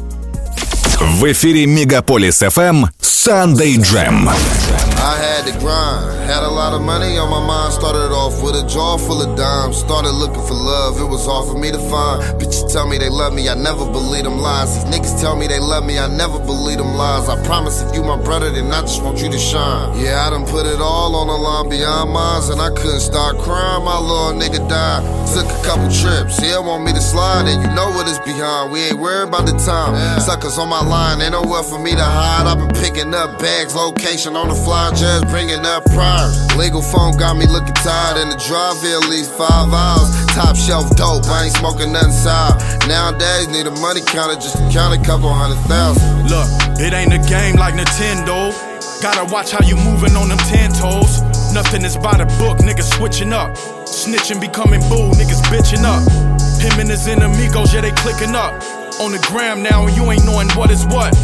В 1.01 1.32
эфире 1.32 1.64
Мегаполис 1.64 2.43
FM 2.43 2.91
Sunday 3.01 3.76
Jam. 3.76 4.28
I 4.28 5.30
had 5.41 5.53
to 5.53 5.59
grind, 5.59 6.05
had 6.28 6.43
a 6.43 6.49
lot 6.51 6.74
of 6.74 6.82
money 6.82 7.16
on 7.16 7.30
my 7.30 7.41
mind. 7.41 7.72
Started 7.72 8.12
off 8.12 8.43
with 8.43 8.55
a 8.57 8.66
jar 8.68 8.99
full 8.99 9.22
of 9.22 9.36
dimes. 9.36 9.78
Started 9.78 10.12
looking 10.12 10.45
for 10.45 10.55
love, 10.55 11.01
it 11.01 11.09
was 11.09 11.26
all 11.26 11.49
for 11.49 11.59
me 11.59 11.70
to 11.70 11.78
find. 11.88 12.20
Bitches 12.36 12.70
tell 12.70 12.86
me 12.86 12.99
they 12.99 13.09
love 13.09 13.32
me, 13.32 13.49
I 13.49 13.55
never 13.55 13.86
believe 13.86 14.24
them 14.24 14.38
lies. 14.38 14.76
These 14.76 14.93
niggas 14.93 15.20
tell 15.20 15.36
me 15.36 15.47
they 15.47 15.59
love 15.59 15.84
me, 15.84 15.99
I 15.99 16.09
never 16.09 16.38
believe 16.38 16.78
them 16.78 16.95
lies. 16.95 17.28
I 17.28 17.43
promise 17.45 17.80
if 17.80 17.95
you 17.95 18.03
my 18.03 18.20
brother, 18.20 18.51
then 18.51 18.70
I 18.70 18.82
just 18.82 19.03
want 19.03 19.22
you 19.22 19.30
to 19.30 19.38
shine. 19.38 19.99
Yeah, 19.99 20.26
I 20.26 20.30
done 20.30 20.45
put 20.45 20.66
it 20.66 20.80
all 20.80 21.16
on 21.16 21.26
the 21.28 21.36
line 21.36 21.70
beyond 21.70 22.12
mines, 22.12 22.49
and 22.51 22.61
I 22.61 22.68
couldn't 22.68 23.01
start 23.01 23.38
crying. 23.38 23.84
My 23.84 23.99
little 23.99 24.36
nigga 24.36 24.61
died. 24.68 25.01
Took 25.32 25.47
a 25.47 25.62
couple 25.64 25.88
trips, 25.88 26.43
yeah, 26.43 26.59
want 26.59 26.84
me 26.84 26.93
to 26.93 27.01
slide, 27.01 27.47
and 27.47 27.62
you 27.62 27.70
know 27.72 27.88
what 27.97 28.09
it's 28.09 28.18
behind. 28.26 28.72
We 28.72 28.91
ain't 28.91 28.99
worried 28.99 29.28
about 29.28 29.47
the 29.47 29.57
time. 29.57 29.95
Suckers 30.20 30.59
on 30.59 30.68
my 30.68 30.84
line, 30.84 31.22
ain't 31.22 31.32
nowhere 31.32 31.62
for 31.62 31.78
me 31.78 31.93
to 31.93 32.05
hide. 32.05 32.45
I've 32.51 32.59
been 32.59 32.74
picking 32.82 33.14
up 33.14 33.38
bags, 33.38 33.74
location 33.74 34.34
on 34.36 34.49
the 34.49 34.55
fly, 34.55 34.91
just 34.91 35.30
bringing 35.31 35.64
up 35.64 35.87
priors. 35.95 36.35
Legal 36.59 36.83
phone 36.83 37.16
got 37.16 37.39
me 37.39 37.47
looking 37.47 37.74
tired 37.81 38.18
in 38.18 38.28
the 38.28 38.37
drive 38.37 38.76
at 38.83 39.09
least 39.09 39.33
five 39.39 39.70
hours. 39.72 40.11
Top 40.35 40.59
shelf 40.59 40.91
dope, 40.99 41.24
I 41.31 41.47
ain't 41.47 41.55
smoking 41.55 41.95
nothing 41.95 42.12
sour. 42.12 42.59
Nowadays, 42.91 43.49
need 43.49 43.66
a 43.66 43.74
money 43.81 44.03
counter 44.03 44.35
just 44.35 44.59
to 44.59 44.68
count 44.68 44.93
a 44.93 45.01
couple 45.01 45.31
hundred 45.31 45.62
thousand. 45.70 46.28
Look, 46.28 46.51
it 46.83 46.93
ain't 46.93 47.14
a 47.14 47.22
game 47.31 47.57
like 47.57 47.74
Nintendo. 47.74 48.53
Gotta 49.01 49.24
watch 49.33 49.51
how 49.51 49.64
you 49.64 49.76
moving 49.76 50.12
on 50.18 50.28
them 50.28 50.43
ten 50.51 50.74
toes. 50.74 51.22
Nothing 51.55 51.87
is 51.87 51.97
by 51.97 52.18
the 52.18 52.26
book, 52.37 52.59
niggas 52.59 52.93
switching 52.99 53.33
up. 53.33 53.57
Snitching, 53.87 54.41
becoming 54.41 54.81
boo, 54.93 55.11
niggas 55.16 55.41
bitching 55.49 55.87
up. 55.87 56.03
Him 56.61 56.78
and 56.78 56.91
his 56.91 57.09
enemigos, 57.09 57.72
yeah, 57.72 57.81
they 57.81 57.93
clicking 57.93 58.35
up. 58.35 58.53
On 59.01 59.12
the 59.12 59.18
gram 59.33 59.62
now, 59.62 59.87
and 59.87 59.97
you 59.97 60.05
ain't 60.12 60.24
knowing 60.26 60.51
what 60.51 60.70
is 60.70 60.85
what. 60.87 61.14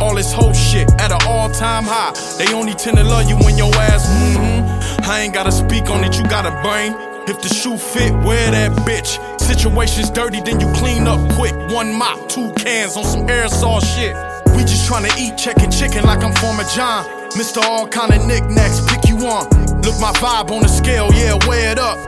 All 0.00 0.14
this 0.14 0.32
whole 0.32 0.52
shit 0.52 0.88
at 1.00 1.10
an 1.10 1.18
all 1.26 1.50
time 1.50 1.84
high. 1.84 2.12
They 2.38 2.52
only 2.54 2.74
tend 2.74 2.96
to 2.98 3.04
love 3.04 3.28
you 3.28 3.36
when 3.36 3.58
your 3.58 3.74
ass, 3.74 4.06
mm-hmm. 4.06 5.02
I 5.10 5.20
ain't 5.20 5.34
gotta 5.34 5.50
speak 5.50 5.90
on 5.90 6.04
it, 6.04 6.16
you 6.16 6.24
got 6.24 6.46
a 6.46 6.52
brain. 6.62 6.94
If 7.28 7.42
the 7.42 7.48
shoe 7.48 7.76
fit, 7.76 8.12
wear 8.24 8.50
that 8.52 8.72
bitch. 8.86 9.18
Situation's 9.40 10.10
dirty, 10.10 10.40
then 10.40 10.60
you 10.60 10.72
clean 10.74 11.06
up 11.06 11.20
quick. 11.32 11.54
One 11.70 11.92
mop, 11.92 12.28
two 12.28 12.52
cans 12.54 12.96
on 12.96 13.04
some 13.04 13.26
aerosol 13.26 13.80
shit. 13.82 14.14
We 14.56 14.62
just 14.62 14.88
tryna 14.88 15.10
eat, 15.18 15.36
checking 15.36 15.70
chicken 15.70 16.04
like 16.04 16.22
I'm 16.22 16.34
former 16.36 16.64
John. 16.74 17.04
Mr. 17.32 17.62
All 17.62 17.86
kind 17.88 18.14
of 18.14 18.24
knickknacks, 18.24 18.80
pick 18.90 19.08
you 19.08 19.16
on. 19.26 19.50
Look 19.82 19.98
my 20.00 20.12
vibe 20.22 20.50
on 20.50 20.62
the 20.62 20.68
scale, 20.68 21.10
yeah, 21.12 21.36
weigh 21.46 21.70
it 21.70 21.78
up. 21.78 21.98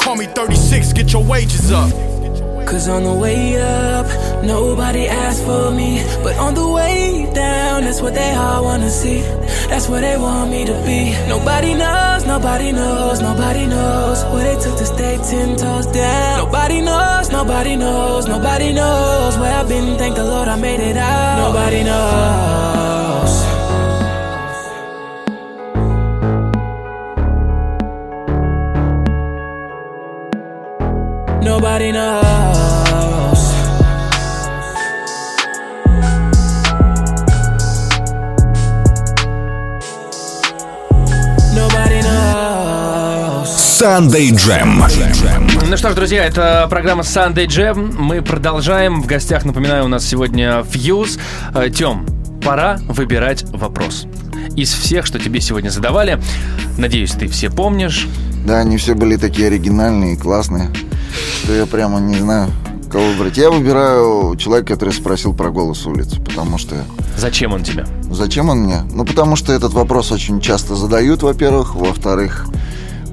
Call 0.00 0.16
me 0.16 0.26
36, 0.26 0.92
get 0.92 1.12
your 1.12 1.24
wages 1.24 1.72
up. 1.72 2.11
Cause 2.66 2.88
on 2.88 3.04
the 3.04 3.14
way 3.14 3.60
up, 3.60 4.06
nobody 4.44 5.06
asked 5.06 5.44
for 5.44 5.70
me. 5.70 6.02
But 6.22 6.36
on 6.38 6.54
the 6.54 6.68
way 6.68 7.30
down, 7.34 7.84
that's 7.84 8.00
what 8.00 8.14
they 8.14 8.32
all 8.34 8.64
wanna 8.64 8.90
see. 8.90 9.20
That's 9.68 9.88
where 9.88 10.00
they 10.00 10.16
want 10.16 10.50
me 10.50 10.64
to 10.64 10.74
be. 10.86 11.12
Nobody 11.28 11.74
knows, 11.74 12.24
nobody 12.26 12.72
knows, 12.72 13.20
nobody 13.20 13.66
knows 13.66 14.24
what 14.32 14.46
it 14.46 14.60
took 14.60 14.76
to 14.78 14.86
stay 14.86 15.18
ten 15.30 15.56
toes 15.56 15.86
down. 15.86 16.44
Nobody 16.44 16.80
knows, 16.80 17.12
Nobody 17.32 17.74
knows, 17.76 18.28
nobody 18.28 18.72
knows 18.72 19.36
where 19.36 19.52
I've 19.52 19.68
been. 19.68 19.98
Thank 19.98 20.14
the 20.14 20.24
Lord 20.24 20.48
I 20.48 20.56
made 20.56 20.80
it 20.80 20.96
out. 20.96 21.38
Nobody 21.38 21.82
knows. 21.82 23.32
Nobody 31.42 31.90
knows. 31.90 32.31
Sunday 43.92 44.30
Jam. 44.30 44.82
Ну 45.68 45.76
что 45.76 45.90
ж, 45.90 45.94
друзья, 45.94 46.24
это 46.24 46.66
программа 46.70 47.02
Sunday 47.02 47.46
Jam. 47.46 47.94
Мы 47.98 48.22
продолжаем. 48.22 49.02
В 49.02 49.06
гостях, 49.06 49.44
напоминаю, 49.44 49.84
у 49.84 49.88
нас 49.88 50.06
сегодня 50.06 50.64
Фьюз. 50.64 51.18
Э, 51.54 51.68
Тем, 51.68 52.06
пора 52.42 52.78
выбирать 52.88 53.44
вопрос. 53.50 54.06
Из 54.56 54.72
всех, 54.72 55.04
что 55.04 55.18
тебе 55.18 55.42
сегодня 55.42 55.68
задавали, 55.68 56.18
надеюсь, 56.78 57.10
ты 57.10 57.28
все 57.28 57.50
помнишь. 57.50 58.08
Да, 58.46 58.60
они 58.60 58.78
все 58.78 58.94
были 58.94 59.16
такие 59.16 59.48
оригинальные 59.48 60.14
и 60.14 60.16
классные, 60.16 60.70
что 61.42 61.52
я 61.52 61.66
прямо 61.66 62.00
не 62.00 62.16
знаю, 62.16 62.48
кого 62.90 63.04
выбрать. 63.04 63.36
Я 63.36 63.50
выбираю 63.50 64.36
человека, 64.36 64.72
который 64.72 64.94
спросил 64.94 65.34
про 65.34 65.50
голос 65.50 65.84
улиц, 65.84 66.14
потому 66.14 66.56
что... 66.56 66.76
Зачем 67.18 67.52
он 67.52 67.62
тебе? 67.62 67.84
Зачем 68.10 68.48
он 68.48 68.60
мне? 68.60 68.84
Ну, 68.90 69.04
потому 69.04 69.36
что 69.36 69.52
этот 69.52 69.74
вопрос 69.74 70.12
очень 70.12 70.40
часто 70.40 70.76
задают, 70.76 71.22
во-первых. 71.22 71.74
Во-вторых, 71.74 72.46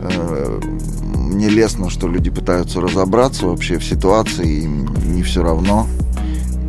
мне 0.02 1.50
лестно, 1.50 1.90
что 1.90 2.08
люди 2.08 2.30
пытаются 2.30 2.82
разобраться 2.82 3.46
вообще 3.48 3.78
в 3.78 3.84
ситуации, 3.84 4.64
им 4.64 4.88
не 5.14 5.24
все 5.24 5.44
равно. 5.44 5.88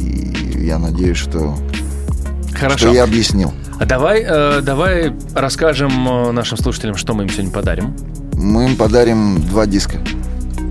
И 0.01 0.65
я 0.65 0.79
надеюсь, 0.79 1.17
что, 1.17 1.57
Хорошо. 2.55 2.79
что 2.79 2.93
я 2.93 3.05
объяснил. 3.05 3.53
А 3.81 3.87
Давай, 3.87 4.23
э, 4.27 4.61
давай 4.61 5.13
расскажем 5.35 6.09
э, 6.09 6.33
нашим 6.33 6.59
слушателям, 6.59 6.97
что 6.97 7.15
мы 7.15 7.25
им 7.25 7.31
сегодня 7.31 7.51
подарим. 7.51 7.97
Мы 8.35 8.67
им 8.67 8.77
подарим 8.77 9.41
два 9.49 9.67
диска. 9.67 9.99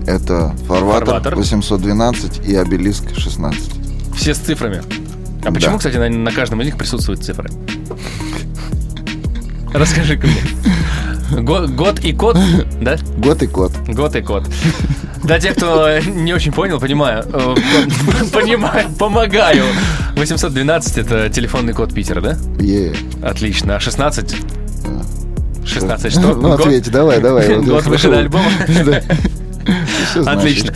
Это 0.06 0.54
Фарватер, 0.68 1.06
Фарватер. 1.06 1.36
812 1.36 2.48
и 2.48 2.54
Обелиск 2.54 3.14
16. 3.16 3.72
Все 4.16 4.34
с 4.34 4.38
цифрами. 4.38 4.82
А 5.44 5.52
почему, 5.52 5.78
кстати, 5.78 5.96
на, 5.96 6.08
на 6.08 6.32
каждом 6.32 6.60
из 6.62 6.66
них 6.66 6.76
присутствуют 6.76 7.24
цифры? 7.24 7.50
Расскажи-ка 9.72 10.26
мне. 10.26 10.59
Го- 11.30 11.66
Год 11.68 12.00
и 12.00 12.12
код, 12.12 12.36
да? 12.80 12.96
Год 13.18 13.42
и 13.42 13.46
код. 13.46 13.72
Год 13.88 14.16
и 14.16 14.22
код. 14.22 14.44
Для 15.22 15.38
тех, 15.38 15.54
кто 15.54 15.98
не 16.00 16.32
очень 16.32 16.52
понял, 16.52 16.80
понимаю. 16.80 17.24
э, 17.32 17.54
Понимаю, 18.32 18.88
помогаю. 18.98 19.64
812 20.16 20.98
это 20.98 21.28
телефонный 21.28 21.72
код 21.72 21.92
Питера, 21.94 22.20
да? 22.20 22.36
Е. 22.58 22.92
Отлично. 23.22 23.76
А 23.76 23.80
16? 23.80 24.36
16 25.64 26.12
что? 26.12 26.20
Ну, 26.20 26.40
Год? 26.40 26.60
ответь, 26.60 26.90
давай, 26.90 27.20
давай. 27.20 27.46
Год 27.60 27.82
всё 27.96 27.98
знаешь. 30.22 30.38
Отлично. 30.38 30.72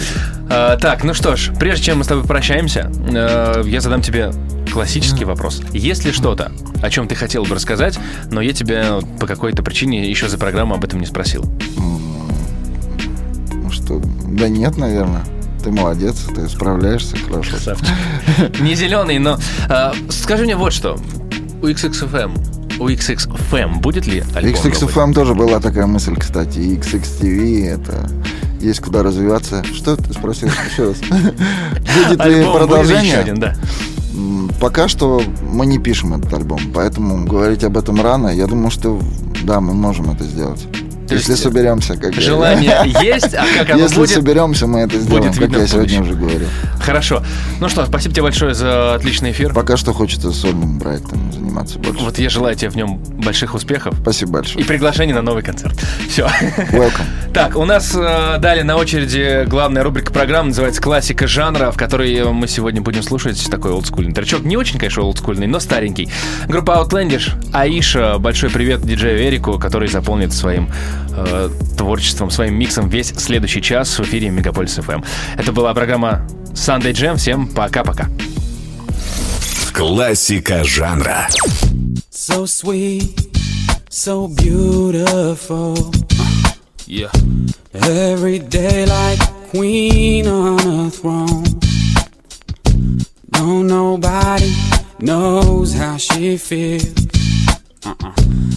А, 0.50 0.76
так, 0.76 1.04
ну 1.04 1.14
что 1.14 1.36
ж, 1.36 1.50
прежде 1.58 1.86
чем 1.86 1.98
мы 1.98 2.04
с 2.04 2.06
тобой 2.06 2.24
прощаемся, 2.24 2.92
э, 3.08 3.64
я 3.66 3.80
задам 3.80 4.02
тебе 4.02 4.30
классический 4.74 5.24
вопрос. 5.24 5.62
Есть 5.72 6.04
ли 6.04 6.10
что-то, 6.10 6.50
о 6.82 6.90
чем 6.90 7.06
ты 7.06 7.14
хотел 7.14 7.44
бы 7.44 7.54
рассказать, 7.54 7.96
но 8.32 8.40
я 8.40 8.52
тебя 8.52 8.98
по 9.20 9.26
какой-то 9.28 9.62
причине 9.62 10.10
еще 10.10 10.28
за 10.28 10.36
программу 10.36 10.74
об 10.74 10.82
этом 10.82 10.98
не 10.98 11.06
спросил? 11.06 11.44
Ну 11.76 13.70
что, 13.70 14.02
да 14.26 14.48
нет, 14.48 14.76
наверное. 14.76 15.24
Ты 15.62 15.70
молодец, 15.70 16.26
ты 16.34 16.48
справляешься 16.48 17.16
хорошо. 17.16 17.52
Красавчик. 17.52 17.88
Не 18.60 18.74
зеленый, 18.74 19.20
но 19.20 19.38
э, 19.70 19.92
скажи 20.10 20.42
мне 20.42 20.56
вот 20.56 20.72
что. 20.72 20.98
У 21.62 21.68
XXFM, 21.68 22.80
у 22.80 22.88
XXFM 22.88 23.80
будет 23.80 24.08
ли 24.08 24.24
альбом? 24.34 24.54
новый? 24.54 24.72
XXFM 24.72 25.14
тоже 25.14 25.34
была 25.36 25.60
такая 25.60 25.86
мысль, 25.86 26.16
кстати. 26.16 26.58
И 26.58 26.76
XXTV 26.76 27.68
это 27.68 28.10
есть 28.60 28.80
куда 28.80 29.04
развиваться. 29.04 29.62
Что 29.72 29.96
ты 29.96 30.12
спросил 30.12 30.48
еще 30.70 30.88
раз? 30.88 30.96
Будет 31.00 32.26
ли 32.26 32.34
Альбом 32.34 32.52
будет 32.52 32.68
продолжение? 32.68 33.06
еще 33.12 33.18
один, 33.18 33.36
да. 33.36 33.54
Пока 34.60 34.88
что 34.88 35.20
мы 35.42 35.66
не 35.66 35.78
пишем 35.78 36.14
этот 36.14 36.32
альбом, 36.32 36.60
поэтому 36.74 37.26
говорить 37.26 37.64
об 37.64 37.76
этом 37.76 38.00
рано. 38.00 38.28
Я 38.28 38.46
думаю, 38.46 38.70
что 38.70 39.00
да, 39.44 39.60
мы 39.60 39.74
можем 39.74 40.10
это 40.10 40.24
сделать. 40.24 40.66
То 41.08 41.14
Если 41.14 41.34
соберемся, 41.34 41.96
как 41.96 42.14
я- 42.14 42.20
Желание 42.20 42.80
есть, 43.02 43.34
а 43.34 43.44
как 43.58 43.70
оно 43.70 43.82
Если 43.82 43.96
будет? 43.96 44.10
соберемся, 44.10 44.66
мы 44.66 44.80
это 44.80 44.98
сделаем, 44.98 45.22
будет 45.24 45.32
как 45.34 45.42
видно 45.42 45.56
я 45.58 45.64
в 45.66 45.68
сегодня 45.70 46.00
уже 46.02 46.14
говорил. 46.14 46.48
Хорошо. 46.80 47.22
Ну 47.60 47.68
что, 47.68 47.84
спасибо 47.86 48.14
тебе 48.14 48.22
большое 48.22 48.54
за 48.54 48.94
отличный 48.94 49.32
эфир. 49.32 49.52
Пока 49.52 49.76
что 49.76 49.92
хочется 49.92 50.32
сольным 50.32 50.80
проектом 50.80 51.30
заниматься 51.32 51.78
больше. 51.78 52.02
Вот 52.04 52.18
я 52.18 52.30
желаю 52.30 52.56
тебе 52.56 52.70
в 52.70 52.76
нем 52.76 52.96
больших 52.98 53.54
успехов. 53.54 53.94
Спасибо 54.00 54.32
большое. 54.32 54.64
И 54.64 54.68
приглашение 54.68 55.14
на 55.14 55.22
новый 55.22 55.42
концерт. 55.42 55.74
Все. 56.08 56.26
Welcome. 56.72 56.90
Так, 57.34 57.56
у 57.56 57.64
нас 57.64 57.92
э, 57.96 58.36
далее 58.38 58.62
на 58.62 58.76
очереди 58.76 59.44
главная 59.48 59.82
рубрика 59.82 60.12
программы, 60.12 60.50
называется 60.50 60.80
«Классика 60.80 61.26
жанра», 61.26 61.72
в 61.72 61.76
которой 61.76 62.32
мы 62.32 62.46
сегодня 62.46 62.80
будем 62.80 63.02
слушать 63.02 63.44
такой 63.50 63.72
олдскульный 63.72 64.12
тречок. 64.14 64.44
Не 64.44 64.56
очень, 64.56 64.78
конечно, 64.78 65.02
олдскульный, 65.02 65.48
но 65.48 65.58
старенький. 65.58 66.08
Группа 66.46 66.80
Outlandish, 66.80 67.32
Аиша, 67.52 68.18
большой 68.18 68.50
привет 68.50 68.82
диджею 68.82 69.18
Эрику, 69.28 69.58
который 69.58 69.88
заполнит 69.88 70.32
своим 70.32 70.70
э, 71.16 71.50
творчеством, 71.76 72.30
своим 72.30 72.54
миксом 72.54 72.88
весь 72.88 73.08
следующий 73.16 73.62
час 73.62 73.98
в 73.98 74.02
эфире 74.02 74.30
Мегаполис 74.30 74.78
FM. 74.78 75.04
Это 75.36 75.52
была 75.52 75.74
программа 75.74 76.26
Sunday 76.52 76.92
Jam. 76.92 77.16
Всем 77.16 77.48
пока-пока. 77.48 78.08
Классика 79.72 80.64
жанра. 80.64 81.28
So 82.10 82.46
sweet, 82.46 83.18
so 83.88 84.28
beautiful. 84.28 85.92
Yeah. 86.86 87.10
Every 87.72 88.38
day 88.38 88.86
like 88.86 89.20
queen 89.50 90.26
on 90.26 90.86
a 90.86 90.90
throne. 90.90 91.44
No, 93.32 93.62
nobody 93.62 94.54
knows 95.00 95.74
how 95.74 95.96
she 95.96 96.36
feels. 96.36 97.13
Uh-uh. 97.86 98.12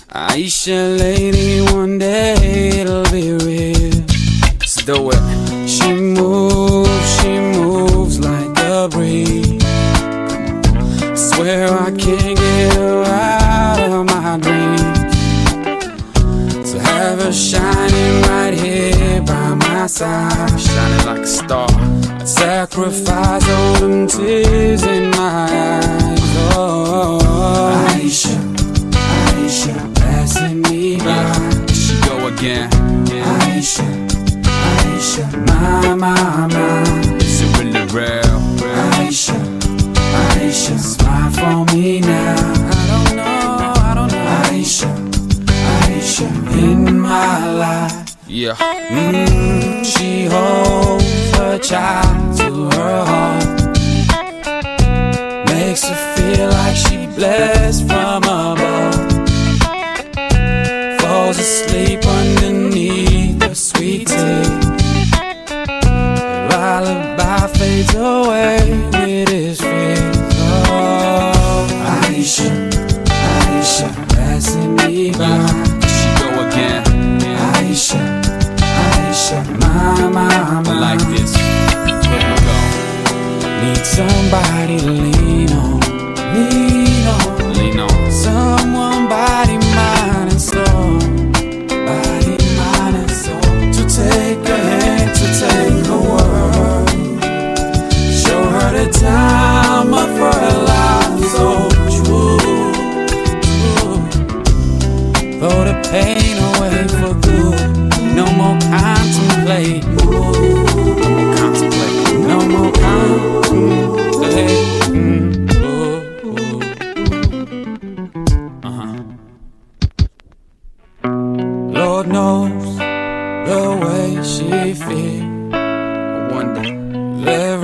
Aisha, 0.09 0.97
lady, 0.97 1.61
one 1.73 1.97
day 1.97 2.79
it'll 2.79 3.03
be 3.11 3.33
real. 3.33 4.05
Let's 4.59 4.83
do 4.85 5.11
it. 5.11 5.67
She 5.67 5.91
moves, 5.91 7.21
she 7.21 7.37
moves 7.37 8.19
like 8.21 8.57
a 8.59 8.87
breeze. 8.87 9.61
I 9.63 11.13
Swear 11.13 11.67
I 11.73 11.91
can't 11.91 12.37
get 12.37 12.73
her 12.75 13.03
out 13.03 13.79
of 13.81 14.05
my 14.05 14.37
dreams. 14.39 15.11
To 16.71 16.79
have 16.79 17.19
her 17.19 17.33
shining 17.33 18.21
right 18.29 18.53
here 18.53 19.21
by 19.23 19.55
my 19.55 19.87
side. 19.87 20.57
Shining 20.57 21.05
like 21.05 21.23
a 21.23 21.27
star. 21.27 21.67
I'd 21.69 22.27
sacrifice 22.29 23.49
all 23.49 23.73
them 23.81 24.07
tears 24.07 24.83
in 24.83 25.11
my 25.11 25.49
eyes. 25.51 26.19
Oh, 26.55 27.16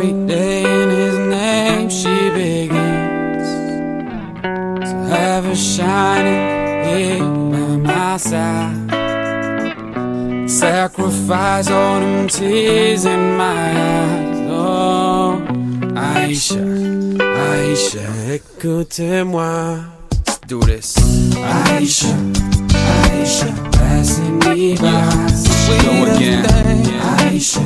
every 0.03 0.27
day 0.27 0.63
in 0.63 0.89
his 0.89 1.17
name 1.17 1.89
she 1.89 2.29
begins 2.31 3.47
to 4.89 4.95
have 5.09 5.45
her 5.45 5.55
shining 5.55 6.85
here 6.85 7.19
by 7.19 7.77
my 7.77 8.17
side. 8.17 8.89
Sacrifice 10.49 11.69
all 11.69 11.99
them 11.99 12.27
tears 12.27 13.05
in 13.05 13.37
my 13.37 13.71
eyes. 13.71 14.47
Oh, 14.49 15.41
Aisha, 15.95 16.63
Aisha, 17.17 18.05
écoutez-moi. 18.29 19.85
Let's 20.11 20.39
do 20.39 20.59
this. 20.61 20.97
Aisha, 20.97 22.13
Aisha, 22.69 23.71
passing 23.71 24.39
me 24.39 24.75
by. 24.75 24.81
Go 25.83 26.15
again. 26.15 26.43
Aisha, 27.17 27.63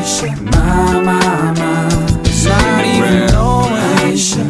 Aisha, 0.00 0.28
my, 0.44 1.00
my, 1.02 1.52
my. 1.52 1.88
Not 2.48 2.84
even 2.86 3.26
knowing 3.32 3.74
Aisha, 4.00 4.44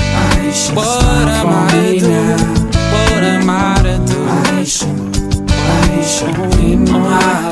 Aisha, 0.00 0.74
what 0.74 1.28
am 1.28 1.46
I 1.48 1.68
to 1.68 2.00
do? 2.00 2.06
What 2.72 3.22
am 3.22 3.50
I 3.50 3.74
to 3.82 3.96
do? 4.06 4.18
Aisha, 4.56 4.88
Aisha, 5.48 6.28
in 6.62 6.84
my 6.90 7.45